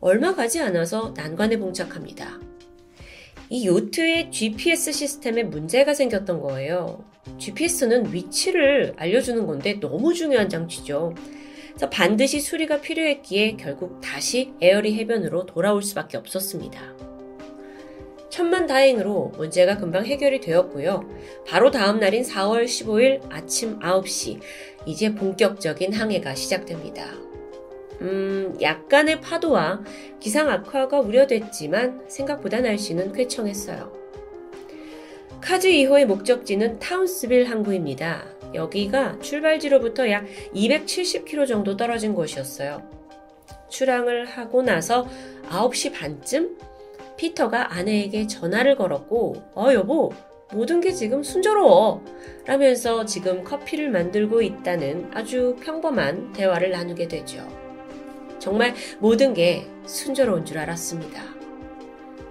얼마 0.00 0.34
가지 0.34 0.60
않아서 0.60 1.12
난관에 1.14 1.58
봉착합니다. 1.58 2.40
이 3.50 3.66
요트의 3.66 4.30
GPS 4.30 4.92
시스템에 4.92 5.42
문제가 5.42 5.92
생겼던 5.92 6.40
거예요. 6.40 7.04
GPS는 7.36 8.14
위치를 8.14 8.94
알려주는 8.96 9.46
건데 9.46 9.78
너무 9.78 10.14
중요한 10.14 10.48
장치죠. 10.48 11.14
그래서 11.76 11.90
반드시 11.90 12.40
수리가 12.40 12.80
필요했기에 12.80 13.58
결국 13.58 14.00
다시 14.00 14.54
에어리 14.62 14.94
해변으로 14.94 15.44
돌아올 15.44 15.82
수밖에 15.82 16.16
없었습니다. 16.16 16.80
천만 18.30 18.66
다행으로 18.66 19.34
문제가 19.36 19.76
금방 19.76 20.06
해결이 20.06 20.40
되었고요. 20.40 21.06
바로 21.46 21.70
다음 21.70 22.00
날인 22.00 22.22
4월 22.22 22.64
15일 22.64 23.30
아침 23.30 23.78
9시, 23.78 24.40
이제 24.86 25.14
본격적인 25.14 25.92
항해가 25.92 26.34
시작됩니다. 26.34 27.04
음, 28.00 28.56
약간의 28.58 29.20
파도와 29.20 29.82
기상 30.18 30.48
악화가 30.48 31.00
우려됐지만 31.00 32.04
생각보다 32.08 32.60
날씨는 32.60 33.12
쾌청했어요. 33.12 34.05
카즈 35.40 35.68
2호의 35.68 36.06
목적지는 36.06 36.78
타운스빌 36.78 37.44
항구입니다. 37.44 38.24
여기가 38.54 39.20
출발지로부터 39.20 40.10
약 40.10 40.24
270km 40.54 41.46
정도 41.46 41.76
떨어진 41.76 42.14
곳이었어요. 42.14 42.82
출항을 43.68 44.24
하고 44.26 44.62
나서 44.62 45.06
9시 45.48 45.92
반쯤 45.92 46.58
피터가 47.16 47.74
아내에게 47.74 48.26
전화를 48.26 48.76
걸었고, 48.76 49.42
어, 49.54 49.72
여보, 49.72 50.12
모든 50.52 50.80
게 50.80 50.92
지금 50.92 51.22
순조로워. 51.22 52.04
라면서 52.44 53.04
지금 53.04 53.42
커피를 53.42 53.90
만들고 53.90 54.42
있다는 54.42 55.10
아주 55.14 55.56
평범한 55.60 56.32
대화를 56.32 56.70
나누게 56.70 57.08
되죠. 57.08 57.46
정말 58.38 58.74
모든 59.00 59.34
게 59.34 59.66
순조로운 59.86 60.44
줄 60.44 60.58
알았습니다. 60.58 61.35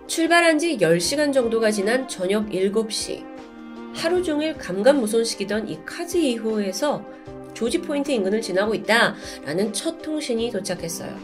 출발한 0.07 0.59
지 0.59 0.77
10시간 0.77 1.33
정도가 1.33 1.71
지난 1.71 2.07
저녁 2.07 2.49
7시. 2.49 3.23
하루 3.93 4.21
종일 4.21 4.55
감감무손시키던 4.55 5.67
이 5.67 5.79
카즈 5.85 6.19
2호에서 6.19 7.03
조지 7.53 7.81
포인트 7.81 8.11
인근을 8.11 8.41
지나고 8.41 8.75
있다. 8.75 9.15
라는 9.43 9.73
첫 9.73 10.01
통신이 10.01 10.51
도착했어요. 10.51 11.17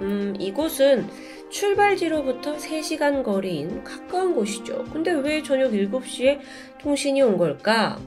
음, 0.00 0.34
이곳은 0.38 1.08
출발지로부터 1.50 2.56
3시간 2.56 3.24
거리인 3.24 3.82
가까운 3.82 4.34
곳이죠. 4.34 4.84
근데 4.92 5.10
왜 5.10 5.42
저녁 5.42 5.72
7시에 5.72 6.38
통신이 6.80 7.20
온 7.22 7.36
걸까? 7.36 7.98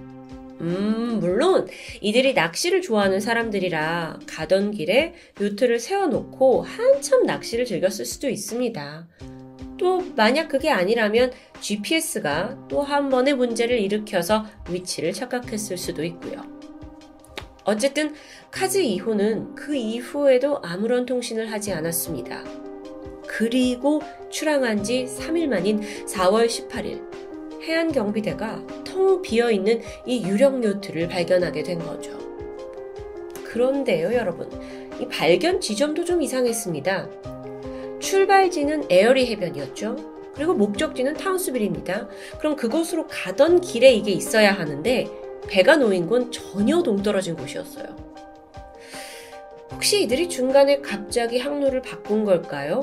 음, 0.62 1.18
물론 1.20 1.68
이들이 2.00 2.34
낚시를 2.34 2.82
좋아하는 2.82 3.20
사람들이라 3.20 4.20
가던 4.26 4.72
길에 4.72 5.14
요트를 5.42 5.80
세워놓고 5.80 6.62
한참 6.62 7.26
낚시를 7.26 7.66
즐겼을 7.66 8.06
수도 8.06 8.30
있습니다. 8.30 9.08
또 9.84 10.02
만약 10.16 10.48
그게 10.48 10.70
아니라면 10.70 11.34
GPS가 11.60 12.58
또 12.70 12.84
한 12.84 13.10
번의 13.10 13.34
문제를 13.34 13.80
일으켜서 13.80 14.46
위치를 14.70 15.12
착각했을 15.12 15.78
수도 15.78 16.06
있고요. 16.06 16.42
어쨌든 17.66 18.14
카즈 18.50 18.82
2호는 18.82 19.56
그 19.56 19.76
이후에도 19.76 20.62
아무런 20.64 21.06
통신을 21.06 21.52
하지 21.52 21.74
않았습니다. 21.74 22.46
그리고 23.28 24.02
출항한 24.30 24.84
지 24.86 25.06
3일 25.06 25.48
만인 25.48 25.82
4월 25.82 26.48
18일 26.48 27.64
해안경비대가 27.64 28.66
텅 28.86 29.22
비어 29.22 29.52
있는 29.52 29.82
이 30.06 30.24
유령 30.24 30.64
요트를 30.64 31.10
발견하게 31.10 31.64
된 31.64 31.80
거죠. 31.80 32.18
그런데요, 33.44 34.14
여러분. 34.14 34.50
이 35.02 35.08
발견 35.10 35.60
지점도 35.60 36.06
좀 36.06 36.22
이상했습니다. 36.22 37.33
출발지는 38.04 38.84
에어리 38.90 39.26
해변이었죠. 39.28 39.96
그리고 40.36 40.54
목적지는 40.54 41.14
타운스빌입니다. 41.14 42.10
그럼 42.38 42.56
그곳으로 42.56 43.08
가던 43.08 43.62
길에 43.62 43.94
이게 43.94 44.12
있어야 44.12 44.52
하는데 44.52 45.08
배가 45.48 45.78
놓인 45.78 46.08
곳 46.08 46.30
전혀 46.32 46.84
동떨어진 46.84 47.36
곳이었어요. 47.36 47.86
혹시 49.72 50.04
이들이 50.04 50.28
중간에 50.30 50.82
갑자기 50.82 51.40
항로를 51.40 51.82
바꾼 51.82 52.26
걸까요? 52.26 52.82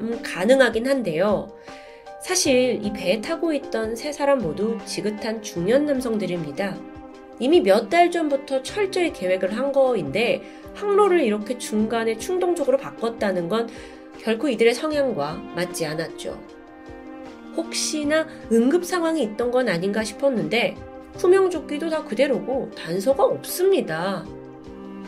음, 0.00 0.20
가능하긴 0.22 0.86
한데요. 0.86 1.52
사실 2.22 2.80
이 2.82 2.92
배에 2.92 3.20
타고 3.20 3.52
있던 3.52 3.96
세 3.96 4.12
사람 4.12 4.38
모두 4.38 4.78
지긋한 4.86 5.42
중년 5.42 5.84
남성들입니다. 5.84 6.76
이미 7.40 7.60
몇 7.60 7.88
달 7.90 8.10
전부터 8.12 8.62
철저히 8.62 9.12
계획을 9.12 9.56
한 9.56 9.72
거인데 9.72 10.42
항로를 10.74 11.20
이렇게 11.20 11.58
중간에 11.58 12.16
충동적으로 12.16 12.78
바꿨다는 12.78 13.48
건 13.48 13.68
결코 14.24 14.48
이들의 14.48 14.72
성향과 14.72 15.34
맞지 15.54 15.84
않았죠. 15.84 16.40
혹시나 17.54 18.26
응급 18.50 18.86
상황이 18.86 19.22
있던 19.22 19.50
건 19.50 19.68
아닌가 19.68 20.02
싶었는데 20.02 20.76
구명조끼도 21.16 21.90
다 21.90 22.02
그대로고 22.04 22.70
단서가 22.74 23.22
없습니다. 23.22 24.24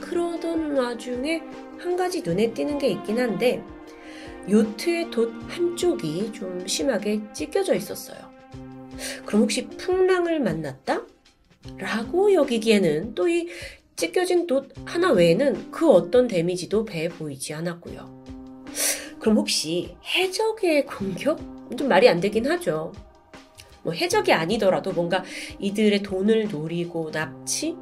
그러던 0.03 0.77
와중에 0.77 1.43
한 1.79 1.97
가지 1.97 2.21
눈에 2.21 2.53
띄는 2.53 2.77
게 2.77 2.89
있긴 2.89 3.19
한데 3.19 3.64
요트의 4.51 5.11
돛 5.11 5.33
한쪽이 5.49 6.33
좀 6.33 6.67
심하게 6.67 7.23
찢겨져 7.33 7.75
있었어요. 7.75 8.19
그럼 9.25 9.43
혹시 9.43 9.67
풍랑을 9.67 10.41
만났다? 10.41 11.07
라고 11.79 12.35
여기기에는 12.35 13.14
또 13.14 13.29
이 13.29 13.49
찢겨진 13.97 14.47
돛 14.47 14.69
하나 14.85 15.11
외에는 15.11 15.71
그 15.71 15.91
어떤 15.91 16.29
데미지도 16.29 16.85
배에 16.85 17.09
보이지 17.09 17.55
않았고요. 17.55 18.36
그럼 19.27 19.39
혹시 19.39 19.97
해적의 20.14 20.87
공격? 20.87 21.41
좀 21.77 21.89
말이 21.89 22.09
안 22.09 22.20
되긴 22.20 22.47
하죠. 22.47 22.93
뭐 23.83 23.93
해적이 23.93 24.33
아니더라도 24.33 24.93
뭔가 24.93 25.24
이들의 25.59 26.05
돈을 26.05 26.47
노리고 26.47 27.11
납치? 27.11 27.74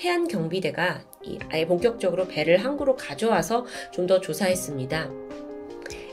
해안 0.00 0.26
경비대가 0.28 1.04
아예 1.50 1.66
본격적으로 1.66 2.28
배를 2.28 2.64
항구로 2.64 2.96
가져와서 2.96 3.66
좀 3.92 4.06
더 4.06 4.22
조사했습니다. 4.22 5.10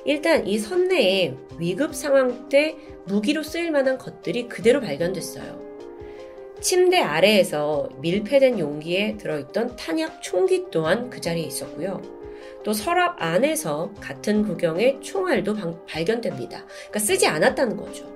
일단 0.04 0.46
이 0.46 0.58
선내에 0.58 1.36
위급 1.58 1.96
상황 1.96 2.50
때 2.50 2.76
무기로 3.06 3.42
쓰일 3.42 3.72
만한 3.72 3.98
것들이 3.98 4.50
그대로 4.50 4.82
발견됐어요. 4.82 5.62
침대 6.60 6.98
아래에서 7.00 7.88
밀폐된 8.02 8.60
용기에 8.60 9.16
들어있던 9.16 9.78
탄약 9.78 10.22
총기 10.22 10.66
또한 10.72 11.10
그 11.10 11.22
자리에 11.22 11.46
있었고요. 11.46 12.19
또 12.64 12.74
서랍 12.74 13.16
안에서 13.20 13.92
같은 14.00 14.44
구경의 14.44 15.00
총알도 15.02 15.56
방, 15.56 15.86
발견됩니다. 15.86 16.66
그러니까 16.66 17.00
쓰지 17.00 17.28
않았다는 17.28 17.78
거죠. 17.78 18.10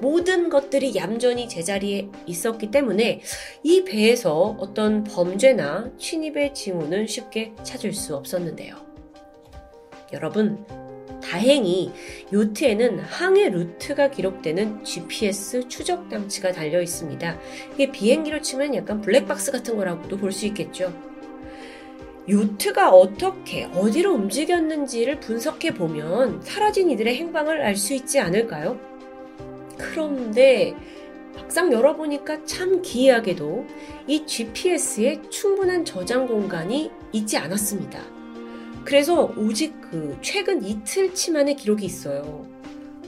모든 0.00 0.48
것들이 0.48 0.94
얌전히 0.96 1.48
제자리에 1.48 2.08
있었기 2.26 2.70
때문에 2.70 3.20
이 3.62 3.84
배에서 3.84 4.56
어떤 4.58 5.04
범죄나 5.04 5.90
침입의 5.98 6.52
징후는 6.54 7.06
쉽게 7.06 7.52
찾을 7.62 7.92
수 7.92 8.16
없었는데요. 8.16 8.76
여러분, 10.12 10.64
다행히 11.22 11.90
요트에는 12.32 12.98
항해 13.00 13.48
루트가 13.48 14.10
기록되는 14.10 14.84
GPS 14.84 15.68
추적 15.68 16.10
장치가 16.10 16.52
달려 16.52 16.82
있습니다. 16.82 17.38
이게 17.74 17.90
비행기로 17.90 18.42
치면 18.42 18.74
약간 18.74 19.00
블랙박스 19.00 19.50
같은 19.52 19.76
거라고도 19.76 20.18
볼 20.18 20.32
수 20.32 20.46
있겠죠. 20.46 20.92
요트가 22.28 22.90
어떻게 22.90 23.64
어디로 23.64 24.14
움직였는지를 24.14 25.20
분석해 25.20 25.74
보면 25.74 26.40
사라진 26.42 26.90
이들의 26.90 27.14
행방을 27.16 27.60
알 27.62 27.76
수 27.76 27.92
있지 27.94 28.18
않을까요? 28.18 28.78
그런데 29.76 30.74
막상 31.36 31.72
열어보니까 31.72 32.44
참 32.44 32.80
기이하게도 32.80 33.66
이 34.06 34.24
GPS에 34.24 35.20
충분한 35.28 35.84
저장 35.84 36.26
공간이 36.26 36.90
있지 37.12 37.36
않았습니다. 37.36 38.00
그래서 38.84 39.32
오직 39.36 39.74
그 39.80 40.16
최근 40.22 40.64
이틀치만의 40.64 41.56
기록이 41.56 41.84
있어요. 41.84 42.46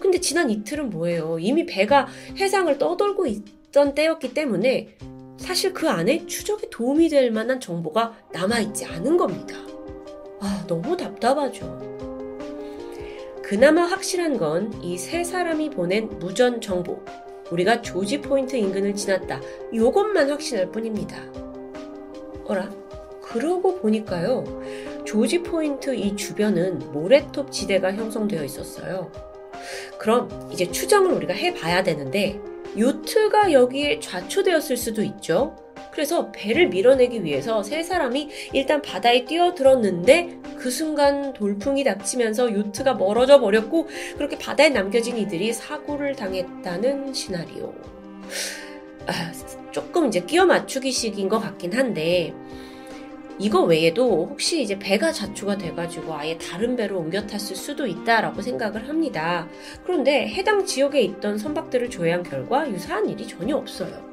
근데 0.01 0.19
지난 0.21 0.51
이틀은 0.51 0.91
뭐예요? 0.91 1.39
이미 1.39 1.65
배가 1.65 2.07
해상을 2.37 2.77
떠돌고 2.79 3.27
있던 3.27 3.95
때였기 3.95 4.35
때문에 4.35 4.97
사실 5.47 5.73
그 5.73 5.89
안에 5.89 6.27
추적에 6.27 6.69
도움이 6.71 7.09
될 7.09 7.31
만한 7.31 7.61
정보가 7.61 8.15
남아있지 8.33 8.85
않은 8.85 9.17
겁니다. 9.17 9.55
아, 10.41 10.65
너무 10.67 10.97
답답하죠. 10.97 11.97
그나마 13.43 13.83
확실한 13.83 14.39
건 14.39 14.73
이 14.83 14.99
세 14.99 15.23
사람이 15.23 15.71
보낸 15.71 16.09
무전 16.19 16.61
정보. 16.61 17.01
우리가 17.53 17.81
조지 17.81 18.21
포인트 18.21 18.57
인근을 18.57 18.97
지났다. 18.97 19.41
이것만 19.73 20.29
확신할 20.31 20.73
뿐입니다. 20.73 21.17
어라? 22.47 22.69
그러고 23.23 23.77
보니까요. 23.81 24.43
조지 25.05 25.43
포인트 25.45 25.95
이 25.95 26.17
주변은 26.17 26.91
모래톱 26.93 27.53
지대가 27.53 27.93
형성되어 27.93 28.43
있었어요. 28.43 29.13
그럼 29.99 30.29
이제 30.53 30.69
추정을 30.71 31.13
우리가 31.13 31.33
해봐야 31.35 31.85
되는데 31.85 32.41
요트가 32.79 33.53
여기에 33.53 34.01
좌초되었을 34.01 34.77
수도 34.77 35.03
있죠. 35.03 35.57
그래서 35.93 36.31
배를 36.31 36.69
밀어내기 36.69 37.25
위해서 37.25 37.63
세 37.63 37.83
사람이 37.83 38.29
일단 38.53 38.83
바다에 38.83 39.25
뛰어들었는데 39.25 40.41
그 40.59 40.71
순간 40.71 41.33
돌풍이 41.33 41.85
닥치면서 41.85 42.53
요트가 42.53 42.95
멀어져 42.95 43.41
버렸고 43.41 43.89
그렇게 44.17 44.37
바다에 44.37 44.69
남겨진 44.69 45.17
이들이 45.17 45.55
사고를 45.55 46.15
당했다는 46.15 47.15
시나리오. 47.15 47.73
아, 49.07 49.33
조금 49.71 50.09
이제 50.09 50.21
끼워 50.21 50.45
맞추기식인 50.45 51.31
것 51.31 51.39
같긴 51.39 51.73
한데 51.73 52.35
이거 53.39 53.63
외에도 53.63 54.27
혹시 54.31 54.63
이제 54.63 54.79
배가 54.79 55.13
자초가 55.13 55.59
돼가지고 55.59 56.15
아예 56.15 56.39
다른 56.39 56.75
배로 56.75 56.99
옮겨 56.99 57.27
탔을 57.27 57.55
수도 57.55 57.87
있다라고 57.87 58.41
생각을 58.41 58.89
합니다. 58.89 59.47
그런데 59.85 60.27
해당 60.29 60.65
지역에 60.65 61.03
있던 61.03 61.37
선박들을 61.37 61.91
조회한 61.91 62.23
결과 62.23 62.71
유사한 62.71 63.09
일이 63.09 63.27
전혀 63.29 63.57
없어요. 63.57 64.07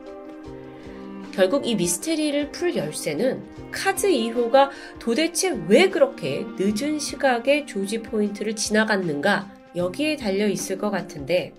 결국 1.32 1.66
이 1.66 1.76
미스테리를 1.76 2.52
풀 2.52 2.76
열쇠는 2.76 3.42
카즈 3.72 4.08
2호가 4.08 4.70
도대체 5.00 5.58
왜 5.68 5.90
그렇게 5.90 6.46
늦은 6.60 7.00
시각에 7.00 7.66
조지 7.66 8.04
포인트를 8.04 8.56
지나갔는가 8.56 9.50
여기에 9.76 10.18
달려 10.18 10.48
있을 10.48 10.78
것 10.78 10.92
같은데 10.92 11.54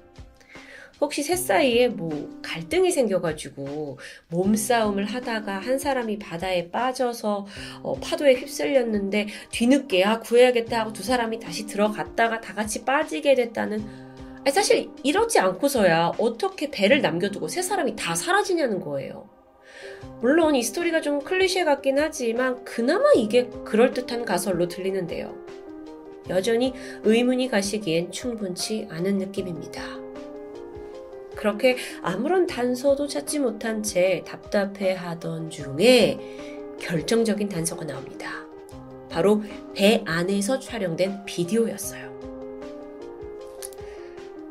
혹시 1.00 1.22
셋 1.22 1.36
사이에 1.36 1.88
뭐 1.88 2.30
갈등이 2.42 2.90
생겨가지고 2.90 3.98
몸싸움을 4.28 5.04
하다가 5.04 5.58
한 5.58 5.78
사람이 5.78 6.18
바다에 6.18 6.70
빠져서 6.70 7.46
어, 7.82 7.94
파도에 8.00 8.34
휩쓸렸는데 8.34 9.28
뒤늦게 9.50 10.04
아 10.04 10.20
구해야겠다 10.20 10.80
하고 10.80 10.92
두 10.92 11.02
사람이 11.02 11.40
다시 11.40 11.66
들어갔다가 11.66 12.40
다 12.40 12.54
같이 12.54 12.84
빠지게 12.84 13.34
됐다는 13.34 14.04
사실 14.52 14.90
이러지 15.02 15.38
않고서야 15.38 16.12
어떻게 16.18 16.70
배를 16.70 17.00
남겨두고 17.00 17.48
세 17.48 17.62
사람이 17.62 17.96
다 17.96 18.14
사라지냐는 18.14 18.80
거예요. 18.80 19.28
물론 20.20 20.54
이 20.54 20.62
스토리가 20.62 21.00
좀 21.00 21.20
클리셰 21.20 21.64
같긴 21.64 21.98
하지만 21.98 22.62
그나마 22.64 23.10
이게 23.14 23.48
그럴듯한 23.64 24.24
가설로 24.24 24.68
들리는데요. 24.68 25.34
여전히 26.28 26.72
의문이 27.02 27.48
가시기엔 27.48 28.12
충분치 28.12 28.86
않은 28.90 29.18
느낌입니다. 29.18 30.03
그렇게 31.34 31.76
아무런 32.02 32.46
단서도 32.46 33.06
찾지 33.06 33.40
못한 33.40 33.82
채 33.82 34.22
답답해 34.26 34.94
하던 34.94 35.50
중에 35.50 36.18
결정적인 36.80 37.48
단서가 37.48 37.84
나옵니다. 37.84 38.44
바로 39.08 39.42
배 39.74 40.02
안에서 40.06 40.58
촬영된 40.58 41.24
비디오였어요. 41.24 42.14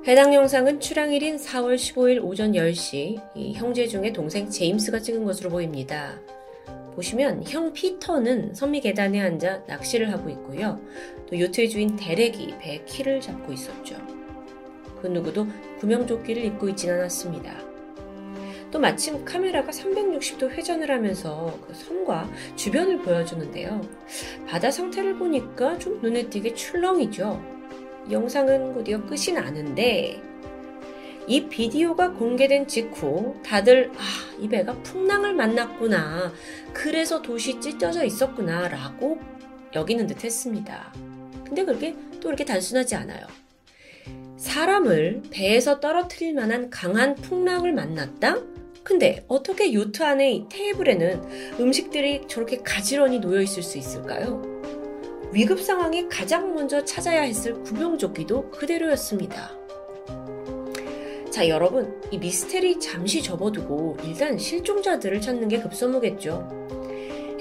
해당 0.06 0.34
영상은 0.34 0.82
출항일인 0.82 1.38
4월 1.38 1.76
15일 1.76 2.24
오전 2.24 2.52
10시 2.54 3.54
형제 3.56 3.88
중에 3.88 4.12
동생 4.12 4.50
제임스가 4.50 5.00
찍은 5.00 5.24
것으로 5.24 5.50
보입니다. 5.50 6.20
보시면 6.96 7.44
형 7.48 7.74
피터는 7.74 8.54
선미 8.54 8.82
계단에 8.82 9.20
앉아 9.22 9.64
낚시를 9.68 10.12
하고 10.12 10.30
있고요. 10.30 10.80
또 11.30 11.40
요트의 11.40 11.70
주인 11.70 11.96
데렉이 11.96 12.56
배 12.60 12.84
키를 12.86 13.22
잡고 13.22 13.54
있었죠. 13.54 14.12
그 15.04 15.08
누구도 15.08 15.45
구명조끼를 15.82 16.45
입고 16.45 16.70
있진 16.70 16.89
않았습니다. 16.91 17.54
또 18.72 18.80
마침 18.80 19.26
카메라가 19.26 19.70
360도 19.70 20.49
회전을 20.49 20.89
하면서 20.89 21.60
그 21.68 21.74
섬과 21.74 22.30
주변을 22.56 22.99
보여주는데요. 22.99 23.82
바다 24.47 24.72
상태를 24.72 25.18
보니까 25.18 25.78
좀 25.78 25.99
눈에 26.01 26.30
띄게 26.30 26.54
출렁이죠. 26.54 27.54
영상은 28.10 28.74
곧이어 28.74 29.06
끝이 29.06 29.34
나는데 29.36 30.22
이 31.28 31.47
비디오가 31.49 32.12
공개된 32.14 32.66
직후 32.68 33.36
다들 33.43 33.91
아, 33.97 34.01
이 34.39 34.47
배가 34.47 34.74
풍랑을 34.84 35.34
만났구나. 35.34 36.32
그래서 36.72 37.22
도시 37.22 37.60
찢어져 37.60 38.06
있었구나. 38.06 38.70
라고 38.70 39.20
여기는 39.76 40.08
듯 40.08 40.24
했습니다. 40.24 40.93
근데 41.43 41.66
그게 41.66 41.93
또 42.22 42.30
이렇게 42.30 42.45
단순하지 42.45 42.95
않아요. 42.95 43.28
사람을 44.44 45.22
배에서 45.32 45.80
떨어뜨릴 45.80 46.34
만한 46.34 46.70
강한 46.70 47.16
풍랑을 47.16 47.72
만났다? 47.72 48.41
근데 48.84 49.24
어떻게 49.30 49.74
요트 49.74 50.04
안의 50.04 50.48
테이블에는 50.50 51.62
음식들이 51.62 52.28
저렇게 52.28 52.58
가지런히 52.58 53.20
놓여 53.20 53.41
있을 53.41 53.64
수 53.64 53.78
있을까요? 53.78 54.41
위급 55.32 55.62
상황에 55.62 56.10
가장 56.10 56.54
먼저 56.54 56.84
찾아야 56.84 57.22
했을 57.22 57.64
구명조끼도 57.64 58.52
그대로였습니다. 58.52 59.50
자, 61.32 61.48
여러분, 61.48 62.02
이 62.12 62.18
미스테리 62.18 62.82
잠시 62.82 63.24
접어두고 63.24 63.96
일단 64.04 64.38
실종자들을 64.38 65.22
찾는 65.22 65.48
게 65.48 65.62
급선무겠죠. 65.62 66.83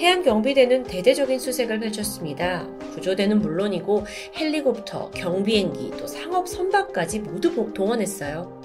해양경비대는 0.03 0.83
대대적인 0.83 1.39
수색을 1.39 1.79
펼쳤습니다. 1.79 2.67
구조대는 2.93 3.39
물론이고 3.39 4.05
헬리콥터, 4.37 5.13
경비행기, 5.13 5.93
또 5.97 6.09
상업 6.09 6.49
선박까지 6.49 7.21
모두 7.21 7.73
동원했어요. 7.73 8.61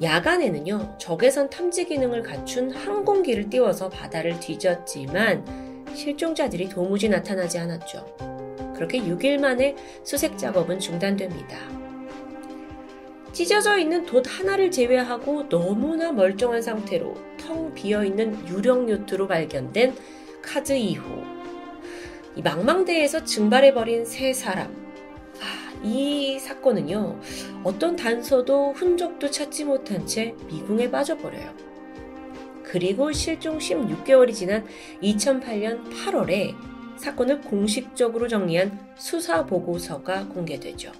야간에는요, 0.00 0.98
적외선 0.98 1.50
탐지 1.50 1.84
기능을 1.86 2.22
갖춘 2.22 2.70
항공기를 2.70 3.50
띄워서 3.50 3.88
바다를 3.88 4.38
뒤졌지만 4.38 5.84
실종자들이 5.96 6.68
도무지 6.68 7.08
나타나지 7.08 7.58
않았죠. 7.58 8.06
그렇게 8.76 9.00
6일 9.00 9.40
만에 9.40 9.74
수색 10.04 10.38
작업은 10.38 10.78
중단됩니다. 10.78 11.58
찢어져 13.32 13.78
있는 13.78 14.06
돛 14.06 14.22
하나를 14.28 14.70
제외하고 14.70 15.48
너무나 15.48 16.12
멀쩡한 16.12 16.62
상태로 16.62 17.14
텅 17.38 17.74
비어 17.74 18.04
있는 18.04 18.46
유령 18.46 18.88
요트로 18.88 19.26
발견된 19.26 19.96
카드 20.42 20.74
2호. 20.74 21.24
이 22.36 22.42
망망대에서 22.42 23.24
증발해버린 23.24 24.04
세 24.04 24.32
사람. 24.32 24.70
아, 25.40 25.80
이 25.82 26.38
사건은요, 26.38 27.20
어떤 27.64 27.96
단서도 27.96 28.72
흔적도 28.72 29.30
찾지 29.30 29.64
못한 29.64 30.06
채 30.06 30.34
미궁에 30.48 30.90
빠져버려요. 30.90 31.54
그리고 32.64 33.12
실종 33.12 33.58
16개월이 33.58 34.34
지난 34.34 34.66
2008년 35.02 35.90
8월에 35.90 36.54
사건을 36.96 37.40
공식적으로 37.42 38.28
정리한 38.28 38.78
수사 38.96 39.44
보고서가 39.44 40.28
공개되죠. 40.28 40.92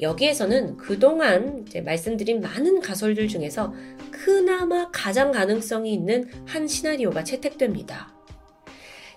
여기에서는 0.00 0.76
그동안 0.76 1.66
말씀드린 1.84 2.40
많은 2.40 2.80
가설들 2.80 3.28
중에서 3.28 3.72
그나마 4.10 4.90
가장 4.90 5.32
가능성이 5.32 5.92
있는 5.92 6.28
한 6.46 6.66
시나리오가 6.66 7.22
채택됩니다. 7.24 8.12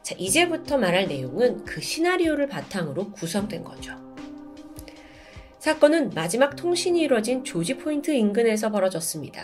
자, 0.03 0.15
이제부터 0.17 0.77
말할 0.77 1.07
내용은 1.07 1.65
그 1.65 1.81
시나리오를 1.81 2.47
바탕으로 2.47 3.11
구성된 3.11 3.63
거죠. 3.63 3.93
사건은 5.59 6.11
마지막 6.11 6.55
통신이 6.55 7.01
이루어진 7.01 7.43
조지 7.43 7.75
포인트 7.75 8.11
인근에서 8.11 8.71
벌어졌습니다. 8.71 9.43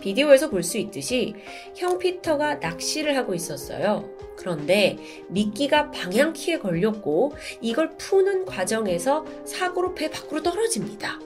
비디오에서 0.00 0.50
볼 0.50 0.62
수 0.62 0.78
있듯이 0.78 1.34
형 1.76 1.98
피터가 1.98 2.56
낚시를 2.56 3.16
하고 3.16 3.34
있었어요. 3.34 4.08
그런데 4.36 4.96
미끼가 5.28 5.90
방향키에 5.90 6.58
걸렸고 6.58 7.32
이걸 7.60 7.96
푸는 7.96 8.44
과정에서 8.44 9.24
사고로 9.44 9.94
배 9.94 10.10
밖으로 10.10 10.42
떨어집니다. 10.42 11.18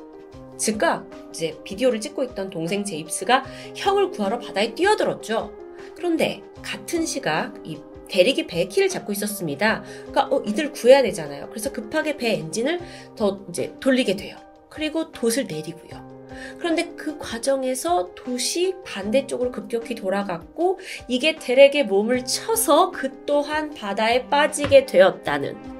즉각 0.56 1.08
이제 1.30 1.58
비디오를 1.64 2.00
찍고 2.00 2.22
있던 2.24 2.50
동생 2.50 2.84
제입스가 2.84 3.44
형을 3.74 4.10
구하러 4.10 4.38
바다에 4.38 4.74
뛰어들었죠. 4.74 5.52
그런데 5.96 6.42
같은 6.62 7.04
시각 7.04 7.54
이 7.64 7.78
대리기 8.08 8.46
배 8.46 8.66
키를 8.66 8.88
잡고 8.88 9.12
있었습니다. 9.12 9.82
그러니까 10.06 10.28
어, 10.30 10.42
이들 10.46 10.72
구해야 10.72 11.02
되잖아요. 11.02 11.48
그래서 11.48 11.72
급하게 11.72 12.16
배 12.16 12.34
엔진을 12.34 12.80
더 13.16 13.40
이제 13.48 13.74
돌리게 13.80 14.16
돼요. 14.16 14.36
그리고 14.68 15.10
돛을 15.10 15.46
내리고요. 15.46 16.11
그런데 16.58 16.92
그 16.96 17.18
과정에서 17.18 18.14
돛이 18.14 18.74
반대쪽으로 18.84 19.52
급격히 19.52 19.94
돌아갔고 19.94 20.78
이게 21.08 21.36
대렉에 21.36 21.84
몸을 21.84 22.24
쳐서 22.24 22.90
그 22.90 23.24
또한 23.26 23.74
바다에 23.74 24.28
빠지게 24.28 24.86
되었다는 24.86 25.72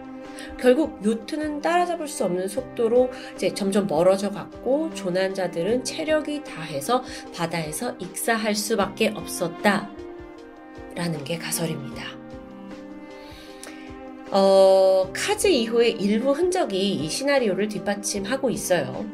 결국 0.59 1.05
요트는 1.05 1.61
따라잡을 1.61 2.07
수 2.07 2.25
없는 2.25 2.47
속도로 2.47 3.11
이제 3.35 3.53
점점 3.53 3.87
멀어져 3.89 4.31
갔고 4.31 4.95
조난자들은 4.95 5.83
체력이 5.83 6.45
다해서 6.45 7.03
바다에서 7.35 7.97
익사할 7.99 8.55
수밖에 8.55 9.09
없었다. 9.09 9.91
라는 10.95 11.25
게 11.25 11.37
가설입니다. 11.39 12.05
어, 14.31 15.11
카즈 15.13 15.49
이후의 15.49 15.93
일부 15.93 16.33
흔적이 16.33 16.95
이 16.95 17.09
시나리오를 17.09 17.69
뒷받침하고 17.69 18.49
있어요. 18.51 19.05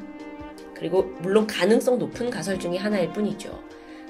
그리고 0.79 1.03
물론 1.20 1.47
가능성 1.47 1.99
높은 1.99 2.31
가설 2.31 2.59
중의 2.59 2.79
하나일 2.79 3.12
뿐이죠. 3.12 3.62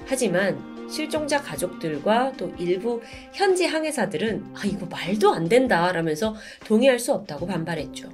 하지만 0.05 0.87
실종자 0.89 1.41
가족들과 1.41 2.33
또 2.37 2.51
일부 2.57 3.01
현지 3.33 3.65
항해사들은 3.65 4.53
아 4.55 4.61
이거 4.65 4.85
말도 4.87 5.31
안 5.31 5.47
된다 5.47 5.91
라면서 5.91 6.35
동의할 6.65 6.99
수 6.99 7.13
없다고 7.13 7.45
반발했죠. 7.45 8.09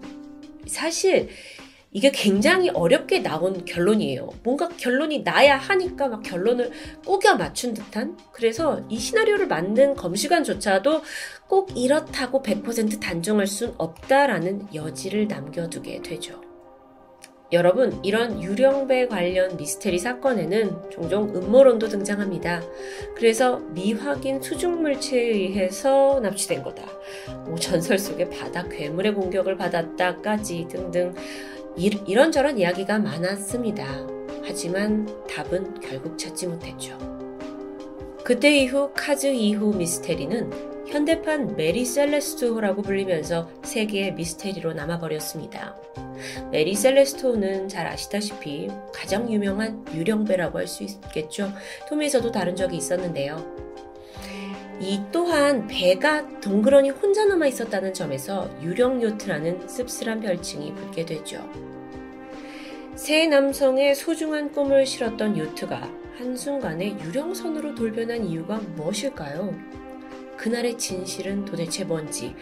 사실 0.68 1.30
이게 1.92 2.12
굉장히 2.12 2.70
어렵게 2.70 3.24
나온 3.24 3.64
결론이에요. 3.64 4.28
뭔가 4.44 4.68
결론이 4.68 5.20
나야 5.20 5.56
하니까 5.56 6.10
막 6.10 6.24
결론을 6.24 6.70
꾸겨 7.06 7.36
맞춘 7.36 7.74
듯한? 7.74 8.18
그래서 8.34 8.86
이 8.90 9.00
시나리오를 9.00 9.48
만든 9.48 9.96
검시관조차도 9.96 11.02
꼭 11.48 11.72
이렇다고 11.78 12.44
100% 12.44 13.00
단정할 13.00 13.48
순 13.48 13.74
없다라는 13.78 14.76
여지를 14.76 15.30
남겨두게 15.30 16.02
되죠. 16.02 16.45
여러분, 17.52 18.00
이런 18.04 18.42
유령배 18.42 19.08
관련 19.08 19.56
미스테리 19.56 20.00
사건에는 20.00 20.90
종종 20.90 21.36
음모론도 21.36 21.90
등장합니다. 21.90 22.64
그래서 23.16 23.60
미확인 23.70 24.42
수중 24.42 24.82
물체에 24.82 25.22
의해서 25.22 26.20
납치된 26.24 26.64
거다. 26.64 26.84
뭐 27.46 27.56
전설 27.56 28.00
속의 28.00 28.32
바다 28.32 28.64
괴물의 28.68 29.14
공격을 29.14 29.58
받았다까지 29.58 30.68
등등 30.70 31.14
이, 31.78 31.96
이런저런 32.08 32.58
이야기가 32.58 32.98
많았습니다. 32.98 33.86
하지만 34.44 35.08
답은 35.28 35.80
결국 35.82 36.18
찾지 36.18 36.48
못했죠. 36.48 36.98
그때 38.24 38.58
이후 38.58 38.90
카즈 38.96 39.28
2호 39.28 39.72
미스테리는 39.76 40.75
현대판 40.88 41.56
메리 41.56 41.84
셀레스트호라고 41.86 42.82
불리면서 42.82 43.50
세계의 43.64 44.14
미스테리로 44.14 44.74
남아버렸습니다. 44.74 45.76
메리 46.52 46.76
셀레스트호는 46.76 47.68
잘 47.68 47.88
아시다시피 47.88 48.70
가장 48.94 49.32
유명한 49.32 49.86
유령배라고 49.94 50.60
할 50.60 50.68
수 50.68 50.84
있겠죠. 50.84 51.52
톰에서도 51.90 52.32
다룬 52.32 52.56
적이 52.56 52.78
있었는데요. 52.78 53.66
이 54.80 55.02
또한 55.12 55.68
배가 55.68 56.40
덩그러니 56.42 56.90
혼자 56.90 57.26
남아 57.26 57.48
있었다는 57.48 57.94
점에서 57.94 58.50
유령 58.62 59.02
요트라는 59.02 59.68
씁쓸한 59.68 60.22
별칭이 60.22 60.74
붙게 60.74 61.06
되죠. 61.06 61.48
새 62.96 63.28
남성의 63.28 63.96
소중한 63.96 64.52
꿈을 64.52 64.86
실었던 64.86 65.38
요트가 65.38 65.90
한순간에 66.18 66.98
유령선으로 67.04 67.76
돌변한 67.76 68.26
이유가 68.26 68.58
무엇일까요? 68.76 69.54
그날의 70.38 70.78
진실은 70.78 71.46
도대체 71.46 71.84
뭔지 71.84 72.36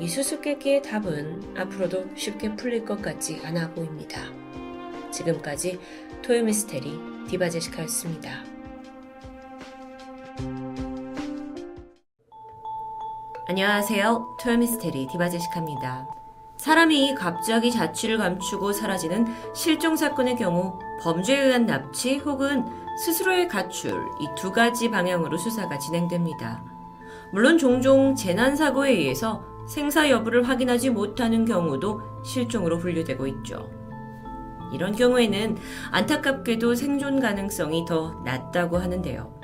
이 0.00 0.08
수수께끼의 0.08 0.82
답은 0.82 1.56
앞으로도 1.56 2.10
쉽게 2.14 2.54
풀릴 2.56 2.84
것 2.84 3.00
같지 3.02 3.40
않아 3.44 3.70
보입니다. 3.70 4.20
지금까지 5.10 5.78
토요미스테리 6.22 7.26
디바제시카였습니다. 7.28 8.30
안녕하세요. 13.48 14.36
토요미스테리 14.40 15.08
디바제시카입니다. 15.10 16.06
사람이 16.58 17.14
갑자기 17.14 17.70
자취를 17.70 18.18
감추고 18.18 18.72
사라지는 18.72 19.26
실종 19.54 19.96
사건의 19.96 20.36
경우 20.36 20.78
범죄에 21.00 21.40
의한 21.46 21.66
납치 21.66 22.18
혹은 22.18 22.64
스스로의 23.04 23.48
가출 23.48 23.92
이 24.20 24.26
두 24.36 24.52
가지 24.52 24.90
방향으로 24.90 25.38
수사가 25.38 25.78
진행됩니다. 25.78 26.77
물론 27.32 27.58
종종 27.58 28.14
재난사고에 28.14 28.90
의해서 28.90 29.44
생사 29.68 30.08
여부를 30.08 30.48
확인하지 30.48 30.90
못하는 30.90 31.44
경우도 31.44 32.00
실종으로 32.24 32.78
분류되고 32.78 33.26
있죠. 33.26 33.70
이런 34.72 34.92
경우에는 34.94 35.56
안타깝게도 35.90 36.74
생존 36.74 37.20
가능성이 37.20 37.84
더 37.86 38.20
낮다고 38.24 38.78
하는데요. 38.78 39.38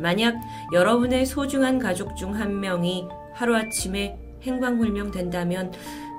만약 0.00 0.34
여러분의 0.72 1.26
소중한 1.26 1.78
가족 1.78 2.16
중 2.16 2.34
한 2.34 2.60
명이 2.60 3.08
하루아침에 3.34 4.18
행방불명 4.42 5.10
된다면 5.12 5.72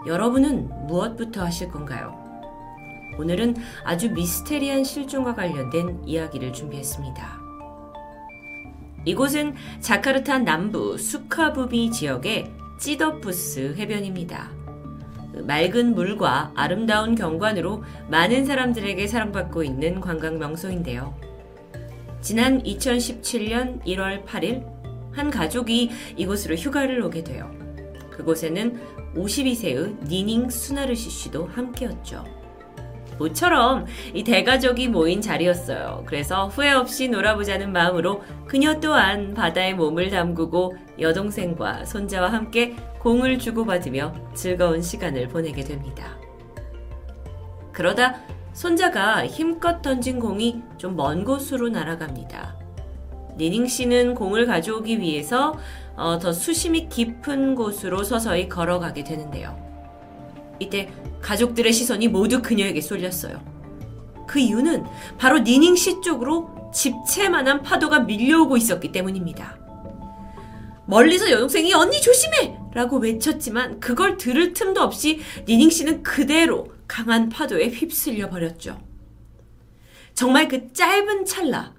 여러분은 0.07 0.87
무엇부터 0.87 1.43
하실 1.43 1.69
건가요? 1.69 2.17
오늘은 3.17 3.55
아주 3.83 4.11
미스테리한 4.11 4.83
실종과 4.83 5.35
관련된 5.35 6.01
이야기를 6.05 6.53
준비했습니다. 6.53 7.42
이곳은 9.05 9.55
자카르타 9.81 10.39
남부 10.39 10.97
수카부비 10.97 11.91
지역의 11.91 12.51
찌더푸스 12.79 13.75
해변입니다. 13.77 14.51
맑은 15.45 15.95
물과 15.95 16.51
아름다운 16.55 17.15
경관으로 17.15 17.83
많은 18.09 18.45
사람들에게 18.45 19.07
사랑받고 19.07 19.63
있는 19.63 19.99
관광 19.99 20.37
명소인데요. 20.37 21.13
지난 22.21 22.61
2017년 22.63 23.83
1월 23.83 24.25
8일 24.25 24.63
한 25.11 25.29
가족이 25.29 25.91
이곳으로 26.15 26.55
휴가를 26.55 27.01
오게 27.01 27.23
돼요. 27.23 27.51
그곳에는 28.11 28.79
52세의 29.15 30.07
니닝 30.07 30.49
수나르시 30.49 31.09
씨도 31.09 31.47
함께였죠. 31.47 32.42
모처럼 33.17 33.85
이 34.13 34.23
대가족이 34.23 34.87
모인 34.87 35.21
자리였어요. 35.21 36.03
그래서 36.05 36.47
후회 36.47 36.71
없이 36.71 37.07
놀아보자는 37.07 37.71
마음으로 37.71 38.23
그녀 38.47 38.79
또한 38.79 39.33
바다에 39.33 39.73
몸을 39.73 40.09
담그고 40.09 40.75
여동생과 40.99 41.85
손자와 41.85 42.31
함께 42.31 42.75
공을 42.99 43.39
주고받으며 43.39 44.13
즐거운 44.33 44.81
시간을 44.81 45.27
보내게 45.27 45.63
됩니다. 45.63 46.17
그러다 47.71 48.21
손자가 48.53 49.25
힘껏 49.25 49.81
던진 49.81 50.19
공이 50.19 50.61
좀 50.77 50.95
먼 50.95 51.23
곳으로 51.25 51.69
날아갑니다. 51.69 52.55
니닝 53.37 53.67
씨는 53.67 54.13
공을 54.13 54.45
가져오기 54.45 54.99
위해서 54.99 55.57
어, 55.95 56.19
더 56.19 56.31
수심이 56.31 56.87
깊은 56.87 57.55
곳으로 57.55 58.03
서서히 58.03 58.47
걸어가게 58.47 59.03
되는데요. 59.03 59.57
이때 60.59 60.89
가족들의 61.23 61.73
시선이 61.73 62.09
모두 62.09 62.41
그녀에게 62.41 62.81
쏠렸어요. 62.81 63.41
그 64.27 64.39
이유는 64.39 64.85
바로 65.17 65.39
니닝 65.39 65.75
씨 65.75 66.01
쪽으로 66.01 66.71
집채만한 66.73 67.63
파도가 67.63 68.01
밀려오고 68.01 68.57
있었기 68.57 68.91
때문입니다. 68.91 69.57
멀리서 70.85 71.31
여동생이 71.31 71.73
언니 71.73 72.01
조심해! 72.01 72.57
라고 72.73 72.97
외쳤지만 72.97 73.79
그걸 73.79 74.17
들을 74.17 74.53
틈도 74.53 74.81
없이 74.81 75.21
니닝 75.47 75.69
씨는 75.69 76.03
그대로 76.03 76.73
강한 76.87 77.29
파도에 77.29 77.69
휩쓸려 77.69 78.29
버렸죠. 78.29 78.81
정말 80.13 80.47
그 80.47 80.73
짧은 80.73 81.25
찰나, 81.25 81.73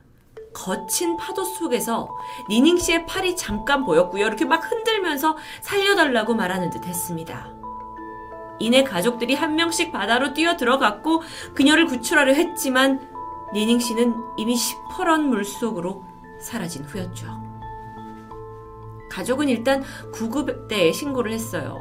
거친 0.55 1.17
파도 1.17 1.45
속에서 1.45 2.09
니닝 2.49 2.79
씨의 2.79 3.07
팔이 3.07 3.37
잠깐 3.37 3.85
보였고요. 3.85 4.27
이렇게 4.27 4.45
막 4.45 4.71
흔들면서 4.71 5.37
살려달라고 5.63 6.35
말하는 6.35 6.71
듯 6.71 6.87
했습니다. 6.87 7.54
이내 8.59 8.85
가족들이 8.85 9.35
한 9.35 9.57
명씩 9.57 9.93
바다로 9.93 10.33
뛰어 10.35 10.57
들어갔고 10.57 11.23
그녀를 11.55 11.87
구출하려 11.87 12.33
했지만 12.35 13.01
니닝 13.53 13.79
씨는 13.79 14.15
이미 14.37 14.57
시퍼런 14.57 15.29
물속으로 15.29 16.05
사라진 16.41 16.85
후였죠. 16.85 17.27
가족은 19.11 19.49
일단 19.49 19.83
구급대에 20.13 20.93
신고를 20.93 21.33
했어요. 21.33 21.81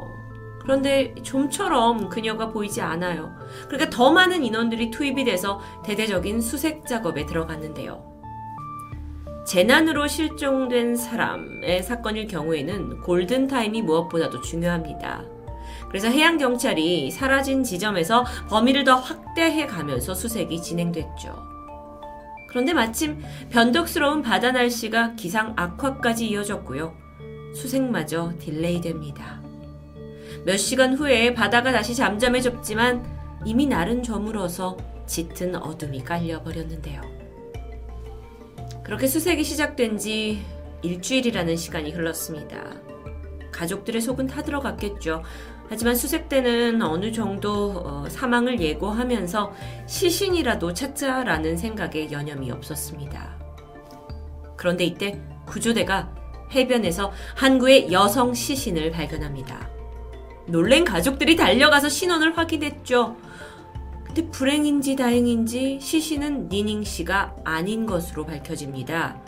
그런데 0.60 1.14
좀처럼 1.22 2.08
그녀가 2.08 2.50
보이지 2.50 2.80
않아요. 2.80 3.34
그러니까 3.66 3.90
더 3.90 4.12
많은 4.12 4.44
인원들이 4.44 4.90
투입이 4.90 5.24
돼서 5.24 5.60
대대적인 5.84 6.40
수색 6.40 6.86
작업에 6.86 7.26
들어갔는데요. 7.26 8.14
재난으로 9.46 10.06
실종된 10.06 10.96
사람의 10.96 11.82
사건일 11.82 12.28
경우에는 12.28 13.02
골든타임이 13.02 13.82
무엇보다도 13.82 14.40
중요합니다. 14.40 15.33
그래서 15.94 16.08
해양 16.08 16.38
경찰이 16.38 17.12
사라진 17.12 17.62
지점에서 17.62 18.24
범위를 18.48 18.82
더 18.82 18.96
확대해 18.96 19.64
가면서 19.64 20.12
수색이 20.12 20.60
진행됐죠. 20.60 21.46
그런데 22.48 22.72
마침 22.72 23.22
변덕스러운 23.50 24.20
바다 24.20 24.50
날씨가 24.50 25.14
기상 25.14 25.52
악화까지 25.54 26.26
이어졌고요. 26.26 26.92
수색마저 27.54 28.32
delay 28.40 28.80
됩니다. 28.80 29.40
몇 30.44 30.56
시간 30.56 30.94
후에 30.94 31.32
바다가 31.32 31.70
다시 31.70 31.94
잠잠해졌지만 31.94 33.44
이미 33.44 33.68
날은 33.68 34.02
저물어서 34.02 34.76
짙은 35.06 35.54
어둠이 35.54 36.02
깔려버렸는데요. 36.02 37.02
그렇게 38.82 39.06
수색이 39.06 39.44
시작된 39.44 39.98
지 39.98 40.42
일주일이라는 40.82 41.54
시간이 41.54 41.92
흘렀습니다. 41.92 42.82
가족들의 43.52 44.00
속은 44.00 44.26
타들어갔겠죠. 44.26 45.22
하지만 45.68 45.94
수색대는 45.96 46.82
어느 46.82 47.10
정도 47.10 47.82
어, 47.84 48.04
사망을 48.08 48.60
예고하면서 48.60 49.52
시신이라도 49.86 50.74
찾자라는 50.74 51.56
생각에 51.56 52.10
여념이 52.12 52.50
없었습니다. 52.50 53.38
그런데 54.56 54.84
이때 54.84 55.20
구조대가 55.46 56.14
해변에서 56.52 57.12
한구의 57.34 57.92
여성 57.92 58.34
시신을 58.34 58.90
발견합니다. 58.90 59.68
놀랜 60.46 60.84
가족들이 60.84 61.36
달려가서 61.36 61.88
신원을 61.88 62.36
확인했죠. 62.36 63.16
근데 64.06 64.30
불행인지 64.30 64.94
다행인지 64.96 65.78
시신은 65.80 66.48
니닝 66.50 66.84
씨가 66.84 67.34
아닌 67.44 67.86
것으로 67.86 68.24
밝혀집니다. 68.26 69.20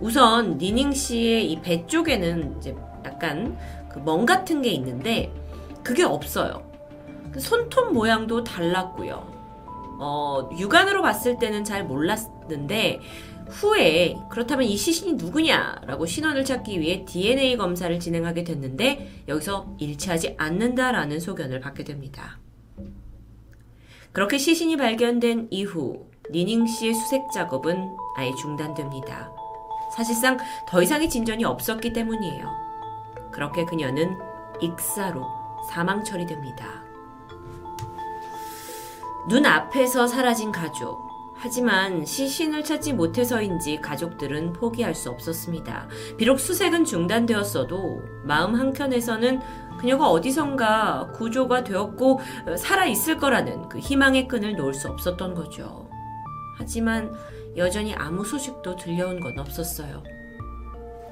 우선 0.00 0.58
니닝 0.58 0.92
씨의 0.92 1.52
이 1.52 1.60
배 1.60 1.86
쪽에는 1.86 2.56
이제 2.58 2.74
약간 3.04 3.56
그 3.88 3.98
멍 4.00 4.26
같은 4.26 4.62
게 4.62 4.70
있는데 4.70 5.32
그게 5.88 6.02
없어요. 6.02 6.70
그 7.32 7.40
손톱 7.40 7.94
모양도 7.94 8.44
달랐고요. 8.44 9.26
어, 9.98 10.50
육안으로 10.58 11.00
봤을 11.00 11.38
때는 11.38 11.64
잘 11.64 11.82
몰랐는데 11.82 13.00
후에 13.48 14.14
그렇다면 14.28 14.66
이 14.66 14.76
시신이 14.76 15.14
누구냐라고 15.14 16.04
신원을 16.04 16.44
찾기 16.44 16.78
위해 16.78 17.06
DNA 17.06 17.56
검사를 17.56 17.98
진행하게 17.98 18.44
됐는데 18.44 19.22
여기서 19.28 19.76
일치하지 19.78 20.34
않는다라는 20.36 21.20
소견을 21.20 21.60
받게 21.60 21.84
됩니다. 21.84 22.38
그렇게 24.12 24.36
시신이 24.36 24.76
발견된 24.76 25.48
이후 25.50 26.06
니닝 26.30 26.66
씨의 26.66 26.92
수색 26.92 27.32
작업은 27.32 27.96
아예 28.14 28.30
중단됩니다. 28.34 29.32
사실상 29.96 30.36
더 30.68 30.82
이상의 30.82 31.08
진전이 31.08 31.46
없었기 31.46 31.94
때문이에요. 31.94 32.46
그렇게 33.32 33.64
그녀는 33.64 34.14
익사로 34.60 35.37
사망 35.68 36.02
처리됩니다. 36.02 36.82
눈 39.28 39.44
앞에서 39.44 40.06
사라진 40.06 40.50
가족. 40.50 41.06
하지만 41.40 42.04
시신을 42.04 42.64
찾지 42.64 42.94
못해서인지 42.94 43.80
가족들은 43.80 44.54
포기할 44.54 44.94
수 44.94 45.08
없었습니다. 45.10 45.86
비록 46.16 46.40
수색은 46.40 46.84
중단되었어도 46.84 48.02
마음 48.24 48.56
한켠에서는 48.56 49.40
그녀가 49.78 50.10
어디선가 50.10 51.12
구조가 51.12 51.62
되었고 51.62 52.20
어, 52.46 52.56
살아있을 52.56 53.18
거라는 53.18 53.68
그 53.68 53.78
희망의 53.78 54.26
끈을 54.26 54.56
놓을 54.56 54.74
수 54.74 54.88
없었던 54.88 55.34
거죠. 55.34 55.88
하지만 56.56 57.14
여전히 57.56 57.94
아무 57.94 58.24
소식도 58.24 58.74
들려온 58.74 59.20
건 59.20 59.38
없었어요. 59.38 60.02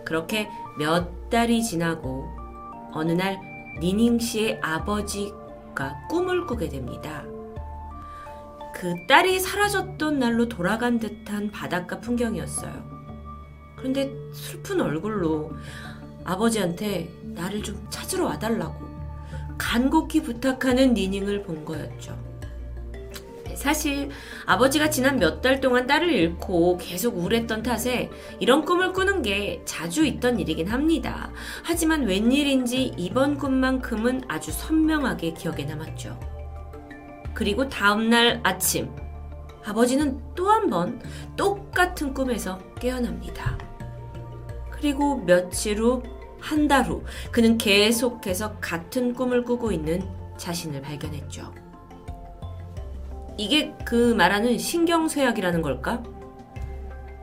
그렇게 0.05 0.51
몇 0.79 1.31
달이 1.31 1.63
지나고 1.63 2.29
어느 2.93 3.13
날 3.13 3.39
니닝 3.81 4.19
씨의 4.19 4.61
아버지가 4.63 6.07
꿈을 6.09 6.47
꾸게 6.47 6.69
됩니다. 6.69 7.25
그 8.75 8.95
딸이 9.07 9.41
사라졌던 9.41 10.19
날로 10.19 10.49
돌아간 10.49 10.99
듯한 10.99 11.51
바닷가 11.51 11.99
풍경이었어요. 12.01 12.73
그런데 13.77 14.13
슬픈 14.33 14.81
얼굴로 14.81 15.53
아버지한테 16.25 17.11
나를 17.23 17.63
좀 17.63 17.87
찾으러 17.91 18.27
와달라고 18.27 18.87
간곡히 19.59 20.23
부탁하는 20.23 20.95
니닝을 20.95 21.43
본 21.43 21.65
거였죠. 21.65 22.26
사실 23.57 24.11
아버지가 24.47 24.91
지난 24.91 25.19
몇 25.19 25.41
달 25.41 25.61
동안 25.61 25.87
딸을 25.87 26.13
잃고 26.13 26.79
계속 26.79 27.17
우울했던 27.19 27.63
탓에 27.63 28.11
이런 28.41 28.65
꿈을 28.65 28.93
꾸는 28.93 29.23
게 29.23 29.63
자주 29.65 30.05
있던 30.07 30.39
일이긴 30.41 30.69
합니다. 30.69 31.31
하지만 31.65 32.05
웬일인지 32.05 32.95
이번 32.97 33.37
꿈만큼은 33.37 34.23
아주 34.29 34.51
선명하게 34.53 35.33
기억에 35.35 35.65
남았죠. 35.65 36.19
그리고 37.35 37.69
다음날 37.69 38.41
아침 38.45 38.91
아버지는 39.65 40.21
또 40.35 40.47
한 40.51 40.71
번 40.71 41.03
똑같은 41.37 42.15
꿈에서 42.15 42.59
깨어납니다. 42.79 43.59
그리고 44.71 45.17
며칠 45.17 45.79
후 45.81 46.03
한 46.41 46.69
달 46.69 46.85
후 46.89 47.03
그는 47.33 47.59
계속해서 47.59 48.59
같은 48.61 49.15
꿈을 49.15 49.43
꾸고 49.45 49.73
있는 49.73 50.07
자신을 50.37 50.83
발견했죠. 50.83 51.53
이게 53.37 53.75
그 53.85 54.15
말하는 54.15 54.59
신경쇠약이라는 54.59 55.63
걸까? 55.63 56.03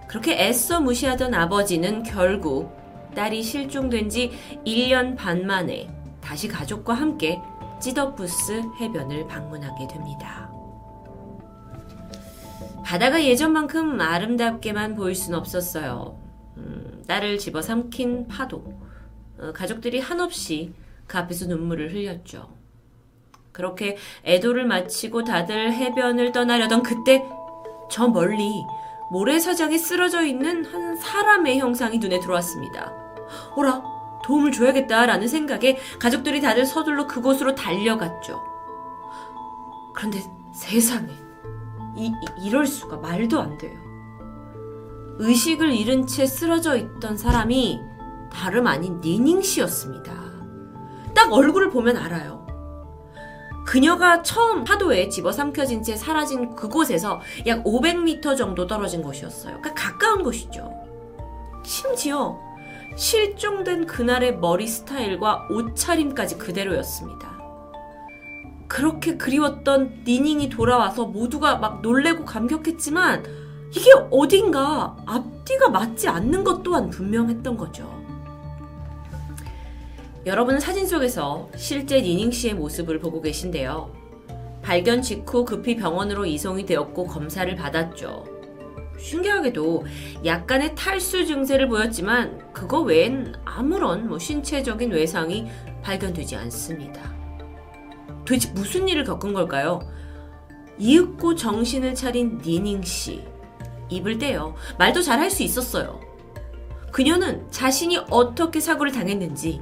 그렇게 0.08 0.40
애써 0.40 0.80
무시하던 0.80 1.34
아버지는 1.34 2.04
결국 2.04 2.78
딸이 3.16 3.42
실종된 3.42 4.10
지 4.10 4.32
1년 4.66 5.16
반 5.16 5.46
만에 5.46 5.88
다시 6.22 6.48
가족과 6.48 6.94
함께 6.94 7.42
찌더부스 7.80 8.62
해변을 8.80 9.28
방문하게 9.28 9.88
됩니다. 9.88 10.52
바다가 12.86 13.24
예전만큼 13.24 14.00
아름답게만 14.00 14.96
보일 14.96 15.16
순 15.16 15.34
없었어요. 15.34 16.20
음, 16.58 17.04
딸을 17.08 17.40
집어 17.40 17.62
삼킨 17.62 18.28
파도, 18.28 18.80
어, 19.40 19.52
가족들이 19.52 20.00
한없이 20.00 20.74
그 21.08 21.18
앞에서 21.18 21.48
눈물을 21.48 21.92
흘렸죠. 21.92 22.63
그렇게 23.54 23.98
애도를 24.26 24.66
마치고 24.66 25.24
다들 25.24 25.72
해변을 25.72 26.32
떠나려던 26.32 26.84
그때 26.84 27.24
저 27.90 28.08
멀리 28.08 28.52
모래사장에 29.12 29.78
쓰러져 29.78 30.24
있는 30.24 30.66
한 30.66 30.98
사람의 30.98 31.60
형상이 31.60 32.00
눈에 32.00 32.20
들어왔습니다. 32.20 32.92
오라, 33.56 33.84
도움을 34.24 34.52
줘야겠다라는 34.52 35.28
생각에 35.28 35.78
가족들이 36.00 36.42
다들 36.42 36.66
서둘러 36.66 37.06
그곳으로 37.06 37.54
달려갔죠. 37.54 38.44
그런데 39.94 40.20
세상에, 40.52 41.14
이, 41.96 42.08
이, 42.08 42.46
이럴 42.48 42.66
수가 42.66 42.98
말도 42.98 43.40
안 43.40 43.58
돼요. 43.60 43.78
의식을 45.20 45.74
잃은 45.74 46.08
채 46.08 46.26
쓰러져 46.26 46.76
있던 46.76 47.18
사람이 47.18 47.80
다름 48.32 48.66
아닌 48.66 49.00
니닝 49.00 49.44
씨였습니다. 49.44 50.12
딱 51.14 51.32
얼굴을 51.32 51.70
보면 51.70 51.98
알아요. 51.98 52.43
그녀가 53.66 54.22
처음 54.22 54.64
파도에 54.64 55.10
집어삼켜진 55.10 55.84
채 55.84 55.96
사라진 55.96 56.56
그곳에서 56.56 57.22
약 57.46 57.64
500m 57.64 58.38
정도 58.38 58.68
떨어진 58.68 59.02
곳이었어요. 59.02 59.60
그러니까 59.62 59.74
가까운 59.74 60.24
곳이죠. 60.24 60.72
심지어 61.64 62.38
실종된 62.96 63.88
그날의 63.88 64.38
머리 64.38 64.68
스타일과 64.68 65.48
옷차림까지 65.50 66.38
그대로였습니다. 66.38 67.34
그렇게 68.68 69.18
그리웠던 69.18 70.04
니닝이 70.06 70.50
돌아와서 70.50 71.06
모두가 71.06 71.58
막 71.58 71.82
놀래고 71.82 72.26
감격했지만 72.26 73.24
이게 73.72 73.92
어딘가 74.12 74.96
앞뒤가 75.06 75.70
맞지 75.70 76.08
않는 76.08 76.44
것 76.44 76.64
또한 76.64 76.90
분명했던 76.90 77.58
거죠. 77.58 78.03
여러분은 80.26 80.60
사진 80.60 80.88
속에서 80.88 81.50
실제 81.56 82.02
니닝 82.02 82.32
씨의 82.32 82.54
모습을 82.54 83.00
보고 83.00 83.22
계신데요. 83.22 83.92
발견 84.62 85.02
직후 85.02 85.44
급히 85.44 85.76
병원으로 85.76 86.26
이송이 86.26 86.66
되었고 86.66 87.08
검사를 87.08 87.54
받았죠. 87.56 88.24
신기하게도 88.98 89.86
약간의 90.24 90.76
탈수 90.76 91.26
증세를 91.26 91.68
보였지만 91.68 92.54
그거 92.54 92.80
외엔 92.82 93.34
아무런 93.44 94.08
뭐 94.08 94.18
신체적인 94.18 94.92
외상이 94.92 95.48
발견되지 95.82 96.38
않습니다. 96.38 97.02
도대체 98.24 98.50
무슨 98.54 98.88
일을 98.88 99.04
겪은 99.04 99.34
걸까요? 99.34 99.82
이윽고 100.78 101.36
정신을 101.36 101.96
차린 101.96 102.40
니닝 102.46 102.82
씨. 102.84 103.22
입을 103.90 104.18
떼요. 104.18 104.56
말도 104.78 105.02
잘 105.02 105.20
할 105.20 105.30
수 105.30 105.44
있었어요. 105.44 106.00
그녀는 106.94 107.46
자신이 107.52 107.98
어떻게 108.10 108.60
사고를 108.60 108.92
당했는지, 108.92 109.62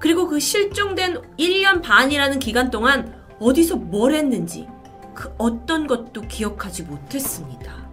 그리고 0.00 0.26
그 0.26 0.40
실종된 0.40 1.20
1년 1.38 1.82
반이라는 1.82 2.38
기간 2.40 2.70
동안 2.70 3.14
어디서 3.38 3.76
뭘 3.76 4.14
했는지, 4.14 4.66
그 5.14 5.32
어떤 5.38 5.86
것도 5.86 6.22
기억하지 6.22 6.84
못했습니다. 6.84 7.88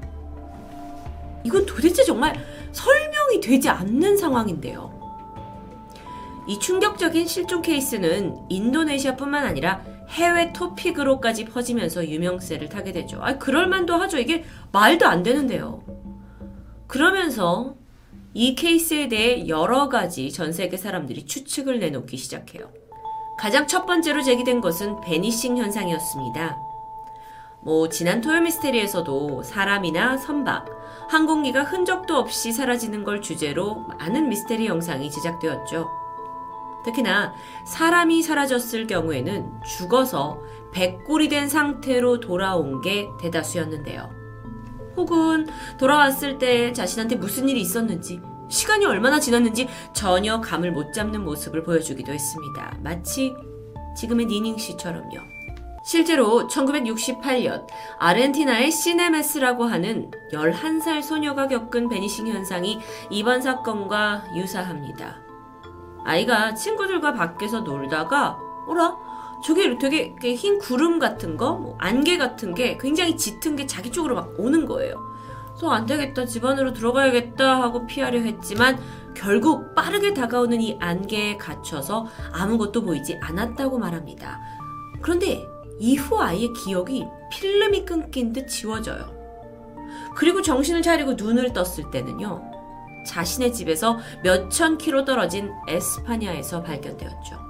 이건 1.44 1.66
도대체 1.66 2.04
정말 2.04 2.34
설명이 2.72 3.42
되지 3.42 3.70
않는 3.70 4.18
상황인데요. 4.18 4.98
이 6.48 6.58
충격적인 6.60 7.28
실종 7.28 7.62
케이스는 7.62 8.38
인도네시아뿐만 8.48 9.46
아니라 9.46 9.84
해외 10.10 10.54
토픽으로까지 10.54 11.46
퍼지면서 11.46 12.08
유명세를 12.08 12.70
타게 12.70 12.94
되죠. 12.94 13.20
아, 13.22 13.38
그럴만도 13.38 13.96
하죠. 13.96 14.18
이게 14.18 14.46
말도 14.72 15.06
안 15.06 15.24
되는데요. 15.24 15.84
그러면서 16.88 17.76
이 18.40 18.54
케이스에 18.54 19.08
대해 19.08 19.48
여러 19.48 19.90
가지 19.90 20.32
전 20.32 20.54
세계 20.54 20.78
사람들이 20.78 21.26
추측을 21.26 21.80
내놓기 21.80 22.18
시작해요. 22.18 22.70
가장 23.40 23.66
첫 23.66 23.88
번째로 23.88 24.22
제기된 24.22 24.62
것은 24.62 25.02
베니싱 25.02 25.58
현상이었습니다. 25.58 26.56
뭐 27.64 27.90
지난 27.90 28.22
토요 28.22 28.40
미스테리에서도 28.42 29.42
사람이나 29.42 30.18
선박, 30.18 30.68
항공기가 31.10 31.64
흔적도 31.64 32.16
없이 32.18 32.52
사라지는 32.52 33.04
걸 33.04 33.24
주제로 33.24 33.88
많은 33.98 34.30
미스테리 34.30 34.68
영상이 34.68 35.10
제작되었죠. 35.10 35.90
특히나 36.86 37.34
사람이 37.66 38.22
사라졌을 38.22 38.86
경우에는 38.86 39.64
죽어서 39.64 40.40
백골이 40.74 41.30
된 41.30 41.50
상태로 41.50 42.20
돌아온 42.20 42.82
게 42.82 43.08
대다수였는데요. 43.20 44.17
혹은 44.98 45.48
돌아왔을 45.80 46.40
때 46.40 46.74
자신한테 46.74 47.16
무슨 47.16 47.48
일이 47.48 47.62
있었는지, 47.62 48.20
시간이 48.50 48.86
얼마나 48.86 49.20
지났는지 49.20 49.68
전혀 49.94 50.42
감을 50.42 50.72
못 50.72 50.94
잡는 50.94 51.24
모습을 51.24 51.64
보여주기도 51.64 52.12
했습니다. 52.12 52.78
마치 52.82 53.34
지금의 53.96 54.26
니닝 54.26 54.58
씨처럼요. 54.58 55.38
실제로 55.86 56.48
1968년 56.48 57.66
아르헨티나의 58.00 58.72
시네메스라고 58.72 59.64
하는 59.64 60.12
11살 60.34 61.02
소녀가 61.02 61.48
겪은 61.48 61.88
베니싱 61.88 62.28
현상이 62.28 62.80
이번 63.10 63.42
사건과 63.42 64.26
유사합니다. 64.36 65.22
아이가 66.04 66.54
친구들과 66.54 67.14
밖에서 67.14 67.62
놀다가 67.62 68.38
어라? 68.68 68.98
저게 69.44 69.78
되게 69.78 70.36
흰 70.36 70.60
구름 70.60 71.00
같은 71.00 71.38
거, 71.38 71.54
뭐 71.54 71.76
안개 71.80 72.18
같은 72.18 72.54
게 72.54 72.78
굉장히 72.78 73.16
짙은 73.18 73.56
게 73.56 73.68
자기 73.68 73.92
쪽으로 73.92 74.16
막 74.16 74.34
오는 74.38 74.66
거예요. 74.66 74.96
그래서 75.50 75.72
안 75.72 75.86
되겠다, 75.86 76.26
집 76.26 76.46
안으로 76.46 76.74
들어가야겠다 76.74 77.62
하고 77.62 77.86
피하려 77.88 78.20
했지만 78.20 78.80
결국 79.16 79.74
빠르게 79.74 80.14
다가오는 80.14 80.62
이 80.62 80.78
안개에 80.80 81.38
갇혀서 81.38 82.08
아무것도 82.32 82.84
보이지 82.84 83.18
않았다고 83.22 83.80
말합니다. 83.80 84.40
그런데 85.02 85.48
이후 85.80 86.20
아이의 86.20 86.54
기억이 86.54 87.06
필름이 87.32 87.86
끊긴 87.86 88.34
듯 88.34 88.48
지워져요. 88.48 89.16
그리고 90.16 90.42
정신을 90.42 90.82
차리고 90.82 91.14
눈을 91.14 91.54
떴을 91.54 91.92
때는요, 91.92 92.44
자신의 93.08 93.54
집에서 93.54 93.98
몇천 94.24 94.78
킬로 94.78 95.06
떨어진 95.06 95.52
에스파냐에서 95.68 96.62
발견되었죠. 96.64 97.47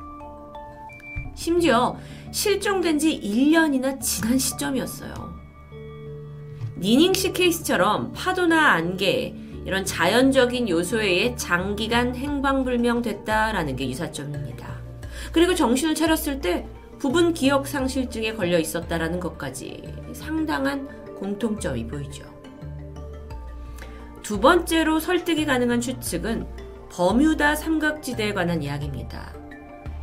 심지어 1.37 1.95
실종된 2.31 2.97
지 2.97 3.21
1년이나 3.21 4.01
지난 4.01 4.39
시점이었어요. 4.39 5.13
니닝시 6.79 7.31
케이스처럼 7.31 8.11
파도나 8.13 8.71
안개, 8.71 9.35
이런 9.63 9.85
자연적인 9.85 10.67
요소에 10.67 11.05
의해 11.05 11.35
장기간 11.35 12.15
행방불명됐다라는 12.15 13.75
게 13.75 13.87
유사점입니다. 13.87 14.81
그리고 15.31 15.53
정신을 15.53 15.93
차렸을 15.93 16.41
때 16.41 16.67
부분 16.97 17.33
기억 17.33 17.67
상실증에 17.67 18.33
걸려 18.33 18.57
있었다라는 18.57 19.19
것까지 19.19 19.83
상당한 20.13 20.87
공통점이 21.19 21.85
보이죠. 21.87 22.25
두 24.23 24.39
번째로 24.39 24.99
설득이 24.99 25.45
가능한 25.45 25.81
추측은 25.81 26.47
버뮤다 26.91 27.55
삼각지대에 27.55 28.33
관한 28.33 28.63
이야기입니다. 28.63 29.46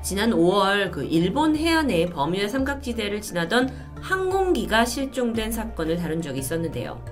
지난 0.05 0.33
5월 0.33 0.91
그 0.91 1.03
일본 1.03 1.57
해안의 1.57 2.11
버뮤다 2.11 2.49
삼각지대를 2.49 3.23
지나던 3.23 3.71
항공기가 4.03 4.85
실종된 4.85 5.51
사건을 5.51 5.97
다룬 5.97 6.21
적이 6.21 6.41
있었는데요. 6.41 7.03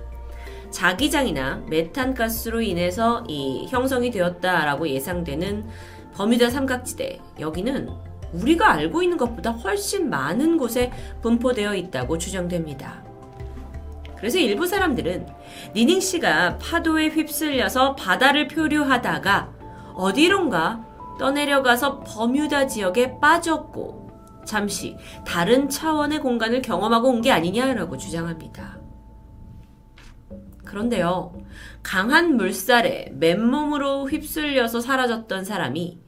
자기장이나 0.71 1.63
메탄가스로 1.71 2.61
인해서 2.61 3.25
이 3.29 3.67
형성이 3.71 4.11
되었다라고 4.11 4.87
예상되는 4.91 5.65
버뮤다 6.13 6.51
삼각지대. 6.51 7.19
여기는 7.41 7.89
우리가 8.35 8.73
알고 8.73 9.03
있는 9.03 9.17
것보다 9.17 9.53
훨씬 9.53 10.11
많은 10.11 10.59
곳에 10.59 10.93
분포되어 11.23 11.75
있다고 11.75 12.19
추정됩니다. 12.19 13.03
그래서 14.19 14.37
일부 14.39 14.67
사람들은 14.67 15.27
니닝 15.75 15.99
씨가 15.99 16.59
파도에 16.59 17.09
휩쓸려서 17.09 17.97
바다를 17.97 18.49
표류하다가 18.49 19.51
어디론가 19.95 20.92
떠내려가서 21.19 22.01
버뮤다 22.01 22.67
지역에 22.67 23.19
빠졌고 23.21 24.11
잠시 24.45 24.97
다른 25.25 25.69
차원의 25.69 26.21
공간을 26.21 26.63
경험하고 26.63 27.09
온 27.09 27.23
게 27.23 27.31
아니냐라고 27.31 27.97
주장합니다. 27.97 28.79
그런데요, 30.65 31.35
강한 31.83 32.37
물살에 32.37 33.13
맨몸으로 33.15 34.09
휩쓸려서 34.09 34.81
사라졌던 34.81 35.45
사람이 35.45 36.01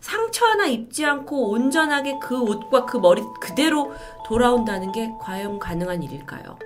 상처 0.00 0.46
하나 0.46 0.66
입지 0.66 1.04
않고 1.04 1.50
온전하게 1.50 2.18
그 2.20 2.40
옷과 2.40 2.86
그 2.86 2.96
머리 2.96 3.22
그대로 3.40 3.92
돌아온다는 4.26 4.90
게 4.92 5.10
과연 5.20 5.58
가능한 5.58 6.02
일일까요? 6.02 6.58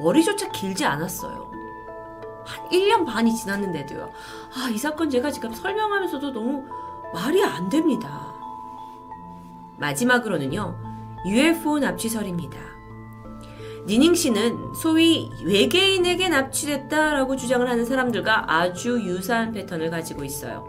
머리조차 0.00 0.50
길지 0.50 0.84
않았어요. 0.84 1.50
한 2.44 2.68
1년 2.70 3.04
반이 3.06 3.34
지났는데도요. 3.34 4.10
아, 4.56 4.70
이 4.70 4.78
사건 4.78 5.10
제가 5.10 5.30
지금 5.30 5.52
설명하면서도 5.52 6.32
너무 6.32 6.64
말이 7.12 7.42
안 7.42 7.68
됩니다. 7.68 8.34
마지막으로는요, 9.78 10.76
UFO 11.26 11.78
납치설입니다. 11.78 12.58
니닝 13.86 14.14
씨는 14.14 14.74
소위 14.74 15.30
외계인에게 15.44 16.28
납치됐다라고 16.28 17.36
주장을 17.36 17.66
하는 17.66 17.84
사람들과 17.86 18.52
아주 18.52 19.00
유사한 19.02 19.52
패턴을 19.52 19.90
가지고 19.90 20.24
있어요. 20.24 20.66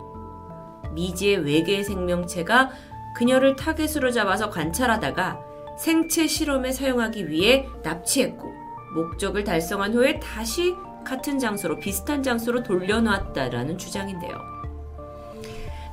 미지의 0.93 1.39
외계 1.39 1.83
생명체가 1.83 2.71
그녀를 3.15 3.55
타겟으로 3.55 4.11
잡아서 4.11 4.49
관찰하다가 4.49 5.39
생체 5.77 6.27
실험에 6.27 6.71
사용하기 6.71 7.29
위해 7.29 7.67
납치했고 7.83 8.53
목적을 8.95 9.43
달성한 9.43 9.93
후에 9.93 10.19
다시 10.19 10.75
같은 11.05 11.39
장소로 11.39 11.79
비슷한 11.79 12.23
장소로 12.23 12.63
돌려놓았다라는 12.63 13.77
주장인데요. 13.77 14.58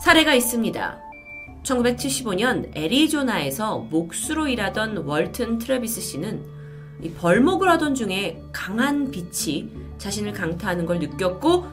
사례가 0.06 0.34
있습니다. 0.34 1.02
1975년 1.64 2.70
애리조나에서 2.76 3.88
목수로 3.90 4.46
일하던 4.46 4.98
월튼 4.98 5.58
트래비스 5.58 6.00
씨는 6.00 6.44
벌목을 7.18 7.68
하던 7.70 7.96
중에 7.96 8.40
강한 8.52 9.10
빛이 9.10 9.68
자신을 9.98 10.32
강타하는 10.32 10.86
걸 10.86 11.00
느꼈고 11.00 11.66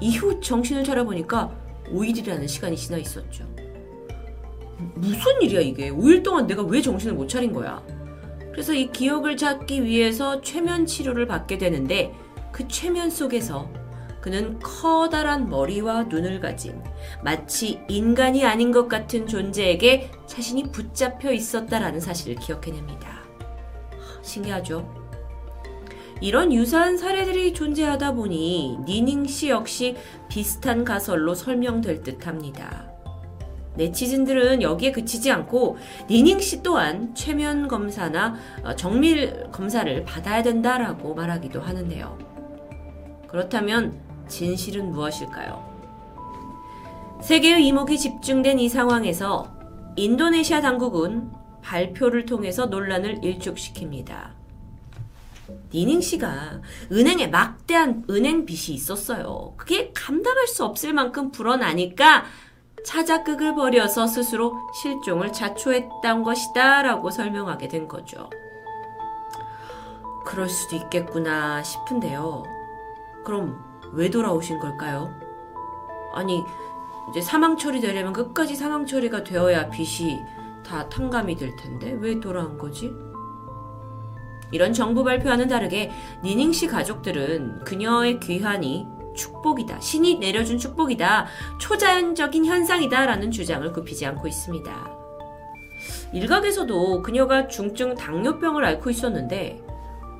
이후 0.00 0.40
정신을 0.40 0.82
차려보니까 0.82 1.52
5일이라는 1.92 2.48
시간이 2.48 2.76
지나 2.76 2.98
있었죠. 2.98 3.44
무슨 4.96 5.40
일이야 5.42 5.60
이게? 5.60 5.92
5일 5.92 6.24
동안 6.24 6.48
내가 6.48 6.64
왜 6.64 6.82
정신을 6.82 7.14
못 7.14 7.28
차린 7.28 7.52
거야? 7.52 7.80
그래서 8.50 8.74
이 8.74 8.90
기억을 8.90 9.36
찾기 9.36 9.84
위해서 9.84 10.40
최면 10.40 10.86
치료를 10.86 11.28
받게 11.28 11.56
되는데 11.56 12.12
그 12.50 12.66
최면 12.66 13.10
속에서 13.10 13.70
그는 14.26 14.58
커다란 14.58 15.48
머리와 15.48 16.02
눈을 16.02 16.40
가진 16.40 16.82
마치 17.22 17.78
인간이 17.86 18.44
아닌 18.44 18.72
것 18.72 18.88
같은 18.88 19.28
존재에게 19.28 20.10
자신이 20.26 20.72
붙잡혀 20.72 21.30
있었다라는 21.30 22.00
사실을 22.00 22.34
기억해냅니다. 22.34 23.20
신기하죠? 24.22 24.92
이런 26.20 26.52
유사한 26.52 26.98
사례들이 26.98 27.54
존재하다 27.54 28.14
보니 28.14 28.78
니닝 28.84 29.28
씨 29.28 29.48
역시 29.48 29.94
비슷한 30.28 30.84
가설로 30.84 31.36
설명될 31.36 32.02
듯 32.02 32.26
합니다. 32.26 32.90
네티즌들은 33.76 34.60
여기에 34.60 34.90
그치지 34.90 35.30
않고 35.30 35.76
니닝 36.10 36.40
씨 36.40 36.64
또한 36.64 37.14
최면 37.14 37.68
검사나 37.68 38.34
어, 38.64 38.74
정밀 38.74 39.52
검사를 39.52 40.02
받아야 40.02 40.42
된다라고 40.42 41.14
말하기도 41.14 41.60
하는데요. 41.60 42.18
그렇다면 43.28 44.05
진실은 44.28 44.92
무엇일까요? 44.92 45.64
세계의 47.22 47.66
이목이 47.66 47.98
집중된 47.98 48.58
이 48.58 48.68
상황에서 48.68 49.50
인도네시아 49.96 50.60
당국은 50.60 51.30
발표를 51.62 52.26
통해서 52.26 52.66
논란을 52.66 53.20
일축시킵니다. 53.22 54.36
니닝 55.72 56.00
씨가 56.00 56.60
은행에 56.92 57.28
막대한 57.28 58.04
은행 58.10 58.44
빚이 58.44 58.74
있었어요. 58.74 59.54
그게 59.56 59.92
감당할 59.92 60.46
수 60.46 60.64
없을 60.64 60.92
만큼 60.92 61.30
불어나니까 61.30 62.24
차자극을 62.84 63.54
벌여서 63.54 64.06
스스로 64.06 64.54
실종을 64.80 65.32
자초했던 65.32 66.22
것이다 66.22 66.82
라고 66.82 67.10
설명하게 67.10 67.68
된 67.68 67.88
거죠. 67.88 68.30
그럴 70.24 70.48
수도 70.48 70.76
있겠구나 70.76 71.62
싶은데요. 71.62 72.44
그럼 73.24 73.65
왜 73.96 74.10
돌아오신 74.10 74.58
걸까요? 74.58 75.12
아니, 76.14 76.44
이제 77.10 77.20
사망 77.20 77.56
처리되려면 77.56 78.12
끝까지 78.12 78.54
사망 78.54 78.84
처리가 78.84 79.24
되어야 79.24 79.70
빚이 79.70 80.22
다 80.64 80.88
탕감이 80.88 81.36
될 81.36 81.56
텐데 81.56 81.96
왜 82.00 82.20
돌아온 82.20 82.58
거지? 82.58 82.94
이런 84.52 84.72
정부 84.72 85.02
발표와는 85.02 85.48
다르게 85.48 85.90
니닝 86.22 86.52
씨 86.52 86.66
가족들은 86.66 87.64
그녀의 87.64 88.20
귀환이 88.20 88.86
축복이다. 89.14 89.80
신이 89.80 90.16
내려준 90.18 90.58
축복이다. 90.58 91.26
초자연적인 91.58 92.44
현상이다. 92.44 93.06
라는 93.06 93.30
주장을 93.30 93.72
굽히지 93.72 94.04
않고 94.06 94.28
있습니다. 94.28 94.90
일각에서도 96.12 97.02
그녀가 97.02 97.48
중증 97.48 97.94
당뇨병을 97.94 98.64
앓고 98.64 98.90
있었는데 98.90 99.64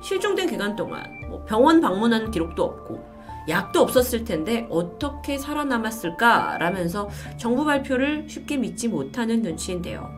실종된 0.01 0.49
기간 0.49 0.75
동안 0.75 1.03
뭐 1.29 1.43
병원 1.45 1.79
방문한 1.79 2.31
기록도 2.31 2.63
없고 2.63 3.16
약도 3.49 3.81
없었을 3.81 4.23
텐데 4.23 4.67
어떻게 4.69 5.37
살아남았을까? 5.37 6.57
라면서 6.57 7.09
정부 7.37 7.63
발표를 7.65 8.25
쉽게 8.27 8.57
믿지 8.57 8.87
못하는 8.87 9.41
눈치인데요. 9.41 10.09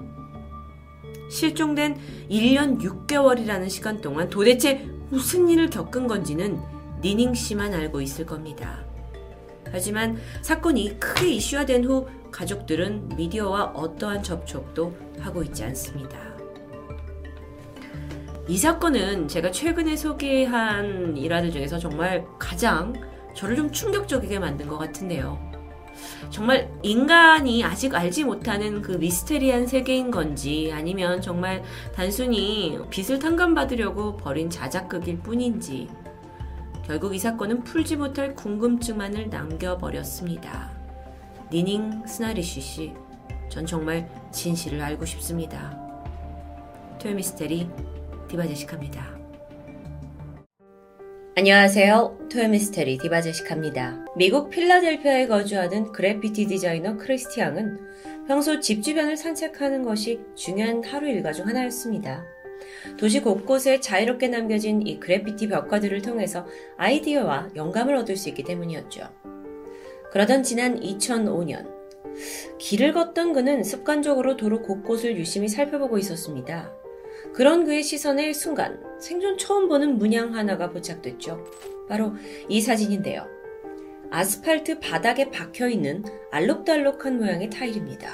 실종된 1.30 1.97
1년 2.30 2.80
6개월이라는 2.81 3.69
시간 3.69 4.01
동안 4.01 4.30
도대체 4.30 4.88
무슨 5.10 5.47
일을 5.47 5.69
겪은 5.69 6.07
건지는 6.07 6.60
니닝 7.01 7.34
씨만 7.34 7.73
알고 7.73 8.01
있을 8.01 8.26
겁니다. 8.26 8.84
하지만 9.72 10.18
사건이 10.41 10.99
크게 10.99 11.30
이슈화된 11.34 11.85
후 11.85 12.07
가족들은 12.31 13.10
미디어와 13.15 13.65
어떠한 13.76 14.23
접촉도 14.23 14.95
하고 15.19 15.43
있지 15.43 15.64
않습니다. 15.65 16.18
이 18.47 18.57
사건은 18.57 19.27
제가 19.27 19.51
최근에 19.51 19.95
소개한 19.95 21.15
일화들 21.15 21.51
중에서 21.51 21.77
정말 21.77 22.26
가장 22.39 22.93
저를 23.40 23.56
좀 23.56 23.72
충격적이게 23.72 24.38
만든 24.38 24.68
것 24.68 24.78
같은데요. 24.78 25.40
정말 26.30 26.70
인간이 26.84 27.64
아직 27.64 27.95
알지 27.95 28.26
못하는 28.26 28.82
그 28.82 28.91
미스테리한 28.91 29.66
세계인 29.66 30.11
건지 30.11 30.72
아니면 30.74 31.22
정말 31.22 31.64
단순히 31.95 32.78
빚을 32.90 33.20
탕감받으려고 33.20 34.18
벌인 34.18 34.49
자작극일 34.49 35.20
뿐인지 35.20 35.88
결국 36.86 37.16
이 37.16 37.20
사건은 37.20 37.64
풀지 37.64 37.95
못할 37.95 38.36
궁금증만을 38.36 39.30
남겨버렸습니다. 39.30 40.72
니닝 41.49 42.06
스나리쉬 42.06 42.60
씨, 42.60 42.94
전 43.48 43.66
정말 43.66 44.10
진실을 44.34 44.82
알고 44.82 45.06
싶습니다. 45.06 45.80
토요미스테리 46.99 47.70
디바제식합니다. 48.28 49.19
안녕하세요. 51.40 52.28
토요미스테리 52.30 52.98
디바제식합니다. 52.98 54.07
미국 54.18 54.49
필라델피아에 54.49 55.28
거주하는 55.28 55.94
그래피티 55.94 56.48
디자이너 56.48 56.98
크리스티 56.98 57.40
양은 57.40 57.80
평소 58.28 58.60
집 58.60 58.84
주변을 58.84 59.16
산책하는 59.16 59.84
것이 59.84 60.20
중요한 60.36 60.84
하루 60.84 61.07
일과 61.07 61.32
중 61.32 61.48
하나였습니다. 61.48 62.26
도시 62.98 63.22
곳곳에 63.22 63.80
자유롭게 63.80 64.28
남겨진 64.28 64.86
이 64.86 64.99
그래피티 64.99 65.48
벽화들을 65.48 66.02
통해서 66.02 66.45
아이디어와 66.76 67.52
영감을 67.56 67.95
얻을 67.95 68.18
수 68.18 68.28
있기 68.28 68.44
때문이었죠. 68.44 69.07
그러던 70.11 70.44
지난 70.44 70.78
2005년, 70.82 71.70
길을 72.57 72.91
걷던 72.91 73.32
그는 73.32 73.64
습관적으로 73.64 74.36
도로 74.36 74.61
곳곳을 74.61 75.16
유심히 75.16 75.48
살펴보고 75.48 75.98
있었습니다. 75.99 76.70
그런 77.34 77.65
그의 77.65 77.84
시선에 77.84 78.34
순간 78.34 78.80
생전 78.99 79.38
처음 79.38 79.68
보는 79.68 79.97
문양 79.97 80.35
하나가 80.35 80.69
포착됐죠. 80.69 81.45
바로 81.88 82.14
이 82.47 82.61
사진인데요. 82.61 83.27
아스팔트 84.11 84.80
바닥에 84.80 85.30
박혀 85.30 85.69
있는 85.69 86.03
알록달록한 86.31 87.18
모양의 87.18 87.49
타일입니다. 87.49 88.10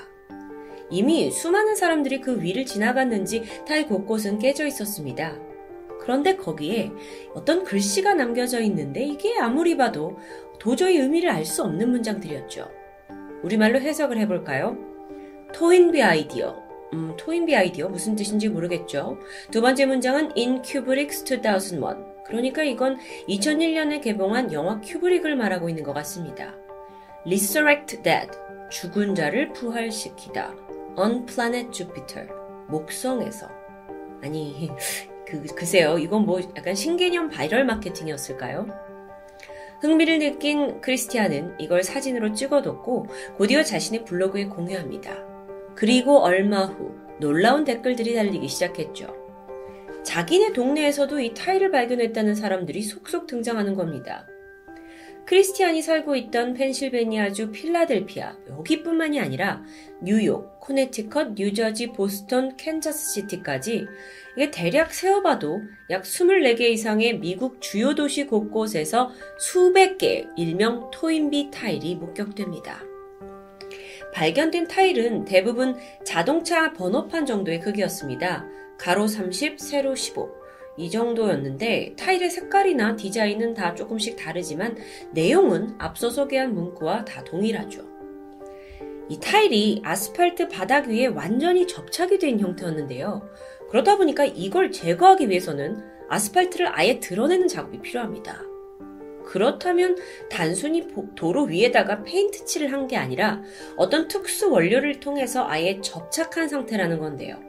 이미 0.90 1.32
수많은 1.32 1.76
사람들이 1.76 2.22
그 2.22 2.42
위를 2.42 2.66
지나갔는지 2.66 3.44
타일 3.68 3.88
곳곳은 3.88 4.40
깨져 4.40 4.66
있었습니다. 4.68 5.38
그런데 6.02 6.36
거기에 6.36 6.92
어떤 7.34 7.64
글씨가 7.64 8.14
남겨져 8.14 8.60
있는데 8.62 9.04
이게 9.04 9.40
아무리 9.40 9.76
봐도 9.76 10.18
도저히 10.60 10.98
의미를 10.98 11.30
알 11.30 11.46
수 11.46 11.64
없는 11.64 11.90
문장들이었죠. 11.90 12.70
우리말로 13.42 13.80
해석을 13.80 14.18
해볼까요? 14.20 14.78
토인비 15.54 16.02
아이디어, 16.04 16.62
음, 16.96 17.14
토인비 17.18 17.54
아이디어 17.54 17.90
무슨 17.90 18.16
뜻인지 18.16 18.48
모르겠죠. 18.48 19.20
두 19.52 19.62
번째 19.62 19.86
문장은 19.86 20.32
In 20.38 20.62
Kubrick's 20.62 21.26
2001. 21.26 22.16
그러니까 22.26 22.64
이건 22.64 22.98
2001년에 23.28 24.02
개봉한 24.02 24.54
영화 24.54 24.80
큐브릭을 24.80 25.36
말하고 25.36 25.68
있는 25.68 25.84
것 25.84 25.94
같습니다. 25.94 26.56
Resurrect 27.26 28.02
Dead. 28.02 28.32
죽은 28.72 29.14
자를 29.14 29.52
부활시키다. 29.52 30.56
On 30.96 31.26
Planet 31.26 31.70
Jupiter. 31.72 32.28
목성에서. 32.68 33.48
아니, 34.24 34.72
그, 35.28 35.44
글쎄요. 35.54 35.98
이건 35.98 36.26
뭐 36.26 36.40
약간 36.56 36.74
신개념 36.74 37.30
바이럴 37.30 37.66
마케팅이었을까요? 37.66 38.68
흥미를 39.82 40.20
느낀 40.20 40.80
크리스티안은 40.80 41.56
이걸 41.60 41.84
사진으로 41.84 42.34
찍어뒀고 42.34 43.08
곧이어 43.38 43.64
자신의 43.64 44.06
블로그에 44.06 44.46
공유합니다. 44.46 45.35
그리고 45.76 46.20
얼마 46.20 46.66
후 46.66 46.96
놀라운 47.20 47.64
댓글들이 47.64 48.16
달리기 48.16 48.48
시작했죠. 48.48 49.14
자기네 50.04 50.54
동네에서도 50.54 51.20
이 51.20 51.34
타일을 51.34 51.72
발견했다는 51.72 52.36
사람들이 52.36 52.82
속속 52.84 53.28
등장하는 53.28 53.76
겁니다. 53.76 54.28
크리스티안이 55.26 55.82
살고 55.82 56.16
있던 56.16 56.54
펜실베니아주 56.54 57.52
필라델피아, 57.52 58.38
여기뿐만이 58.48 59.20
아니라 59.20 59.64
뉴욕, 60.00 60.60
코네티컷, 60.60 61.34
뉴저지, 61.34 61.88
보스턴, 61.94 62.56
캔자스시티까지 62.56 63.88
이게 64.38 64.52
대략 64.52 64.94
세어봐도 64.94 65.64
약 65.90 66.04
24개 66.04 66.62
이상의 66.62 67.20
미국 67.20 67.60
주요 67.60 67.96
도시 67.96 68.28
곳곳에서 68.28 69.12
수백 69.40 69.98
개의 69.98 70.28
일명 70.38 70.92
토인비 70.92 71.50
타일이 71.50 71.96
목격됩니다. 71.96 72.95
발견된 74.16 74.70
타일은 74.70 75.26
대부분 75.26 75.76
자동차 76.06 76.72
번호판 76.72 77.26
정도의 77.26 77.60
크기였습니다. 77.60 78.48
가로 78.78 79.08
30, 79.08 79.60
세로 79.60 79.94
15. 79.94 80.30
이 80.78 80.90
정도였는데 80.90 81.96
타일의 81.98 82.30
색깔이나 82.30 82.96
디자인은 82.96 83.54
다 83.56 83.76
조금씩 83.76 84.16
다르지만 84.16 84.78
내용은 85.12 85.76
앞서 85.80 86.10
소개한 86.10 86.54
문구와 86.54 87.04
다 87.04 87.26
동일하죠. 87.26 87.84
이 89.10 89.20
타일이 89.20 89.82
아스팔트 89.84 90.48
바닥 90.48 90.88
위에 90.88 91.08
완전히 91.08 91.68
접착이 91.68 92.18
된 92.18 92.40
형태였는데요. 92.40 93.30
그러다 93.70 93.98
보니까 93.98 94.24
이걸 94.24 94.72
제거하기 94.72 95.30
위해서는 95.30 95.84
아스팔트를 96.08 96.70
아예 96.72 97.02
드러내는 97.02 97.50
작업이 97.50 97.82
필요합니다. 97.82 98.55
그렇다면 99.26 99.98
단순히 100.30 100.88
도로 101.16 101.44
위에다가 101.44 102.04
페인트 102.04 102.46
칠을 102.46 102.72
한 102.72 102.86
게 102.88 102.98
아니라 102.98 103.42
어떤 103.78 104.08
특수 104.08 104.52
원료를 104.52 105.00
통해서 105.00 105.48
아예 105.48 105.82
접착한 105.82 106.48
상태라는 106.48 107.00
건데요. 107.00 107.40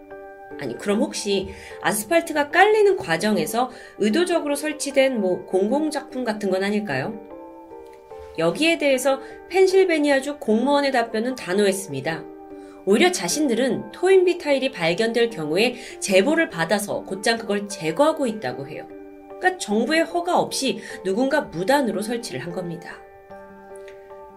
아니, 0.59 0.79
그럼 0.79 1.01
혹시 1.01 1.49
아스팔트가 1.83 2.49
깔리는 2.51 2.97
과정에서 2.97 3.71
의도적으로 3.99 4.55
설치된 4.55 5.21
뭐 5.21 5.45
공공작품 5.45 6.25
같은 6.25 6.51
건 6.51 6.65
아닐까요? 6.65 7.21
여기에 8.39 8.79
대해서 8.79 9.21
펜실베니아주 9.51 10.39
공무원의 10.39 10.93
답변은 10.93 11.35
단호했습니다. 11.35 12.25
오히려 12.87 13.13
자신들은 13.13 13.93
토인비 13.93 14.39
타일이 14.39 14.71
발견될 14.71 15.29
경우에 15.31 15.75
제보를 16.01 16.49
받아서 16.49 17.03
곧장 17.03 17.37
그걸 17.37 17.69
제거하고 17.69 18.27
있다고 18.27 18.69
해요. 18.69 18.87
그러니까 19.39 19.59
정부의 19.59 20.05
허가 20.05 20.39
없이 20.39 20.81
누군가 21.05 21.43
무단으로 21.43 22.03
설치를 22.03 22.41
한 22.41 22.53
겁니다. 22.53 22.97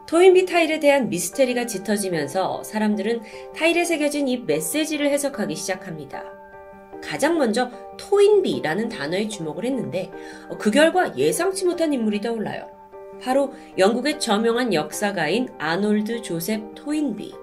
토인비 0.07 0.47
타일에 0.47 0.79
대한 0.79 1.07
미스테리가 1.09 1.67
짙어지면서 1.67 2.63
사람들은 2.63 3.21
타일에 3.55 3.85
새겨진 3.85 4.27
이 4.27 4.37
메시지를 4.37 5.09
해석하기 5.11 5.55
시작합니다. 5.55 6.23
가장 7.03 7.37
먼저 7.37 7.69
토인비라는 7.97 8.89
단어에 8.89 9.27
주목을 9.27 9.65
했는데 9.65 10.11
그 10.57 10.71
결과 10.71 11.15
예상치 11.15 11.65
못한 11.65 11.93
인물이 11.93 12.21
떠올라요. 12.21 12.69
바로 13.21 13.53
영국의 13.77 14.19
저명한 14.19 14.73
역사가인 14.73 15.49
아놀드 15.59 16.21
조셉 16.23 16.73
토인비. 16.73 17.33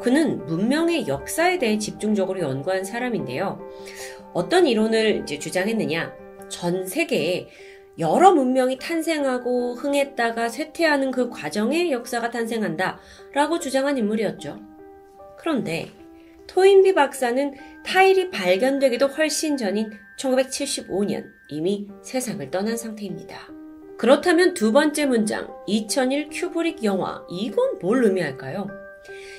그는 0.00 0.44
문명의 0.44 1.08
역사에 1.08 1.58
대해 1.58 1.78
집중적으로 1.78 2.40
연구한 2.40 2.84
사람인데요. 2.84 3.58
어떤 4.34 4.66
이론을 4.66 5.24
주장했느냐? 5.24 6.25
전 6.48 6.86
세계에 6.86 7.48
여러 7.98 8.32
문명이 8.32 8.78
탄생하고 8.78 9.74
흥했다가 9.74 10.48
쇠퇴하는 10.48 11.10
그 11.10 11.30
과정에 11.30 11.90
역사가 11.90 12.30
탄생한다 12.30 12.98
라고 13.32 13.58
주장한 13.58 13.96
인물이었죠. 13.96 14.60
그런데 15.38 15.90
토인비 16.46 16.94
박사는 16.94 17.54
타일이 17.84 18.30
발견되기도 18.30 19.06
훨씬 19.06 19.56
전인 19.56 19.90
1975년 20.18 21.24
이미 21.48 21.88
세상을 22.02 22.50
떠난 22.50 22.76
상태입니다. 22.76 23.48
그렇다면 23.98 24.52
두 24.52 24.72
번째 24.72 25.06
문장, 25.06 25.48
2001 25.66 26.28
큐브릭 26.30 26.84
영화, 26.84 27.24
이건 27.30 27.78
뭘 27.80 28.04
의미할까요? 28.04 28.68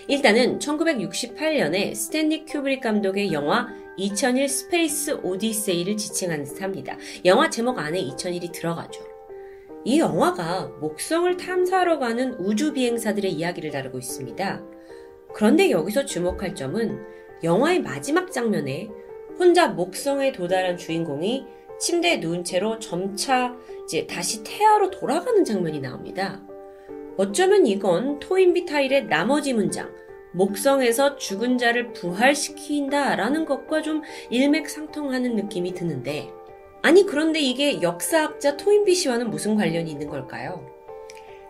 일단은 0.07 0.57
1968년에 0.59 1.93
스탠리 1.93 2.45
큐브릭 2.45 2.81
감독의 2.81 3.31
영화 3.33 3.67
2001 3.97 4.47
스페이스 4.47 5.19
오디세이를 5.23 5.97
지칭한 5.97 6.43
듯 6.43 6.61
합니다. 6.61 6.97
영화 7.25 7.49
제목 7.49 7.79
안에 7.79 7.99
2001이 7.99 8.51
들어가죠. 8.51 9.01
이 9.83 9.99
영화가 9.99 10.67
목성을 10.79 11.35
탐사하러 11.35 11.97
가는 11.97 12.33
우주 12.35 12.73
비행사들의 12.73 13.31
이야기를 13.31 13.71
다루고 13.71 13.97
있습니다. 13.97 14.61
그런데 15.33 15.71
여기서 15.71 16.05
주목할 16.05 16.53
점은 16.53 16.99
영화의 17.43 17.81
마지막 17.81 18.31
장면에 18.31 18.89
혼자 19.39 19.67
목성에 19.67 20.31
도달한 20.31 20.77
주인공이 20.77 21.45
침대에 21.79 22.17
누운 22.17 22.43
채로 22.43 22.79
점차 22.79 23.55
이제 23.85 24.05
다시 24.05 24.43
태아로 24.43 24.91
돌아가는 24.91 25.43
장면이 25.43 25.79
나옵니다. 25.79 26.41
어쩌면 27.17 27.65
이건 27.65 28.19
토인비 28.19 28.65
타일의 28.65 29.07
나머지 29.07 29.53
문장, 29.53 29.91
목성에서 30.37 31.15
죽은 31.15 31.57
자를 31.57 31.93
부활시킨다 31.93 33.15
라는 33.15 33.43
것과 33.45 33.81
좀 33.81 34.03
일맥상통하는 34.29 35.35
느낌이 35.35 35.73
드는데, 35.73 36.29
아니, 36.83 37.05
그런데 37.05 37.39
이게 37.39 37.81
역사학자 37.81 38.55
토인비 38.55 38.93
씨와는 38.93 39.31
무슨 39.31 39.55
관련이 39.55 39.89
있는 39.89 40.07
걸까요? 40.07 40.63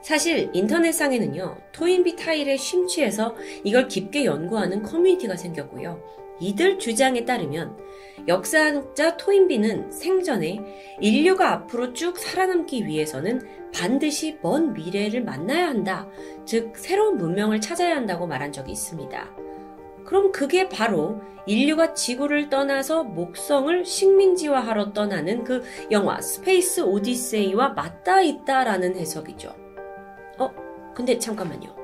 사실 0.02 0.50
인터넷상에는요, 0.54 1.58
토인비 1.74 2.16
타일에 2.16 2.56
심취해서 2.56 3.36
이걸 3.66 3.90
깊게 3.90 4.24
연구하는 4.24 4.82
커뮤니티가 4.84 5.36
생겼고요. 5.36 6.02
이들 6.40 6.80
주장에 6.80 7.26
따르면 7.26 7.78
역사학자 8.28 9.18
토인비는 9.18 9.92
생전에 9.92 10.60
인류가 11.02 11.52
앞으로 11.52 11.94
쭉 11.94 12.18
살아남기 12.18 12.86
위해서는 12.86 13.42
반드시 13.78 14.40
먼 14.42 14.74
미래를 14.74 15.24
만나야 15.24 15.68
한다. 15.68 16.10
즉, 16.46 16.74
새로운 16.76 17.18
문명을 17.18 17.62
찾아야 17.62 17.96
한다고 17.96 18.26
말한 18.26 18.52
적이 18.52 18.72
있습니다. 18.72 19.30
그럼 20.04 20.32
그게 20.32 20.68
바로 20.68 21.22
인류가 21.46 21.94
지구를 21.94 22.50
떠나서 22.50 23.04
목성을 23.04 23.86
식민지화하러 23.86 24.94
떠나는 24.94 25.44
그 25.44 25.64
영화 25.92 26.20
스페이스 26.20 26.82
오디세이와 26.82 27.70
맞닿아 27.70 28.22
있다라는 28.22 28.96
해석이죠. 28.96 29.54
어, 30.40 30.52
근데 30.96 31.20
잠깐만요. 31.20 31.76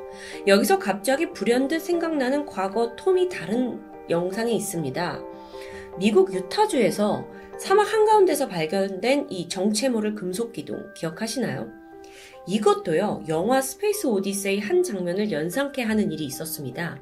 여기서 0.47 0.79
갑자기 0.79 1.31
불현듯 1.31 1.79
생각나는 1.79 2.47
과거 2.47 2.95
톰이 2.95 3.29
다룬 3.29 3.79
영상이 4.09 4.55
있습니다. 4.55 5.21
미국 5.99 6.33
유타주에서 6.33 7.27
사막 7.59 7.93
한가운데서 7.93 8.47
발견된 8.47 9.27
이 9.29 9.47
정체모를 9.47 10.15
금속 10.15 10.53
기둥 10.53 10.91
기억하시나요? 10.95 11.82
이것도요, 12.45 13.23
영화 13.29 13.61
스페이스 13.61 14.07
오디세이 14.07 14.59
한 14.59 14.83
장면을 14.83 15.31
연상케 15.31 15.81
하는 15.81 16.11
일이 16.11 16.25
있었습니다. 16.25 16.99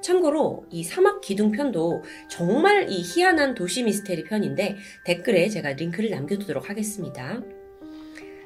참고로 0.00 0.66
이 0.70 0.82
사막 0.82 1.20
기둥 1.20 1.52
편도 1.52 2.02
정말 2.28 2.90
이 2.90 3.02
희한한 3.02 3.54
도시 3.54 3.84
미스테리 3.84 4.24
편인데 4.24 4.76
댓글에 5.04 5.48
제가 5.48 5.74
링크를 5.74 6.10
남겨두도록 6.10 6.68
하겠습니다. 6.68 7.40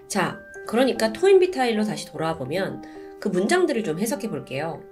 자, 0.08 0.38
그러니까 0.66 1.12
토인비 1.12 1.50
타일로 1.52 1.84
다시 1.84 2.06
돌아와 2.06 2.36
보면 2.36 2.82
그 3.18 3.28
문장들을 3.28 3.82
좀 3.84 3.98
해석해 3.98 4.28
볼게요. 4.28 4.82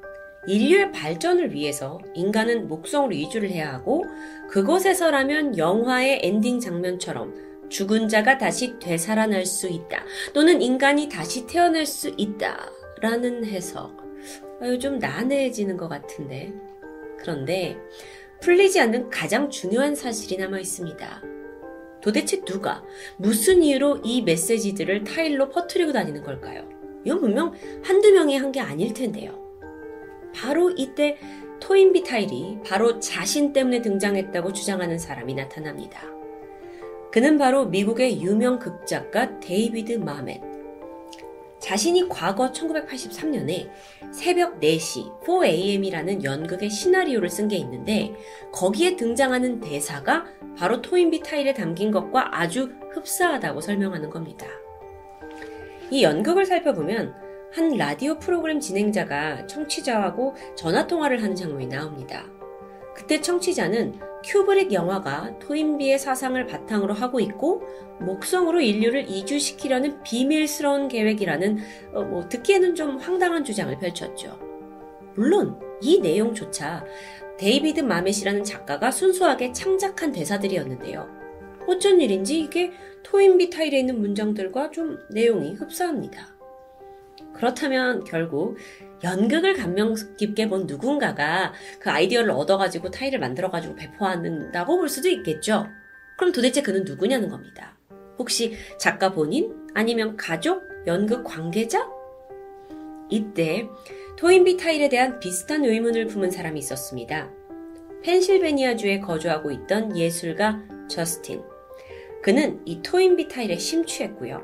인류의 0.46 0.92
발전을 0.92 1.52
위해서 1.52 2.00
인간은 2.14 2.68
목성으로 2.68 3.12
이주를 3.12 3.50
해야 3.50 3.72
하고 3.72 4.04
그곳에서라면 4.48 5.58
영화의 5.58 6.20
엔딩 6.22 6.60
장면처럼 6.60 7.53
죽은 7.74 8.06
자가 8.08 8.38
다시 8.38 8.78
되살아날 8.78 9.44
수 9.46 9.66
있다. 9.66 10.04
또는 10.32 10.62
인간이 10.62 11.08
다시 11.08 11.44
태어날 11.44 11.86
수 11.86 12.14
있다. 12.16 12.70
라는 13.00 13.44
해석. 13.44 13.96
아유, 14.60 14.78
좀 14.78 15.00
난해해지는 15.00 15.76
것 15.76 15.88
같은데. 15.88 16.52
그런데 17.18 17.76
풀리지 18.40 18.78
않는 18.78 19.10
가장 19.10 19.50
중요한 19.50 19.96
사실이 19.96 20.36
남아 20.36 20.60
있습니다. 20.60 21.22
도대체 22.00 22.44
누가 22.44 22.84
무슨 23.16 23.60
이유로 23.64 24.02
이 24.04 24.22
메시지들을 24.22 25.02
타일로 25.02 25.48
퍼뜨리고 25.48 25.90
다니는 25.92 26.22
걸까요? 26.22 26.68
이건 27.04 27.20
분명 27.20 27.54
한두 27.82 28.12
명이 28.12 28.36
한 28.36 28.52
게 28.52 28.60
아닐 28.60 28.94
텐데요. 28.94 29.42
바로 30.32 30.70
이때 30.70 31.18
토인비 31.58 32.04
타일이 32.04 32.58
바로 32.64 33.00
자신 33.00 33.52
때문에 33.52 33.82
등장했다고 33.82 34.52
주장하는 34.52 34.96
사람이 34.96 35.34
나타납니다. 35.34 36.14
그는 37.14 37.38
바로 37.38 37.66
미국의 37.66 38.20
유명 38.22 38.58
극작가 38.58 39.38
데이비드 39.38 39.92
마멧. 39.92 40.40
자신이 41.60 42.08
과거 42.08 42.50
1983년에 42.50 43.70
새벽 44.10 44.58
4시 44.58 45.22
4am이라는 45.22 46.24
연극의 46.24 46.68
시나리오를 46.68 47.30
쓴 47.30 47.46
게 47.46 47.54
있는데 47.58 48.12
거기에 48.50 48.96
등장하는 48.96 49.60
대사가 49.60 50.24
바로 50.58 50.82
토인비 50.82 51.20
타일에 51.20 51.54
담긴 51.54 51.92
것과 51.92 52.36
아주 52.36 52.72
흡사하다고 52.90 53.60
설명하는 53.60 54.10
겁니다. 54.10 54.48
이 55.92 56.02
연극을 56.02 56.44
살펴보면 56.46 57.14
한 57.52 57.76
라디오 57.76 58.18
프로그램 58.18 58.58
진행자가 58.58 59.46
청취자하고 59.46 60.34
전화 60.56 60.84
통화를 60.88 61.22
하는 61.22 61.36
장면이 61.36 61.68
나옵니다. 61.68 62.24
그때 62.94 63.20
청취자는 63.20 64.00
큐브릭 64.24 64.72
영화가 64.72 65.38
토인비의 65.40 65.98
사상을 65.98 66.46
바탕으로 66.46 66.94
하고 66.94 67.20
있고 67.20 67.62
목성으로 68.00 68.60
인류를 68.60 69.08
이주시키려는 69.08 70.02
비밀스러운 70.02 70.88
계획이라는 70.88 71.58
어, 71.92 72.02
뭐 72.02 72.28
듣기에는 72.28 72.74
좀 72.74 72.96
황당한 72.96 73.44
주장을 73.44 73.76
펼쳤죠. 73.78 74.38
물론 75.14 75.60
이 75.82 76.00
내용조차 76.00 76.84
데이비드 77.38 77.80
마멧이라는 77.80 78.44
작가가 78.44 78.90
순수하게 78.90 79.52
창작한 79.52 80.12
대사들이었는데요. 80.12 81.08
어쩐 81.66 82.00
일인지 82.00 82.40
이게 82.40 82.72
토인비 83.02 83.50
타일에 83.50 83.80
있는 83.80 84.00
문장들과 84.00 84.70
좀 84.70 84.98
내용이 85.10 85.54
흡사합니다. 85.54 86.34
그렇다면 87.34 88.04
결국 88.04 88.56
연극을 89.04 89.54
감명 89.54 89.94
깊게 90.16 90.48
본 90.48 90.66
누군가가 90.66 91.52
그 91.78 91.90
아이디어를 91.90 92.30
얻어가지고 92.30 92.90
타일을 92.90 93.20
만들어가지고 93.20 93.76
배포한다고 93.76 94.78
볼 94.78 94.88
수도 94.88 95.08
있겠죠. 95.08 95.68
그럼 96.16 96.32
도대체 96.32 96.62
그는 96.62 96.84
누구냐는 96.84 97.28
겁니다. 97.28 97.76
혹시 98.18 98.54
작가 98.78 99.12
본인? 99.12 99.54
아니면 99.74 100.16
가족? 100.16 100.62
연극 100.86 101.22
관계자? 101.24 101.88
이때 103.10 103.68
토인비 104.16 104.56
타일에 104.56 104.88
대한 104.88 105.20
비슷한 105.20 105.64
의문을 105.64 106.06
품은 106.06 106.30
사람이 106.30 106.58
있었습니다. 106.58 107.30
펜실베니아주에 108.02 109.00
거주하고 109.00 109.50
있던 109.50 109.96
예술가 109.96 110.62
저스틴. 110.88 111.42
그는 112.22 112.60
이 112.64 112.80
토인비 112.82 113.28
타일에 113.28 113.58
심취했고요. 113.58 114.42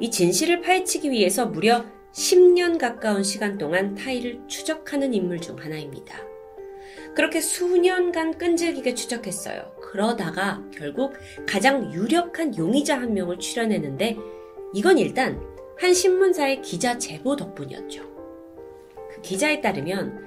이 0.00 0.10
진실을 0.10 0.60
파헤치기 0.60 1.10
위해서 1.10 1.46
무려 1.46 1.84
10년 2.12 2.78
가까운 2.78 3.22
시간 3.22 3.56
동안 3.56 3.94
타일을 3.94 4.40
추적하는 4.46 5.14
인물 5.14 5.40
중 5.40 5.58
하나입니다. 5.58 6.18
그렇게 7.14 7.40
수년간 7.40 8.38
끈질기게 8.38 8.94
추적했어요. 8.94 9.74
그러다가 9.80 10.62
결국 10.72 11.14
가장 11.46 11.92
유력한 11.92 12.56
용의자 12.56 13.00
한 13.00 13.14
명을 13.14 13.38
출연했는데 13.38 14.16
이건 14.74 14.98
일단 14.98 15.42
한 15.78 15.92
신문사의 15.92 16.62
기자 16.62 16.96
제보 16.98 17.36
덕분이었죠. 17.36 18.02
그 19.10 19.20
기자에 19.22 19.60
따르면 19.60 20.24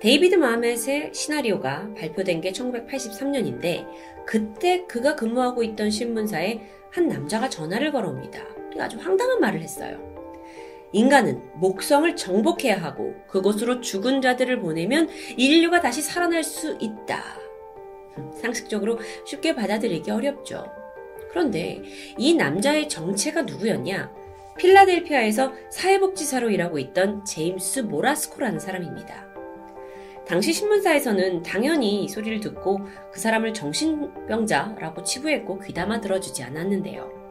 데이비드 0.00 0.34
마멧의 0.34 1.12
시나리오가 1.14 1.92
발표된 1.94 2.40
게 2.40 2.52
1983년인데 2.52 3.86
그때 4.26 4.84
그가 4.86 5.16
근무하고 5.16 5.62
있던 5.62 5.90
신문사에 5.90 6.60
한 6.90 7.08
남자가 7.08 7.48
전화를 7.48 7.92
걸어옵니다. 7.92 8.40
아주 8.78 8.98
황당한 8.98 9.40
말을 9.40 9.60
했어요. 9.60 10.11
인간은 10.92 11.42
목성을 11.54 12.14
정복해야 12.16 12.82
하고 12.82 13.14
그곳으로 13.26 13.80
죽은 13.80 14.20
자들을 14.20 14.60
보내면 14.60 15.08
인류가 15.36 15.80
다시 15.80 16.02
살아날 16.02 16.44
수 16.44 16.76
있다. 16.80 17.22
상식적으로 18.40 18.98
쉽게 19.24 19.54
받아들이기 19.54 20.10
어렵죠. 20.10 20.70
그런데 21.30 21.82
이 22.18 22.34
남자의 22.34 22.88
정체가 22.88 23.42
누구였냐? 23.42 24.12
필라델피아에서 24.58 25.52
사회복지사로 25.70 26.50
일하고 26.50 26.78
있던 26.78 27.24
제임스 27.24 27.80
모라스코라는 27.80 28.60
사람입니다. 28.60 29.32
당시 30.26 30.52
신문사에서는 30.52 31.42
당연히 31.42 32.04
이 32.04 32.08
소리를 32.08 32.40
듣고 32.40 32.86
그 33.10 33.18
사람을 33.18 33.54
정신병자라고 33.54 35.02
치부했고 35.02 35.58
귀담아 35.60 36.00
들어주지 36.00 36.42
않았는데요. 36.42 37.21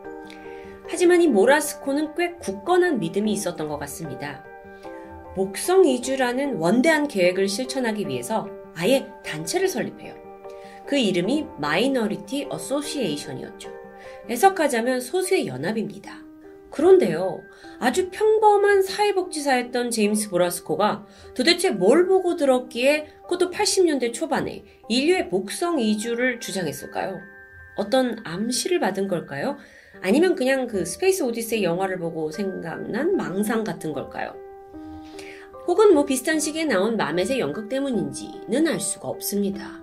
하지만 0.91 1.22
이 1.22 1.27
모라스코는 1.30 2.15
꽤 2.15 2.34
굳건한 2.34 2.99
믿음이 2.99 3.31
있었던 3.31 3.69
것 3.69 3.80
같습니다. 3.80 4.43
목성 5.38 5.85
이주라는 5.85 6.57
원대한 6.57 7.07
계획을 7.07 7.47
실천하기 7.47 8.09
위해서 8.09 8.49
아예 8.76 9.07
단체를 9.23 9.69
설립해요. 9.69 10.13
그 10.85 10.97
이름이 10.97 11.47
Minority 11.60 12.48
Association이었죠. 12.49 13.72
해석하자면 14.30 14.99
소수의 14.99 15.47
연합입니다. 15.47 16.26
그런데요, 16.72 17.39
아주 17.80 18.09
평범한 18.09 18.84
사회복지사였던 18.84 19.91
제임스 19.91 20.30
보라스코가 20.30 21.05
도대체 21.34 21.69
뭘 21.69 22.05
보고 22.05 22.35
들었기에 22.35 23.07
그것도 23.23 23.49
80년대 23.49 24.13
초반에 24.13 24.65
인류의 24.89 25.27
목성 25.27 25.80
이주를 25.80 26.41
주장했을까요? 26.41 27.18
어떤 27.77 28.18
암시를 28.26 28.81
받은 28.81 29.07
걸까요? 29.07 29.57
아니면 30.02 30.36
그냥 30.36 30.68
그 30.68 30.86
Space 30.85 31.23
Odyssey 31.23 31.64
영화를 31.64 31.99
보고 31.99 32.32
생각난 32.32 33.15
망상 33.15 33.64
같은 33.64 33.94
걸까요? 33.94 34.34
혹은 35.68 35.94
뭐 35.94 36.06
비슷한 36.06 36.40
시기에 36.40 36.65
나온 36.65 36.98
마멧의 36.98 37.40
연극 37.40 37.69
때문인지는 37.69 38.68
알 38.68 38.80
수가 38.80 39.07
없습니다. 39.07 39.80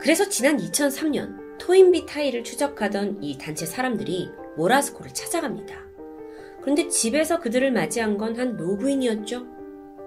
그래서 0.00 0.28
지난 0.28 0.58
2003년 0.58 1.58
토인비 1.58 2.06
타이를 2.06 2.44
추적하던 2.44 3.22
이 3.22 3.36
단체 3.38 3.66
사람들이 3.66 4.30
모라스코를 4.56 5.12
찾아갑니다. 5.12 5.74
그런데 6.60 6.88
집에서 6.88 7.40
그들을 7.40 7.72
맞이한 7.72 8.16
건 8.18 8.38
한 8.38 8.56
노부인이었죠. 8.56 9.44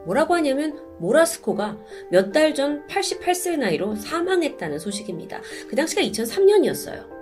뭐라고 0.06 0.36
하냐면 0.36 0.80
모라스코가 1.00 1.78
몇 2.12 2.32
달 2.32 2.54
전 2.54 2.86
88세 2.88 3.58
나이로 3.58 3.96
사망했다는 3.96 4.80
소식입니다. 4.80 5.42
그 5.68 5.76
당시가 5.76 6.02
2003년이었어요. 6.04 7.19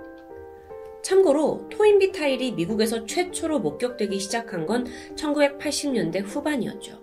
참고로 1.02 1.68
토인비 1.70 2.12
타일이 2.12 2.52
미국에서 2.52 3.06
최초로 3.06 3.60
목격되기 3.60 4.18
시작한 4.18 4.66
건 4.66 4.86
1980년대 5.16 6.24
후반이었죠. 6.24 7.00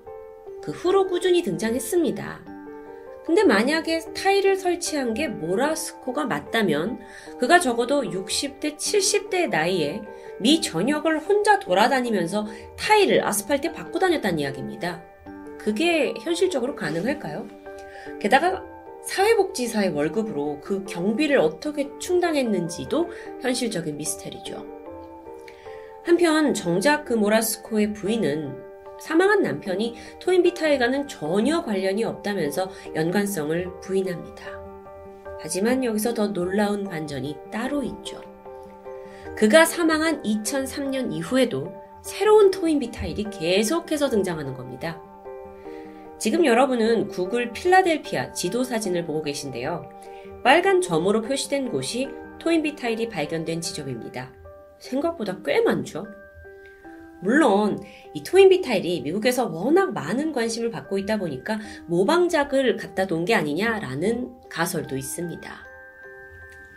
그 0.61 0.71
후로 0.71 1.07
꾸준히 1.07 1.43
등장했습니다. 1.43 2.55
근데 3.25 3.43
만약에 3.43 4.01
타일을 4.13 4.55
설치한 4.55 5.15
게 5.15 5.27
모라스코가 5.27 6.25
맞다면 6.25 6.99
그가 7.39 7.59
적어도 7.59 8.03
60대, 8.03 8.77
70대 8.77 9.49
나이에 9.49 10.01
미 10.39 10.61
전역을 10.61 11.19
혼자 11.19 11.59
돌아다니면서 11.59 12.45
타일을 12.77 13.25
아스팔트에 13.25 13.71
바꾸 13.71 13.97
다녔다는 13.97 14.39
이야기입니다. 14.39 15.03
그게 15.57 16.13
현실적으로 16.21 16.75
가능할까요? 16.75 17.47
게다가 18.19 18.63
사회복지사의 19.05 19.89
월급으로 19.89 20.59
그 20.61 20.83
경비를 20.85 21.37
어떻게 21.37 21.89
충당했는지도 21.99 23.09
현실적인 23.41 23.97
미스테리죠. 23.97 24.65
한편 26.03 26.53
정작 26.53 27.05
그 27.05 27.13
모라스코의 27.13 27.93
부인은 27.93 28.63
사망한 28.99 29.41
남편이 29.41 29.95
토인비타일과는 30.19 31.07
전혀 31.07 31.63
관련이 31.63 32.03
없다면서 32.03 32.69
연관성을 32.95 33.79
부인합니다. 33.81 34.45
하지만 35.39 35.83
여기서 35.83 36.13
더 36.13 36.27
놀라운 36.27 36.83
반전이 36.83 37.35
따로 37.51 37.83
있죠. 37.83 38.21
그가 39.35 39.65
사망한 39.65 40.23
2003년 40.23 41.11
이후에도 41.11 41.73
새로운 42.01 42.51
토인비타일이 42.51 43.25
계속해서 43.31 44.09
등장하는 44.09 44.53
겁니다. 44.53 45.01
지금 46.17 46.45
여러분은 46.45 47.09
구글 47.09 47.51
필라델피아 47.51 48.31
지도 48.31 48.63
사진을 48.63 49.05
보고 49.05 49.21
계신데요. 49.21 49.89
빨간 50.43 50.81
점으로 50.81 51.21
표시된 51.21 51.69
곳이 51.69 52.07
토인비 52.39 52.75
타일이 52.75 53.09
발견된 53.09 53.61
지점입니다. 53.61 54.31
생각보다 54.79 55.39
꽤 55.43 55.61
많죠? 55.61 56.07
물론 57.21 57.81
이 58.13 58.23
토인비 58.23 58.61
타일이 58.61 59.01
미국에서 59.01 59.47
워낙 59.47 59.93
많은 59.93 60.31
관심을 60.31 60.69
받고 60.69 60.97
있다 60.99 61.17
보니까 61.17 61.59
모방작을 61.87 62.77
갖다 62.77 63.05
놓은 63.05 63.25
게 63.25 63.33
아니냐라는 63.33 64.31
가설도 64.49 64.95
있습니다. 64.97 65.51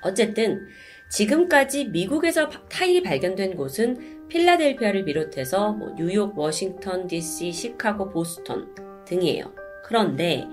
어쨌든 0.03 0.67
지금까지 1.11 1.87
미국에서 1.87 2.49
타일이 2.69 3.03
발견된 3.03 3.57
곳은 3.57 4.27
필라델피아를 4.29 5.05
비롯해서 5.05 5.73
뭐 5.73 5.95
뉴욕, 5.97 6.39
워싱턴, 6.39 7.07
DC, 7.07 7.51
시카고, 7.51 8.11
보스턴 8.11 8.88
등이에요. 9.09 9.53
그런데 9.85 10.47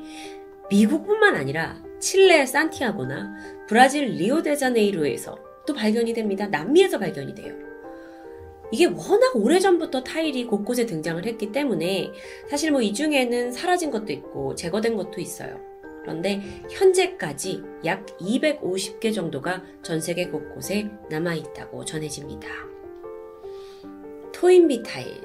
미국뿐만 0.69 1.36
아니라 1.36 1.82
칠레 1.99 2.45
산티아고나 2.45 3.65
브라질 3.68 4.06
리오데자네이루에서 4.06 5.38
또 5.68 5.73
발견이 5.73 6.14
됩니다. 6.14 6.48
남미에서 6.48 6.99
발견이 6.99 7.36
돼요. 7.36 7.53
이게 8.72 8.86
워낙 8.86 9.36
오래전부터 9.36 10.03
타일이 10.03 10.45
곳곳에 10.45 10.86
등장을 10.86 11.23
했기 11.26 11.52
때문에 11.52 12.11
사실 12.49 12.72
뭐 12.72 12.82
이 12.82 12.94
중에는 12.94 13.52
사라진 13.52 13.91
것도 13.91 14.11
있고 14.11 14.56
제거된 14.56 14.95
것도 14.95 15.22
있어요. 15.22 15.60
그런데 16.02 16.41
현재까지 16.69 17.64
약 17.86 18.06
250개 18.19 19.14
정도가 19.14 19.64
전 19.82 19.99
세계 19.99 20.27
곳곳에 20.27 20.90
남아 21.10 21.34
있다고 21.36 21.84
전해집니다. 21.84 22.48
토인비 24.34 24.84
타일. 24.84 25.22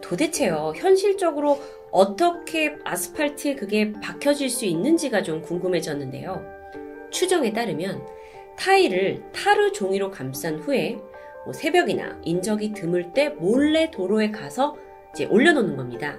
도대체요, 0.00 0.72
현실적으로 0.76 1.58
어떻게 1.96 2.76
아스팔트에 2.84 3.54
그게 3.54 3.90
박혀질 3.90 4.50
수 4.50 4.66
있는지가 4.66 5.22
좀 5.22 5.40
궁금해졌는데요. 5.40 6.44
추정에 7.10 7.54
따르면 7.54 8.06
타일을 8.58 9.22
타르 9.32 9.72
종이로 9.72 10.10
감싼 10.10 10.58
후에 10.58 10.98
뭐 11.46 11.54
새벽이나 11.54 12.20
인적이 12.22 12.74
드물 12.74 13.14
때 13.14 13.30
몰래 13.30 13.90
도로에 13.90 14.30
가서 14.30 14.76
이제 15.14 15.24
올려놓는 15.24 15.78
겁니다. 15.78 16.18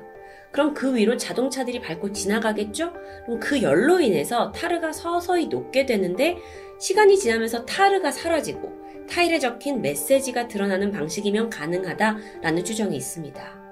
그럼 0.51 0.73
그 0.73 0.95
위로 0.95 1.15
자동차들이 1.15 1.79
밟고 1.81 2.11
지나가겠죠? 2.11 2.93
그럼 3.25 3.39
그 3.39 3.61
열로 3.61 3.99
인해서 3.99 4.51
타르가 4.51 4.91
서서히 4.91 5.45
녹게 5.45 5.85
되는데 5.85 6.37
시간이 6.79 7.19
지나면서 7.19 7.65
타르가 7.65 8.11
사라지고 8.11 9.05
타일에 9.07 9.37
적힌 9.37 9.83
메시지가 9.83 10.47
드러나는 10.47 10.91
방식이면 10.91 11.51
가능하다라는 11.51 12.63
추정이 12.63 12.97
있습니다. 12.97 13.66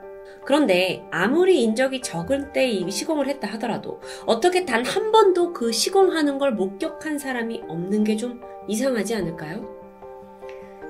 그런데 0.46 1.06
아무리 1.12 1.62
인적이 1.64 2.02
적을 2.02 2.54
때이 2.54 2.90
시공을 2.92 3.28
했다 3.28 3.48
하더라도 3.54 4.00
어떻게 4.26 4.64
단 4.66 4.86
한 4.86 5.12
번도 5.12 5.54
그 5.54 5.72
시공하는 5.72 6.38
걸 6.38 6.52
목격한 6.54 7.18
사람이 7.18 7.64
없는 7.68 8.04
게 8.04 8.16
좀 8.18 8.40
이상하지 8.68 9.16
않을까요? 9.16 9.68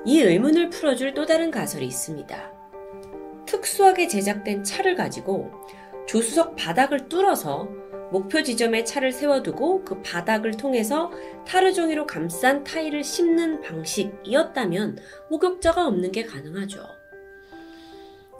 이 0.04 0.20
의문을 0.20 0.70
풀어줄 0.70 1.14
또 1.14 1.26
다른 1.26 1.50
가설이 1.50 1.84
있습니다. 1.86 2.52
특수하게 3.46 4.08
제작된 4.08 4.62
차를 4.64 4.94
가지고 4.94 5.50
조수석 6.06 6.56
바닥을 6.56 7.08
뚫어서 7.08 7.68
목표 8.12 8.42
지점에 8.42 8.84
차를 8.84 9.10
세워두고 9.10 9.84
그 9.84 10.00
바닥을 10.02 10.52
통해서 10.52 11.10
타르 11.46 11.72
종이로 11.72 12.06
감싼 12.06 12.62
타일을 12.62 13.02
씹는 13.02 13.62
방식이었다면 13.62 14.98
목격자가 15.30 15.86
없는 15.86 16.12
게 16.12 16.24
가능하죠. 16.24 16.95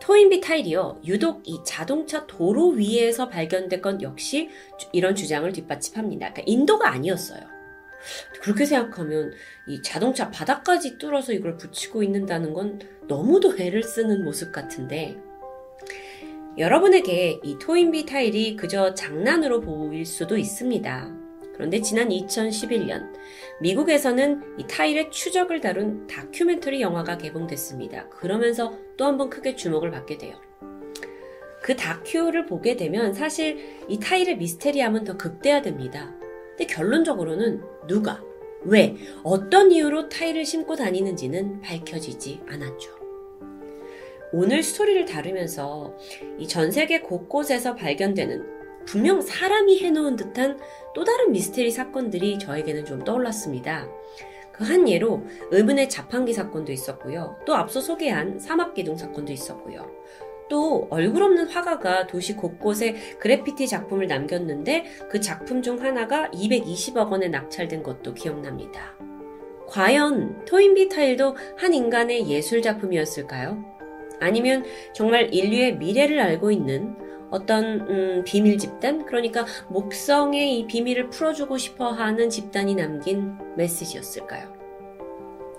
토인비 0.01 0.40
타일이요. 0.40 1.01
유독 1.06 1.43
이 1.44 1.59
자동차 1.64 2.27
도로 2.27 2.70
위에서 2.70 3.28
발견된 3.28 3.81
건 3.81 4.02
역시 4.02 4.51
이런 4.93 5.14
주장을 5.14 5.51
뒷받침합니다. 5.52 6.32
그러니까 6.32 6.43
인도가 6.47 6.90
아니었어요. 6.90 7.40
그렇게 8.40 8.64
생각하면 8.64 9.32
이 9.66 9.82
자동차 9.82 10.31
바닥까지 10.31 10.98
뚫어서 10.98 11.32
이걸 11.32 11.56
붙이고 11.56 12.02
있는다는 12.02 12.52
건 12.52 12.81
너무도 13.09 13.59
애를 13.59 13.82
쓰는 13.82 14.24
모습 14.24 14.52
같은데 14.52 15.16
여러분에게 16.59 17.40
이 17.43 17.59
토인비 17.59 18.06
타일이 18.06 18.56
그저 18.56 18.94
장난으로 18.94 19.60
보일 19.60 20.06
수도 20.06 20.36
있습니다. 20.39 21.10
그런데 21.55 21.81
지난 21.81 22.09
2011년 22.10 23.12
미국에서는 23.61 24.43
이 24.59 24.66
타일의 24.66 25.11
추적을 25.11 25.61
다룬 25.61 26.07
다큐멘터리 26.07 26.81
영화가 26.83 27.16
개봉됐습니다. 27.19 28.09
그러면서 28.11 28.74
또 28.97 29.05
한 29.07 29.16
번 29.16 29.31
크게 29.31 29.57
주목을 29.57 29.91
받게 29.91 30.19
돼요. 30.19 30.35
그 31.62 31.74
다큐를 31.74 32.47
보게 32.47 32.77
되면 32.77 33.12
사실 33.15 33.59
이 33.89 33.99
타일의 33.99 34.37
미스테리함은 34.39 35.05
더 35.05 35.16
극대화됩니다. 35.16 36.15
근데 36.51 36.66
결론적으로는 36.66 37.62
누가, 37.89 38.23
왜, 38.62 38.95
어떤 39.23 39.73
이유로 39.73 40.09
타일을 40.09 40.45
심고 40.45 40.77
다니는지는 40.77 41.61
밝혀지지 41.62 42.43
않았죠. 42.47 42.91
오늘 44.33 44.62
스토리를 44.62 45.05
다루면서 45.07 45.97
이 46.39 46.47
전 46.47 46.70
세계 46.70 47.01
곳곳에서 47.01 47.74
발견되는 47.74 48.57
분명 48.87 49.20
사람이 49.20 49.78
해놓은 49.81 50.16
듯한 50.16 50.59
또 50.97 51.05
다른 51.05 51.31
미스테리 51.31 51.70
사건들이 51.70 52.39
저에게는 52.39 52.86
좀 52.86 53.05
떠올랐습니다. 53.05 53.86
그 54.51 54.64
한 54.64 54.89
예로 54.89 55.23
의문의 55.51 55.90
자판기 55.90 56.32
사건도 56.32 56.73
있었고요. 56.73 57.36
또 57.44 57.55
앞서 57.55 57.82
소개한 57.82 58.39
사막기둥 58.39 58.97
사건도 58.97 59.31
있었고요. 59.31 59.90
또 60.48 60.86
얼굴 60.89 61.24
없는 61.24 61.48
화가가 61.48 62.06
도시 62.06 62.35
곳곳에 62.35 62.94
그래피티 63.18 63.68
작품을 63.68 64.06
남겼는데 64.06 64.86
그 65.10 65.20
작품 65.20 65.60
중 65.60 65.82
하나가 65.82 66.31
220억 66.31 67.10
원에 67.10 67.28
낙찰된 67.28 67.82
것도 67.82 68.14
기억납니다. 68.14 68.97
과연 69.68 70.47
토인비 70.47 70.89
타일도 70.89 71.36
한 71.59 71.74
인간의 71.74 72.27
예술 72.27 72.62
작품이었을까요? 72.62 73.62
아니면 74.20 74.64
정말 74.94 75.35
인류의 75.35 75.77
미래를 75.77 76.18
알고 76.20 76.51
있는 76.51 76.97
어떤 77.31 77.81
음, 77.89 78.24
비밀 78.24 78.59
집단, 78.59 79.05
그러니까 79.05 79.44
목성의 79.69 80.59
이 80.59 80.66
비밀을 80.66 81.11
풀어주고 81.11 81.59
싶어하는 81.59 82.31
집단이 82.31 82.74
남긴 82.74 83.36
메시지였을까요? 83.57 84.55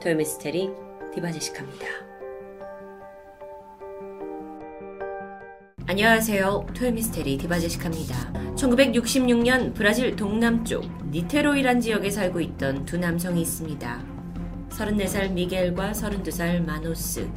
토요미스테리 0.02 0.70
디바제시카입니다. 1.14 1.86
안녕하세요. 5.90 6.68
토요미스테리 6.76 7.38
디바제시카입니다. 7.38 8.34
1966년 8.56 9.74
브라질 9.74 10.16
동남쪽 10.16 10.84
니테로이란 11.12 11.80
지역에 11.80 12.10
살고 12.10 12.42
있던 12.42 12.86
두 12.86 12.98
남성이 12.98 13.42
있습니다. 13.42 14.06
34살 14.70 15.32
미겔과 15.32 15.94
32살 15.94 16.66
마노스. 16.66 17.30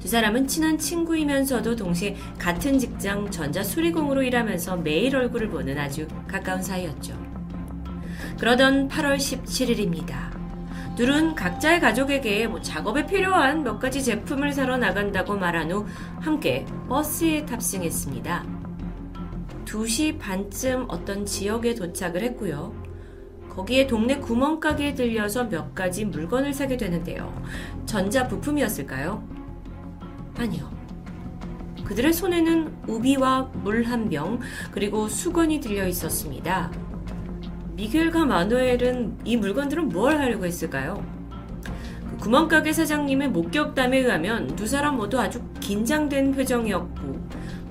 두 0.00 0.08
사람은 0.08 0.46
친한 0.46 0.78
친구이면서도 0.78 1.76
동시에 1.76 2.16
같은 2.38 2.78
직장 2.78 3.30
전자 3.30 3.62
수리공으로 3.62 4.22
일하면서 4.22 4.78
매일 4.78 5.16
얼굴을 5.16 5.48
보는 5.48 5.78
아주 5.78 6.06
가까운 6.26 6.62
사이였죠. 6.62 7.14
그러던 8.38 8.88
8월 8.88 9.16
17일입니다. 9.16 10.32
둘은 10.96 11.34
각자의 11.34 11.80
가족에게 11.80 12.46
뭐 12.46 12.60
작업에 12.60 13.06
필요한 13.06 13.62
몇 13.62 13.78
가지 13.78 14.02
제품을 14.02 14.52
사러 14.52 14.76
나간다고 14.76 15.36
말한 15.36 15.72
후 15.72 15.86
함께 16.20 16.66
버스에 16.88 17.46
탑승했습니다. 17.46 18.44
2시 19.64 20.18
반쯤 20.18 20.86
어떤 20.88 21.24
지역에 21.24 21.74
도착을 21.74 22.22
했고요. 22.22 22.74
거기에 23.48 23.86
동네 23.86 24.18
구멍가게에 24.18 24.94
들려서 24.94 25.48
몇 25.48 25.74
가지 25.74 26.04
물건을 26.04 26.52
사게 26.52 26.76
되는데요. 26.76 27.32
전자 27.86 28.26
부품이었을까요? 28.28 29.41
아니요. 30.38 30.70
그들의 31.84 32.12
손에는 32.12 32.72
우비와 32.88 33.50
물 33.62 33.84
한 33.86 34.08
병, 34.08 34.38
그리고 34.70 35.08
수건이 35.08 35.60
들려 35.60 35.86
있었습니다. 35.86 36.70
미겔과 37.74 38.24
마누엘은 38.24 39.18
이 39.24 39.36
물건들은 39.36 39.88
뭘 39.88 40.18
하려고 40.18 40.46
했을까요? 40.46 41.04
그 42.10 42.16
구멍가게 42.18 42.72
사장님의 42.72 43.30
목격담에 43.30 43.98
의하면 43.98 44.46
두 44.54 44.66
사람 44.66 44.96
모두 44.96 45.18
아주 45.20 45.42
긴장된 45.60 46.32
표정이었고 46.32 47.20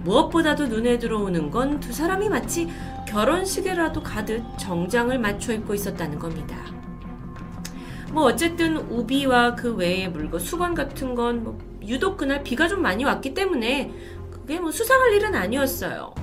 무엇보다도 0.04 0.68
눈에 0.68 0.98
들어오는 1.00 1.50
건 1.52 1.80
두 1.80 1.94
사람이 1.94 2.28
마치 2.30 2.68
결혼식에라도 3.08 4.02
가듯 4.04 4.44
정장을 4.58 5.18
맞춰 5.20 5.54
입고 5.54 5.74
있었다는 5.74 6.20
겁니다. 6.20 6.58
뭐 8.12 8.24
어쨌든 8.24 8.78
우비와 8.78 9.56
그 9.56 9.74
외의 9.76 10.10
물건, 10.10 10.40
수건 10.40 10.74
같은 10.74 11.16
건뭐 11.16 11.58
유독 11.88 12.18
그날 12.18 12.44
비가 12.44 12.68
좀 12.68 12.82
많이 12.82 13.04
왔기 13.04 13.34
때문에 13.34 13.92
그게 14.30 14.60
뭐 14.60 14.72
수상할 14.72 15.14
일은 15.14 15.36
아니었어요. 15.36 16.14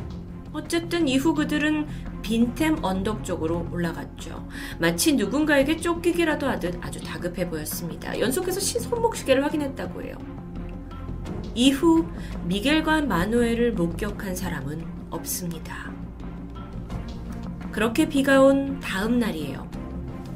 어쨌든 0.53 1.09
이후 1.09 1.35
그들은 1.35 1.87
빈템 2.23 2.83
언덕 2.83 3.25
쪽으로 3.25 3.69
올라갔죠. 3.73 4.47
마치 4.79 5.15
누군가에게 5.15 5.77
쫓기기라도 5.77 6.47
하듯 6.47 6.85
아주 6.85 7.01
다급해 7.01 7.49
보였습니다. 7.49 8.19
연속해서 8.19 8.61
손목 8.61 9.17
시계를 9.17 9.45
확인했다고 9.45 10.03
해요. 10.03 10.17
이후 11.55 12.07
미겔과 12.45 13.03
마누엘을 13.03 13.73
목격한 13.73 14.35
사람은 14.37 14.85
없습니다. 15.11 15.93
그렇게 17.73 18.09
비가 18.09 18.43
온 18.43 18.81
다음 18.81 19.19
날이에요. 19.19 19.69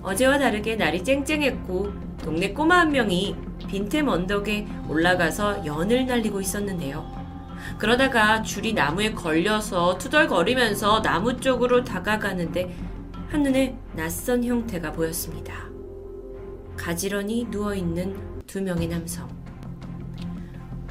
어제와 0.03 0.39
다르게 0.39 0.77
날이 0.77 1.03
쨍쨍했고 1.05 1.93
동네 2.23 2.53
꼬마 2.53 2.81
한 2.81 2.90
명이 2.90 3.36
빈템 3.73 4.07
언덕에 4.07 4.66
올라가서 4.86 5.65
연을 5.65 6.05
날리고 6.05 6.43
있었는데요. 6.43 7.11
그러다가 7.78 8.43
줄이 8.43 8.74
나무에 8.74 9.12
걸려서 9.12 9.97
투덜거리면서 9.97 11.01
나무 11.01 11.40
쪽으로 11.40 11.82
다가가는데 11.82 12.77
한눈에 13.31 13.78
낯선 13.97 14.44
형태가 14.44 14.93
보였습니다. 14.93 15.55
가지런히 16.77 17.47
누워있는 17.51 18.43
두 18.47 18.61
명의 18.61 18.89
남성. 18.89 19.27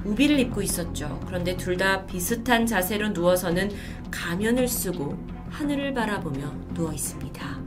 우비를 0.04 0.40
입고 0.40 0.64
있었죠. 0.64 1.20
그런데 1.28 1.56
둘 1.56 1.78
다 1.78 2.08
비슷한 2.08 2.66
자세로 2.66 3.10
누워서는 3.10 3.70
가면을 4.10 4.68
쓰고 4.68 5.20
하늘을 5.52 5.94
바라보며 5.94 6.52
누워 6.74 6.92
있습니다. 6.92 7.60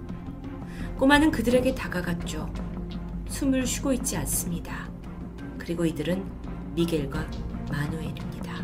꼬마는 0.99 1.31
그들에게 1.31 1.73
다가갔죠. 1.77 2.53
숨을 3.29 3.65
쉬고 3.65 3.93
있지 3.93 4.17
않습니다. 4.17 4.93
그리고 5.65 5.87
이들은 5.87 6.23
미겔과 6.75 7.27
마누엘입니다. 7.71 8.55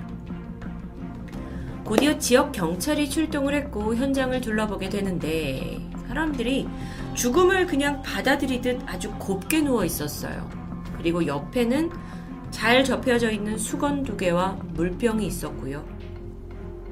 곧이어 1.84 2.18
지역 2.18 2.52
경찰이 2.52 3.08
출동을 3.08 3.54
했고 3.54 3.96
현장을 3.96 4.38
둘러보게 4.40 4.90
되는데 4.90 5.80
사람들이 6.06 6.68
죽음을 7.14 7.66
그냥 7.66 8.02
받아들이듯 8.02 8.82
아주 8.86 9.10
곱게 9.18 9.62
누워 9.62 9.84
있었어요. 9.84 10.48
그리고 10.98 11.26
옆에는 11.26 11.90
잘 12.50 12.84
접혀져 12.84 13.30
있는 13.30 13.56
수건 13.56 14.02
두 14.02 14.16
개와 14.16 14.58
물병이 14.74 15.26
있었고요. 15.26 15.84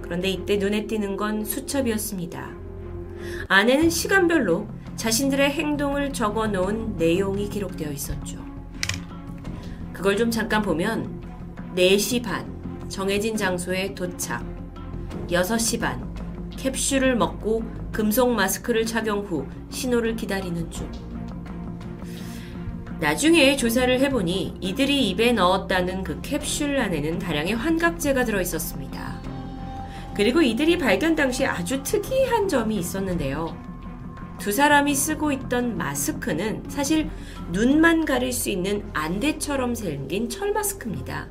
그런데 0.01 0.31
이때 0.31 0.57
눈에 0.57 0.87
띄는 0.87 1.19
건 1.19 1.45
수첩이었습니다. 1.45 2.51
안에는 3.49 3.91
시간별로 3.91 4.69
자신들의 4.97 5.51
행동을 5.51 6.13
적어 6.13 6.47
놓은 6.47 6.97
내용이 6.97 7.51
기록되어 7.51 7.93
있었죠. 7.93 8.48
그걸 9.99 10.17
좀 10.17 10.31
잠깐 10.31 10.63
보면 10.63 11.21
4시 11.75 12.23
반 12.23 12.47
정해진 12.89 13.37
장소에 13.37 13.97
도착 13.97 14.45
6시 15.29 15.81
반 15.81 16.15
캡슐을 16.57 17.17
먹고 17.17 17.65
금속 17.91 18.31
마스크를 18.31 18.87
착용 18.87 19.27
후 19.27 19.45
신호를 19.71 20.15
기다리는 20.15 20.71
중. 20.71 20.89
나중에 23.01 23.57
조사를 23.57 23.99
해보니 23.99 24.59
이들이 24.61 25.09
입에 25.11 25.33
넣었다는 25.33 26.05
그 26.05 26.21
캡슐 26.23 26.79
안에는 26.79 27.19
다량의 27.19 27.55
환각제가 27.57 28.25
들어있었습니다. 28.25 29.21
그리고 30.15 30.41
이들이 30.41 30.79
발견 30.79 31.17
당시 31.17 31.45
아주 31.45 31.83
특이한 31.83 32.47
점이 32.47 32.77
있었는데요. 32.77 33.68
두 34.39 34.53
사람이 34.53 34.95
쓰고 34.95 35.33
있던 35.33 35.77
마스크는 35.77 36.65
사실 36.69 37.11
눈만 37.53 38.05
가릴 38.05 38.33
수 38.33 38.51
있는 38.51 38.89
안대처럼 38.95 39.75
생긴 39.75 40.29
철 40.29 40.53
마스크입니다. 40.53 41.29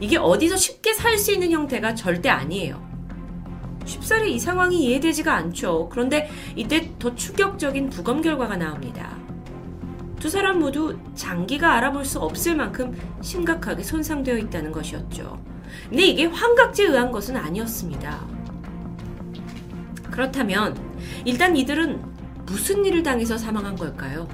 이게 0.00 0.18
어디서 0.18 0.56
쉽게 0.56 0.92
살 0.92 1.16
수 1.18 1.32
있는 1.32 1.50
형태가 1.50 1.94
절대 1.94 2.28
아니에요. 2.28 2.84
쉽사리 3.86 4.34
이 4.34 4.38
상황이 4.38 4.84
이해되지가 4.84 5.32
않죠. 5.32 5.88
그런데 5.90 6.28
이때 6.54 6.92
더 6.98 7.14
충격적인 7.14 7.88
부검 7.88 8.20
결과가 8.20 8.56
나옵니다. 8.56 9.16
두 10.20 10.28
사람 10.28 10.58
모두 10.58 10.98
장기가 11.14 11.74
알아볼 11.74 12.04
수 12.04 12.18
없을 12.18 12.56
만큼 12.56 12.98
심각하게 13.22 13.82
손상되어 13.82 14.36
있다는 14.38 14.72
것이었죠. 14.72 15.40
근데 15.88 16.04
이게 16.04 16.26
환각제에 16.26 16.86
의한 16.86 17.10
것은 17.12 17.36
아니었습니다. 17.36 18.26
그렇다면 20.10 20.76
일단 21.24 21.56
이들은 21.56 22.15
무슨 22.46 22.84
일을 22.84 23.02
당해서 23.02 23.36
사망한 23.36 23.76
걸까요? 23.76 24.28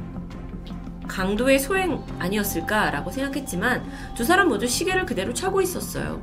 강도의 1.09 1.59
소행 1.59 2.03
아니었을까라고 2.19 3.11
생각했지만 3.11 3.85
두 4.15 4.25
사람 4.25 4.49
모두 4.49 4.67
시계를 4.67 5.05
그대로 5.05 5.35
차고 5.35 5.61
있었어요. 5.61 6.23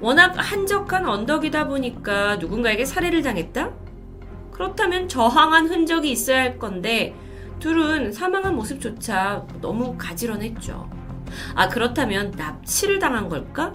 워낙 0.00 0.34
한적한 0.36 1.06
언덕이다 1.06 1.68
보니까 1.68 2.36
누군가에게 2.36 2.84
살해를 2.84 3.22
당했다? 3.22 3.72
그렇다면 4.52 5.08
저항한 5.08 5.68
흔적이 5.68 6.12
있어야 6.12 6.40
할 6.40 6.58
건데 6.58 7.14
둘은 7.58 8.12
사망한 8.12 8.54
모습조차 8.54 9.46
너무 9.60 9.96
가지런했죠. 9.96 10.88
아, 11.54 11.68
그렇다면 11.68 12.32
납치를 12.36 12.98
당한 12.98 13.28
걸까? 13.28 13.72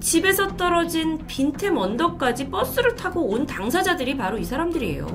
집에서 0.00 0.48
떨어진 0.56 1.18
빈템 1.26 1.78
언덕까지 1.78 2.50
버스를 2.50 2.94
타고 2.94 3.28
온 3.28 3.46
당사자들이 3.46 4.16
바로 4.16 4.36
이 4.36 4.44
사람들이에요. 4.44 5.06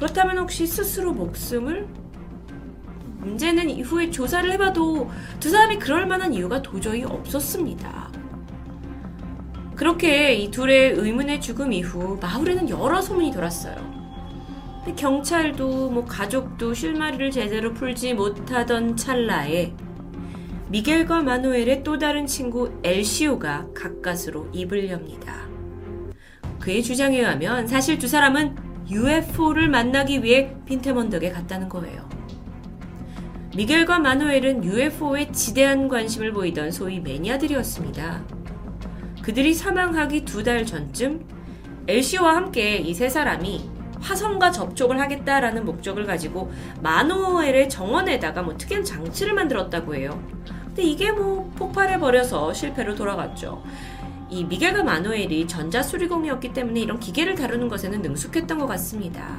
그렇다면 0.00 0.38
혹시 0.38 0.66
스스로 0.66 1.12
목숨을? 1.12 1.86
문제는 3.18 3.68
이후에 3.68 4.10
조사를 4.10 4.50
해봐도 4.52 5.10
두 5.38 5.50
사람이 5.50 5.78
그럴 5.78 6.06
만한 6.06 6.32
이유가 6.32 6.62
도저히 6.62 7.04
없었습니다. 7.04 8.10
그렇게 9.76 10.32
이 10.32 10.50
둘의 10.50 10.92
의문의 10.92 11.38
죽음 11.42 11.74
이후 11.74 12.18
마을에는 12.18 12.70
여러 12.70 13.02
소문이 13.02 13.30
돌았어요. 13.30 13.76
경찰도 14.96 15.90
뭐 15.90 16.06
가족도 16.06 16.72
실마리를 16.72 17.30
제대로 17.30 17.74
풀지 17.74 18.14
못하던 18.14 18.96
찰나에 18.96 19.74
미겔과 20.68 21.20
마누엘의 21.24 21.84
또 21.84 21.98
다른 21.98 22.26
친구 22.26 22.72
엘시오가 22.82 23.66
가까스로 23.74 24.48
입을 24.54 24.88
엽니다. 24.88 25.46
그의 26.58 26.82
주장에 26.82 27.18
의하면 27.18 27.66
사실 27.66 27.98
두 27.98 28.08
사람은 28.08 28.69
UFO를 28.90 29.68
만나기 29.68 30.22
위해 30.22 30.54
빈테먼덕에 30.66 31.30
갔다는 31.30 31.68
거예요. 31.68 32.08
미겔과 33.56 33.98
마누엘은 33.98 34.64
UFO에 34.64 35.32
지대한 35.32 35.88
관심을 35.88 36.32
보이던 36.32 36.70
소위 36.70 37.00
매니아들이었습니다. 37.00 38.22
그들이 39.22 39.54
사망하기 39.54 40.24
두 40.24 40.42
달 40.42 40.64
전쯤 40.64 41.26
엘시오와 41.88 42.36
함께 42.36 42.76
이 42.78 42.94
세 42.94 43.08
사람이 43.08 43.68
화성과 44.00 44.50
접촉을 44.50 44.98
하겠다라는 44.98 45.64
목적을 45.66 46.06
가지고 46.06 46.50
마누엘의 46.80 47.68
정원에다가 47.68 48.42
뭐 48.42 48.56
특이한 48.56 48.82
장치를 48.84 49.34
만들었다고 49.34 49.94
해요. 49.94 50.22
근데 50.66 50.82
이게 50.84 51.12
뭐 51.12 51.50
폭발해 51.56 51.98
버려서 51.98 52.52
실패로 52.54 52.94
돌아갔죠. 52.94 53.62
이 54.30 54.44
미겔과 54.44 54.84
마누엘이 54.84 55.46
전자수리공이었기 55.48 56.52
때문에 56.52 56.80
이런 56.80 56.98
기계를 57.00 57.34
다루는 57.34 57.68
것에는 57.68 58.00
능숙했던 58.02 58.58
것 58.58 58.66
같습니다. 58.66 59.38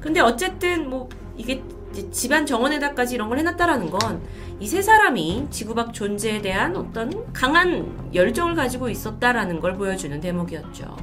근데 0.00 0.20
어쨌든 0.20 0.90
뭐 0.90 1.08
이게 1.36 1.62
집안 2.10 2.44
정원에다까지 2.46 3.14
이런 3.14 3.28
걸 3.28 3.38
해놨다라는 3.38 3.90
건 3.90 4.22
이 4.60 4.66
세 4.66 4.80
사람이 4.80 5.48
지구 5.50 5.74
밖 5.74 5.92
존재에 5.92 6.40
대한 6.40 6.76
어떤 6.76 7.32
강한 7.32 8.10
열정을 8.14 8.54
가지고 8.54 8.88
있었다라는 8.88 9.58
걸 9.58 9.76
보여주는 9.76 10.20
대목이었죠. 10.20 10.96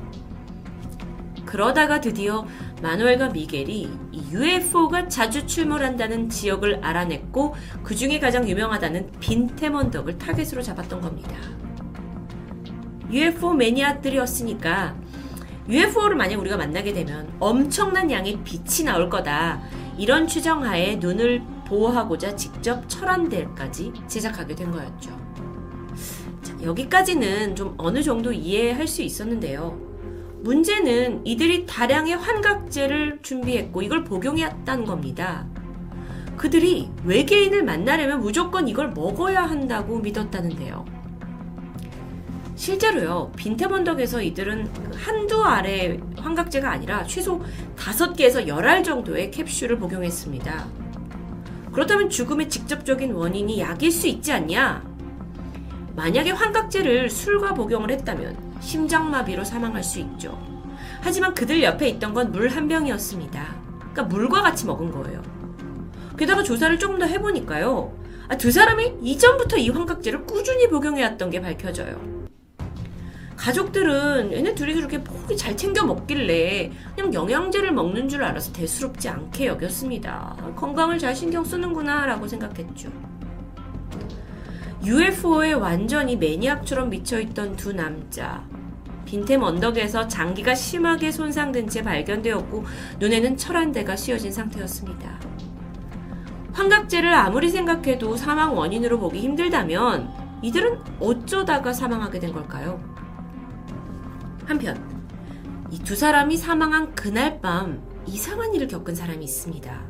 그러다가 1.45 1.99
드디어 1.99 2.47
마누엘과 2.81 3.29
미겔이 3.29 3.89
UFO가 4.31 5.09
자주 5.09 5.45
출몰한다는 5.45 6.29
지역을 6.29 6.79
알아냈고 6.85 7.53
그 7.83 7.95
중에 7.95 8.17
가장 8.19 8.47
유명하다는 8.47 9.11
빈테먼덕을 9.19 10.17
타겟으로 10.17 10.61
잡았던 10.61 11.01
겁니다. 11.01 11.35
UFO 13.11 13.53
매니아들이었으니까 13.53 14.95
UFO를 15.67 16.15
만약 16.15 16.39
우리가 16.39 16.57
만나게 16.57 16.93
되면 16.93 17.31
엄청난 17.39 18.09
양의 18.09 18.39
빛이 18.43 18.85
나올 18.85 19.09
거다. 19.09 19.61
이런 19.97 20.27
추정하에 20.27 20.95
눈을 20.95 21.43
보호하고자 21.67 22.35
직접 22.35 22.87
철안대까지 22.89 23.93
제작하게 24.07 24.55
된 24.55 24.71
거였죠. 24.71 25.11
자, 26.41 26.55
여기까지는 26.63 27.55
좀 27.55 27.75
어느 27.77 28.01
정도 28.01 28.33
이해할 28.33 28.87
수 28.87 29.03
있었는데요. 29.03 29.79
문제는 30.41 31.25
이들이 31.25 31.65
다량의 31.65 32.15
환각제를 32.15 33.19
준비했고 33.21 33.81
이걸 33.81 34.03
복용했다는 34.03 34.85
겁니다. 34.85 35.45
그들이 36.37 36.89
외계인을 37.03 37.63
만나려면 37.63 38.21
무조건 38.21 38.67
이걸 38.67 38.91
먹어야 38.91 39.43
한다고 39.43 39.99
믿었다는데요. 39.99 40.98
실제로요, 42.63 43.31
빈테번덕에서 43.37 44.21
이들은 44.21 44.73
그 44.73 44.91
한두 44.97 45.41
알의 45.45 46.01
환각제가 46.17 46.69
아니라 46.69 47.05
최소 47.05 47.41
5개에서 47.77 48.45
10알 48.47 48.83
정도의 48.83 49.31
캡슐을 49.31 49.79
복용했습니다. 49.79 50.67
그렇다면 51.71 52.09
죽음의 52.09 52.49
직접적인 52.49 53.13
원인이 53.13 53.61
약일 53.61 53.89
수 53.93 54.07
있지 54.07 54.33
않냐? 54.33 54.83
만약에 55.95 56.31
환각제를 56.31 57.09
술과 57.09 57.53
복용을 57.53 57.91
했다면 57.91 58.35
심장마비로 58.59 59.45
사망할 59.45 59.81
수 59.81 59.99
있죠. 60.01 60.37
하지만 60.99 61.33
그들 61.33 61.63
옆에 61.63 61.87
있던 61.87 62.13
건 62.13 62.29
물 62.33 62.49
한 62.49 62.67
병이었습니다. 62.67 63.55
그러니까 63.79 64.03
물과 64.03 64.41
같이 64.41 64.65
먹은 64.65 64.91
거예요. 64.91 65.21
게다가 66.17 66.43
조사를 66.43 66.77
조금 66.77 66.99
더 66.99 67.05
해보니까요. 67.05 67.93
아, 68.27 68.35
두 68.35 68.51
사람이 68.51 68.95
이전부터 69.01 69.55
이 69.55 69.69
환각제를 69.69 70.25
꾸준히 70.25 70.67
복용해왔던 70.67 71.29
게 71.29 71.39
밝혀져요. 71.41 72.18
가족들은 73.39 74.33
얘네 74.33 74.53
둘이 74.53 74.73
그렇게 74.73 75.01
폭이 75.01 75.37
잘 75.37 75.55
챙겨 75.55 75.85
먹길래 75.85 76.71
그냥 76.93 77.13
영양제를 77.13 77.71
먹는 77.71 78.09
줄 78.09 78.21
알아서 78.21 78.51
대수롭지 78.51 79.07
않게 79.07 79.47
여겼습니다. 79.47 80.35
건강을 80.57 80.99
잘 80.99 81.15
신경 81.15 81.45
쓰는구나 81.45 82.05
라고 82.05 82.27
생각했죠. 82.27 82.91
UFO에 84.83 85.53
완전히 85.53 86.17
매니악처럼 86.17 86.89
미쳐있던 86.89 87.55
두 87.55 87.71
남자. 87.71 88.43
빈템 89.05 89.41
언덕에서 89.41 90.07
장기가 90.09 90.53
심하게 90.53 91.09
손상된 91.09 91.69
채 91.69 91.81
발견되었고 91.81 92.65
눈에는 92.99 93.37
철 93.37 93.55
한 93.55 93.71
대가 93.71 93.95
씌어진 93.95 94.33
상태였습니다. 94.33 95.17
환각제를 96.51 97.13
아무리 97.13 97.49
생각해도 97.49 98.17
사망 98.17 98.57
원인으로 98.57 98.99
보기 98.99 99.19
힘들다면 99.21 100.09
이들은 100.41 100.79
어쩌다가 100.99 101.71
사망하게 101.71 102.19
된 102.19 102.33
걸까요? 102.33 102.98
한편 104.49 104.75
이 105.71 105.77
두 105.83 105.95
사람이 105.95 106.35
사망한 106.35 106.95
그날 106.95 107.39
밤 107.39 107.81
이상한 108.07 108.53
일을 108.55 108.67
겪은 108.67 108.95
사람이 108.95 109.23
있습니다. 109.23 109.85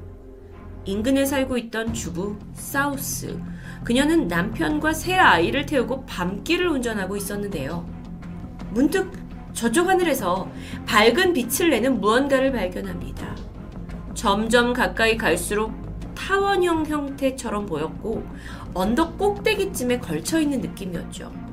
인근에 0.83 1.25
살고 1.25 1.57
있던 1.57 1.93
주부 1.93 2.37
사우스. 2.53 3.39
그녀는 3.85 4.27
남편과 4.27 4.91
새 4.93 5.15
아이를 5.15 5.65
태우고 5.65 6.05
밤길을 6.05 6.67
운전하고 6.67 7.15
있었는데요. 7.15 7.87
문득 8.71 9.11
저쪽 9.53 9.87
하늘에서 9.87 10.49
밝은 10.85 11.31
빛을 11.33 11.69
내는 11.69 12.01
무언가를 12.01 12.51
발견합니다. 12.51 13.35
점점 14.13 14.73
가까이 14.73 15.15
갈수록 15.17 15.71
타원형 16.15 16.85
형태처럼 16.85 17.65
보였고 17.65 18.25
언덕 18.73 19.17
꼭대기쯤에 19.17 19.99
걸쳐 19.99 20.41
있는 20.41 20.59
느낌이었죠. 20.59 21.48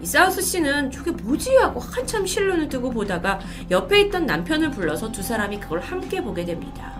이 0.00 0.06
사우스 0.06 0.40
씨는 0.40 0.90
저게 0.90 1.10
뭐지 1.10 1.56
하고 1.56 1.78
한참 1.78 2.26
실눈을 2.26 2.68
뜨고 2.68 2.90
보다가 2.90 3.40
옆에 3.70 4.00
있던 4.02 4.24
남편을 4.26 4.70
불러서 4.70 5.12
두 5.12 5.22
사람이 5.22 5.60
그걸 5.60 5.80
함께 5.80 6.22
보게 6.22 6.44
됩니다. 6.44 6.98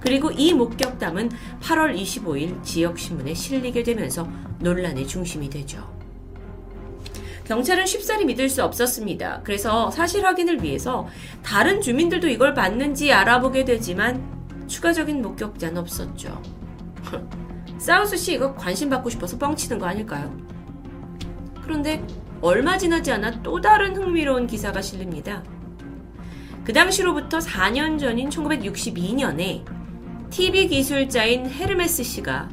그리고 0.00 0.32
이 0.32 0.52
목격담은 0.52 1.30
8월 1.60 1.96
25일 1.96 2.62
지역신문에 2.64 3.34
실리게 3.34 3.84
되면서 3.84 4.28
논란의 4.58 5.06
중심이 5.06 5.48
되죠. 5.48 5.92
경찰은 7.44 7.86
쉽사리 7.86 8.24
믿을 8.24 8.48
수 8.48 8.64
없었습니다. 8.64 9.42
그래서 9.44 9.90
사실 9.90 10.24
확인을 10.24 10.62
위해서 10.62 11.06
다른 11.44 11.80
주민들도 11.80 12.28
이걸 12.28 12.54
봤는지 12.54 13.12
알아보게 13.12 13.64
되지만 13.64 14.22
추가적인 14.66 15.22
목격자는 15.22 15.78
없었죠. 15.78 16.42
사우스 17.78 18.16
씨 18.16 18.34
이거 18.34 18.54
관심 18.54 18.88
받고 18.90 19.10
싶어서 19.10 19.38
뻥치는 19.38 19.78
거 19.78 19.86
아닐까요? 19.86 20.51
그런데 21.62 22.04
얼마 22.40 22.76
지나지 22.76 23.12
않아 23.12 23.42
또 23.42 23.60
다른 23.60 23.96
흥미로운 23.96 24.46
기사가 24.46 24.82
실립니다. 24.82 25.42
그 26.64 26.72
당시로부터 26.72 27.38
4년 27.38 27.98
전인 27.98 28.28
1962년에 28.28 29.64
TV 30.30 30.68
기술자인 30.68 31.48
헤르메스 31.48 32.02
씨가 32.02 32.48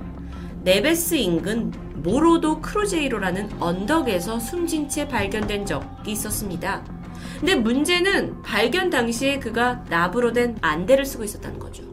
네베스 0.63 1.15
인근 1.15 1.71
모로도 1.95 2.61
크루제이로라는 2.61 3.61
언덕에서 3.61 4.39
숨진 4.39 4.87
채 4.87 5.07
발견된 5.07 5.65
적이 5.65 6.11
있었습니다. 6.11 6.83
근데 7.39 7.55
문제는 7.55 8.41
발견 8.41 8.89
당시에 8.89 9.39
그가 9.39 9.83
납으로 9.89 10.33
된 10.33 10.57
안대를 10.61 11.05
쓰고 11.05 11.23
있었다는 11.23 11.59
거죠. 11.59 11.83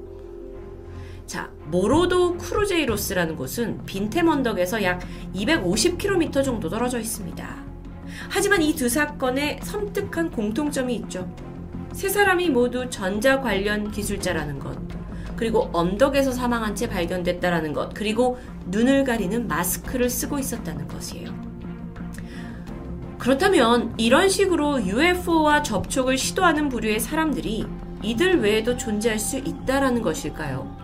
자, 1.26 1.50
모로도 1.66 2.36
크루제이로스라는 2.38 3.34
곳은 3.36 3.84
빈템 3.84 4.28
언덕에서 4.28 4.82
약 4.84 5.00
250km 5.34 6.44
정도 6.44 6.68
떨어져 6.68 7.00
있습니다. 7.00 7.64
하지만 8.30 8.62
이 8.62 8.74
두 8.74 8.88
사건에 8.88 9.58
섬뜩한 9.62 10.30
공통점이 10.30 10.94
있죠. 10.96 11.28
세 11.92 12.08
사람이 12.08 12.50
모두 12.50 12.88
전자 12.90 13.40
관련 13.40 13.90
기술자라는 13.90 14.58
것, 14.60 14.76
그리고 15.34 15.68
언덕에서 15.72 16.30
사망한 16.30 16.76
채 16.76 16.88
발견됐다라는 16.88 17.72
것, 17.72 17.92
그리고 17.92 18.38
눈을 18.66 19.04
가리는 19.04 19.48
마스크를 19.48 20.08
쓰고 20.08 20.38
있었다는 20.38 20.86
것이에요. 20.88 21.30
그렇다면 23.18 23.94
이런 23.98 24.28
식으로 24.28 24.86
UFO와 24.86 25.62
접촉을 25.62 26.16
시도하는 26.16 26.68
부류의 26.68 27.00
사람들이 27.00 27.66
이들 28.02 28.40
외에도 28.40 28.76
존재할 28.76 29.18
수 29.18 29.38
있다라는 29.38 30.02
것일까요? 30.02 30.75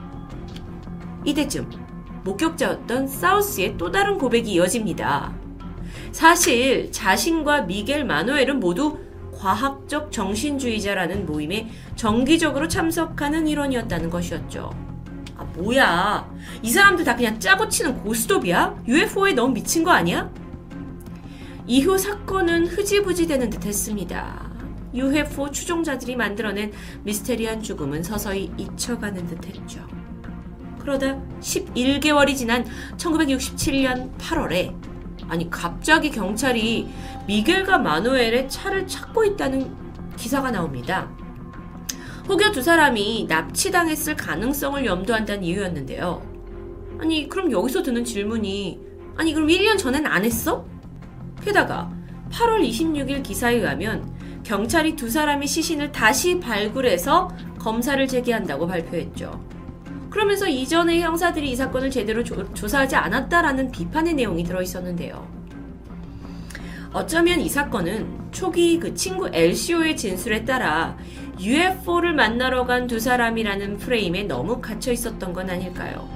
이때쯤 1.25 1.71
목격자였던 2.25 3.09
사우스의 3.09 3.77
또 3.77 3.91
다른 3.91 4.19
고백이 4.19 4.53
이어집니다. 4.53 5.35
사실 6.13 6.91
자신과 6.93 7.63
미겔 7.63 8.05
마누엘은 8.05 8.61
모두 8.61 8.99
과학적 9.35 10.13
정신주의자라는 10.13 11.27
모임에 11.27 11.69
정기적으로 11.97 12.69
참석하는 12.69 13.49
일원이었다는 13.49 14.09
것이었죠. 14.09 14.71
아, 15.37 15.45
뭐야. 15.57 16.31
이 16.63 16.71
사람들 16.71 17.05
다 17.05 17.17
그냥 17.17 17.41
짜고 17.41 17.69
치는 17.69 18.03
고스톱이야? 18.03 18.85
UFO에 18.87 19.33
너무 19.33 19.55
미친 19.55 19.83
거 19.83 19.91
아니야? 19.91 20.31
이후 21.67 21.99
사건은 21.99 22.67
흐지부지 22.67 23.27
되는 23.27 23.51
듯 23.51 23.65
했습니다. 23.65 24.51
UFO 24.95 25.51
추종자들이 25.51 26.17
만들어낸 26.17 26.71
미스테리한 27.03 27.63
죽음은 27.63 28.03
서서히 28.03 28.53
잊혀가는 28.57 29.27
듯 29.27 29.47
했죠. 29.47 29.85
그러다 30.83 31.17
11개월이 31.41 32.37
지난 32.37 32.65
1967년 32.97 34.17
8월에 34.19 34.75
아니 35.29 35.49
갑자기 35.49 36.11
경찰이 36.11 36.89
미겔과 37.27 37.79
마누엘의 37.79 38.49
차를 38.49 38.87
찾고 38.87 39.25
있다는 39.25 39.75
기사가 40.17 40.51
나옵니다. 40.51 41.09
혹여 42.29 42.53
두 42.53 42.63
사람이 42.63 43.27
납치당했을 43.29 44.17
가능성을 44.17 44.85
염두한다는 44.85 45.43
이유였는데요. 45.45 46.23
아니 46.99 47.29
그럼 47.29 47.51
여기서 47.51 47.83
드는 47.83 48.05
질문이 48.05 48.81
아니 49.17 49.33
그럼 49.33 49.49
1년 49.49 49.79
전엔 49.79 50.07
안 50.07 50.25
했어? 50.25 50.65
게다가 51.45 51.91
8월 52.31 52.67
26일 52.69 53.23
기사에 53.23 53.57
의하면 53.57 54.13
경찰이 54.45 54.97
두 54.97 55.09
사람의 55.09 55.47
시신을 55.47 55.93
다시 55.93 56.41
발굴해서 56.41 57.31
검사를 57.59 58.07
제기한다고 58.07 58.67
발표했죠. 58.67 59.41
그러면서 60.13 60.47
이전의 60.47 61.01
형사들이 61.01 61.51
이 61.51 61.57
사건을 61.57 61.91
제대로 61.91 62.23
조, 62.23 62.53
조사하지 62.53 62.97
않았다라는 62.97 63.73
비판의 63.73 64.13
내용이 64.13 64.45
들어있었는데요. 64.45 65.27
어쩌면 66.93 67.41
이 67.41 67.49
사건은 67.49 68.31
초기 68.31 68.79
그 68.79 68.93
친구 68.95 69.31
LCO의 69.33 69.97
진술에 69.97 70.45
따라 70.45 70.99
UFO를 71.41 72.13
만나러 72.13 72.67
간 72.67 72.87
두 72.87 73.01
사람이라는 73.01 73.79
프레임에 73.79 74.25
너무 74.25 74.61
갇혀 74.61 74.93
있었던 74.93 75.33
건 75.33 75.49
아닐까요? 75.49 76.07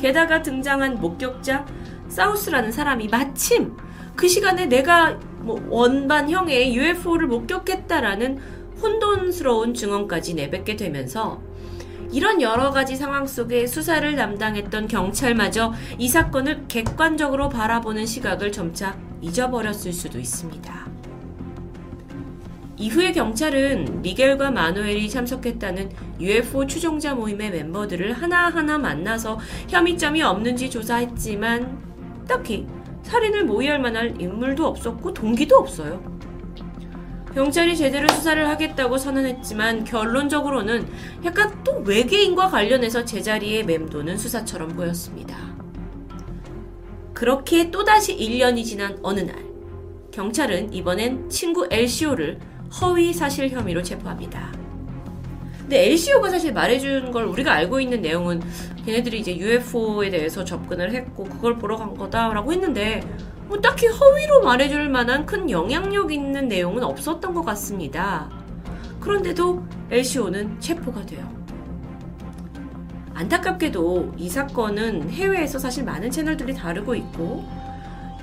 게다가 0.00 0.42
등장한 0.42 1.00
목격자 1.00 1.64
사우스라는 2.08 2.72
사람이 2.72 3.06
마침 3.06 3.76
그 4.16 4.26
시간에 4.26 4.66
내가 4.66 5.16
뭐 5.38 5.64
원반형의 5.70 6.74
UFO를 6.74 7.28
목격했다라는 7.28 8.40
혼돈스러운 8.82 9.74
증언까지 9.74 10.34
내뱉게 10.34 10.74
되면서 10.74 11.40
이런 12.12 12.42
여러 12.42 12.70
가지 12.70 12.94
상황 12.94 13.26
속에 13.26 13.66
수사를 13.66 14.14
담당했던 14.14 14.86
경찰마저 14.86 15.72
이 15.98 16.08
사건을 16.08 16.66
객관적으로 16.68 17.48
바라보는 17.48 18.04
시각을 18.04 18.52
점차 18.52 18.96
잊어버렸을 19.22 19.92
수도 19.92 20.18
있습니다. 20.18 20.92
이후에 22.76 23.12
경찰은 23.12 24.02
미겔과 24.02 24.50
마누엘이 24.50 25.08
참석했다는 25.08 25.90
UFO 26.20 26.66
추종자 26.66 27.14
모임의 27.14 27.50
멤버들을 27.50 28.12
하나하나 28.12 28.76
만나서 28.76 29.38
혐의점이 29.68 30.22
없는지 30.22 30.68
조사했지만 30.68 31.78
딱히 32.28 32.66
살인을 33.04 33.44
모의할 33.44 33.78
만한 33.78 34.20
인물도 34.20 34.66
없었고 34.66 35.14
동기도 35.14 35.56
없어요. 35.56 36.02
경찰이 37.34 37.76
제대로 37.76 38.06
수사를 38.08 38.46
하겠다고 38.46 38.98
선언했지만 38.98 39.84
결론적으로는 39.84 40.86
약간 41.24 41.64
또 41.64 41.78
외계인과 41.78 42.48
관련해서 42.48 43.04
제자리에 43.04 43.62
맴도는 43.62 44.18
수사처럼 44.18 44.68
보였습니다. 44.70 45.36
그렇게 47.14 47.70
또다시 47.70 48.16
1년이 48.16 48.64
지난 48.64 48.98
어느 49.02 49.20
날, 49.20 49.36
경찰은 50.10 50.74
이번엔 50.74 51.30
친구 51.30 51.66
LCO를 51.70 52.38
허위 52.80 53.14
사실 53.14 53.48
혐의로 53.48 53.82
체포합니다. 53.82 54.52
근데 55.60 55.86
LCO가 55.86 56.28
사실 56.28 56.52
말해준 56.52 57.12
걸 57.12 57.24
우리가 57.24 57.52
알고 57.52 57.80
있는 57.80 58.02
내용은 58.02 58.42
걔네들이 58.84 59.20
이제 59.20 59.36
UFO에 59.36 60.10
대해서 60.10 60.44
접근을 60.44 60.92
했고 60.92 61.24
그걸 61.24 61.56
보러 61.56 61.76
간 61.76 61.94
거다라고 61.94 62.52
했는데 62.52 63.02
뭐 63.52 63.60
딱히 63.60 63.86
허위로 63.86 64.40
말해줄 64.40 64.88
만한 64.88 65.26
큰 65.26 65.50
영향력 65.50 66.10
있는 66.10 66.48
내용은 66.48 66.82
없었던 66.82 67.34
것 67.34 67.44
같습니다. 67.44 68.30
그런데도 68.98 69.62
LCO는 69.90 70.58
체포가 70.58 71.04
돼요. 71.04 71.30
안타깝게도 73.12 74.14
이 74.16 74.30
사건은 74.30 75.10
해외에서 75.10 75.58
사실 75.58 75.84
많은 75.84 76.10
채널들이 76.10 76.54
다루고 76.54 76.94
있고 76.94 77.44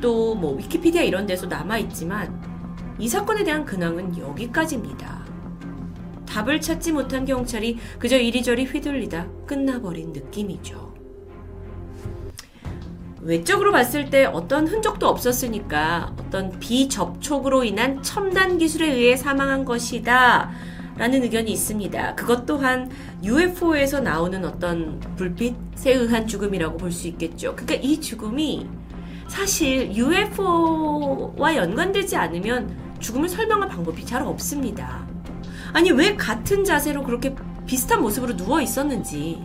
또 0.02 0.34
뭐 0.34 0.56
위키피디아 0.56 1.04
이런 1.04 1.28
데서 1.28 1.46
남아있지만 1.46 2.96
이 2.98 3.08
사건에 3.08 3.44
대한 3.44 3.66
근황은 3.66 4.18
여기까지입니다. 4.18 5.26
답을 6.26 6.60
찾지 6.60 6.92
못한 6.92 7.26
경찰이 7.26 7.78
그저 8.00 8.18
이리저리 8.18 8.66
휘둘리다 8.66 9.28
끝나버린 9.46 10.12
느낌이죠. 10.12 10.89
외적으로 13.22 13.72
봤을 13.72 14.10
때 14.10 14.26
어떤 14.26 14.68
흔적도 14.68 15.08
없었으니까 15.08 16.14
어떤 16.20 16.58
비접촉으로 16.60 17.64
인한 17.64 18.02
첨단 18.02 18.58
기술에 18.58 18.92
의해 18.94 19.16
사망한 19.16 19.66
것이다. 19.66 20.52
라는 20.98 21.24
의견이 21.24 21.52
있습니다. 21.52 22.16
그것 22.16 22.46
또한 22.46 22.90
UFO에서 23.24 24.02
나오는 24.02 24.44
어떤 24.44 25.00
불빛에 25.16 25.94
의한 25.94 26.28
죽음이라고 26.28 26.78
볼 26.78 26.92
수 26.92 27.08
있겠죠. 27.08 27.56
그러니까 27.56 27.76
이 27.76 28.02
죽음이 28.02 28.68
사실 29.30 29.96
UFO와 29.96 31.56
연관되지 31.56 32.18
않으면 32.18 32.76
죽음을 33.00 33.30
설명할 33.30 33.70
방법이 33.70 34.06
잘 34.06 34.24
없습니다. 34.24 35.08
아니, 35.72 35.92
왜 35.92 36.16
같은 36.18 36.66
자세로 36.66 37.04
그렇게 37.04 37.34
비슷한 37.66 38.02
모습으로 38.02 38.36
누워 38.36 38.60
있었는지. 38.60 39.40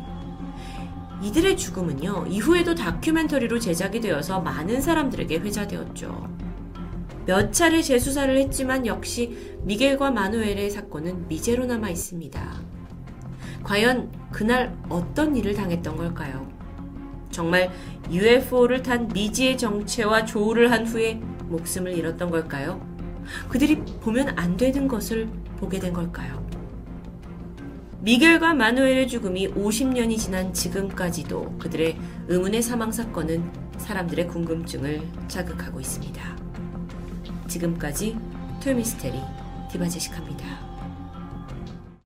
이들의 1.23 1.57
죽음은요, 1.57 2.27
이후에도 2.29 2.75
다큐멘터리로 2.75 3.59
제작이 3.59 4.01
되어서 4.01 4.41
많은 4.41 4.81
사람들에게 4.81 5.39
회자되었죠. 5.39 6.29
몇 7.27 7.53
차례 7.53 7.81
재수사를 7.81 8.37
했지만 8.37 8.87
역시 8.87 9.57
미겔과 9.63 10.11
마누엘의 10.11 10.71
사건은 10.71 11.27
미제로 11.29 11.65
남아 11.65 11.89
있습니다. 11.89 12.53
과연 13.63 14.13
그날 14.31 14.77
어떤 14.91 15.35
일을 15.35 15.55
당했던 15.55 15.97
걸까요? 15.97 16.47
정말 17.31 17.71
UFO를 18.11 18.83
탄 18.83 19.09
미지의 19.09 19.57
정체와 19.57 20.27
조우를 20.27 20.71
한 20.71 20.87
후에 20.87 21.15
목숨을 21.47 21.97
잃었던 21.97 22.31
걸까요? 22.31 22.87
그들이 23.49 23.77
보면 24.03 24.39
안 24.39 24.59
되는 24.59 24.87
것을 24.87 25.29
보게 25.57 25.79
된 25.79 25.95
걸까요? 25.95 26.44
미겔과 28.05 28.53
마누엘의 28.53 29.09
죽음이 29.09 29.49
50년이 29.55 30.19
지난 30.19 30.53
지금까지도 30.53 31.57
그들의 31.59 31.97
의문의 32.29 32.61
사망 32.61 32.93
사건은 32.93 33.51
사람들의 33.79 34.29
궁금증을 34.29 35.01
자극하고 35.27 35.81
있습니다. 35.81 36.37
지금까지 37.49 38.15
토요미스테리 38.63 39.19
디바제식합니다. 39.73 40.64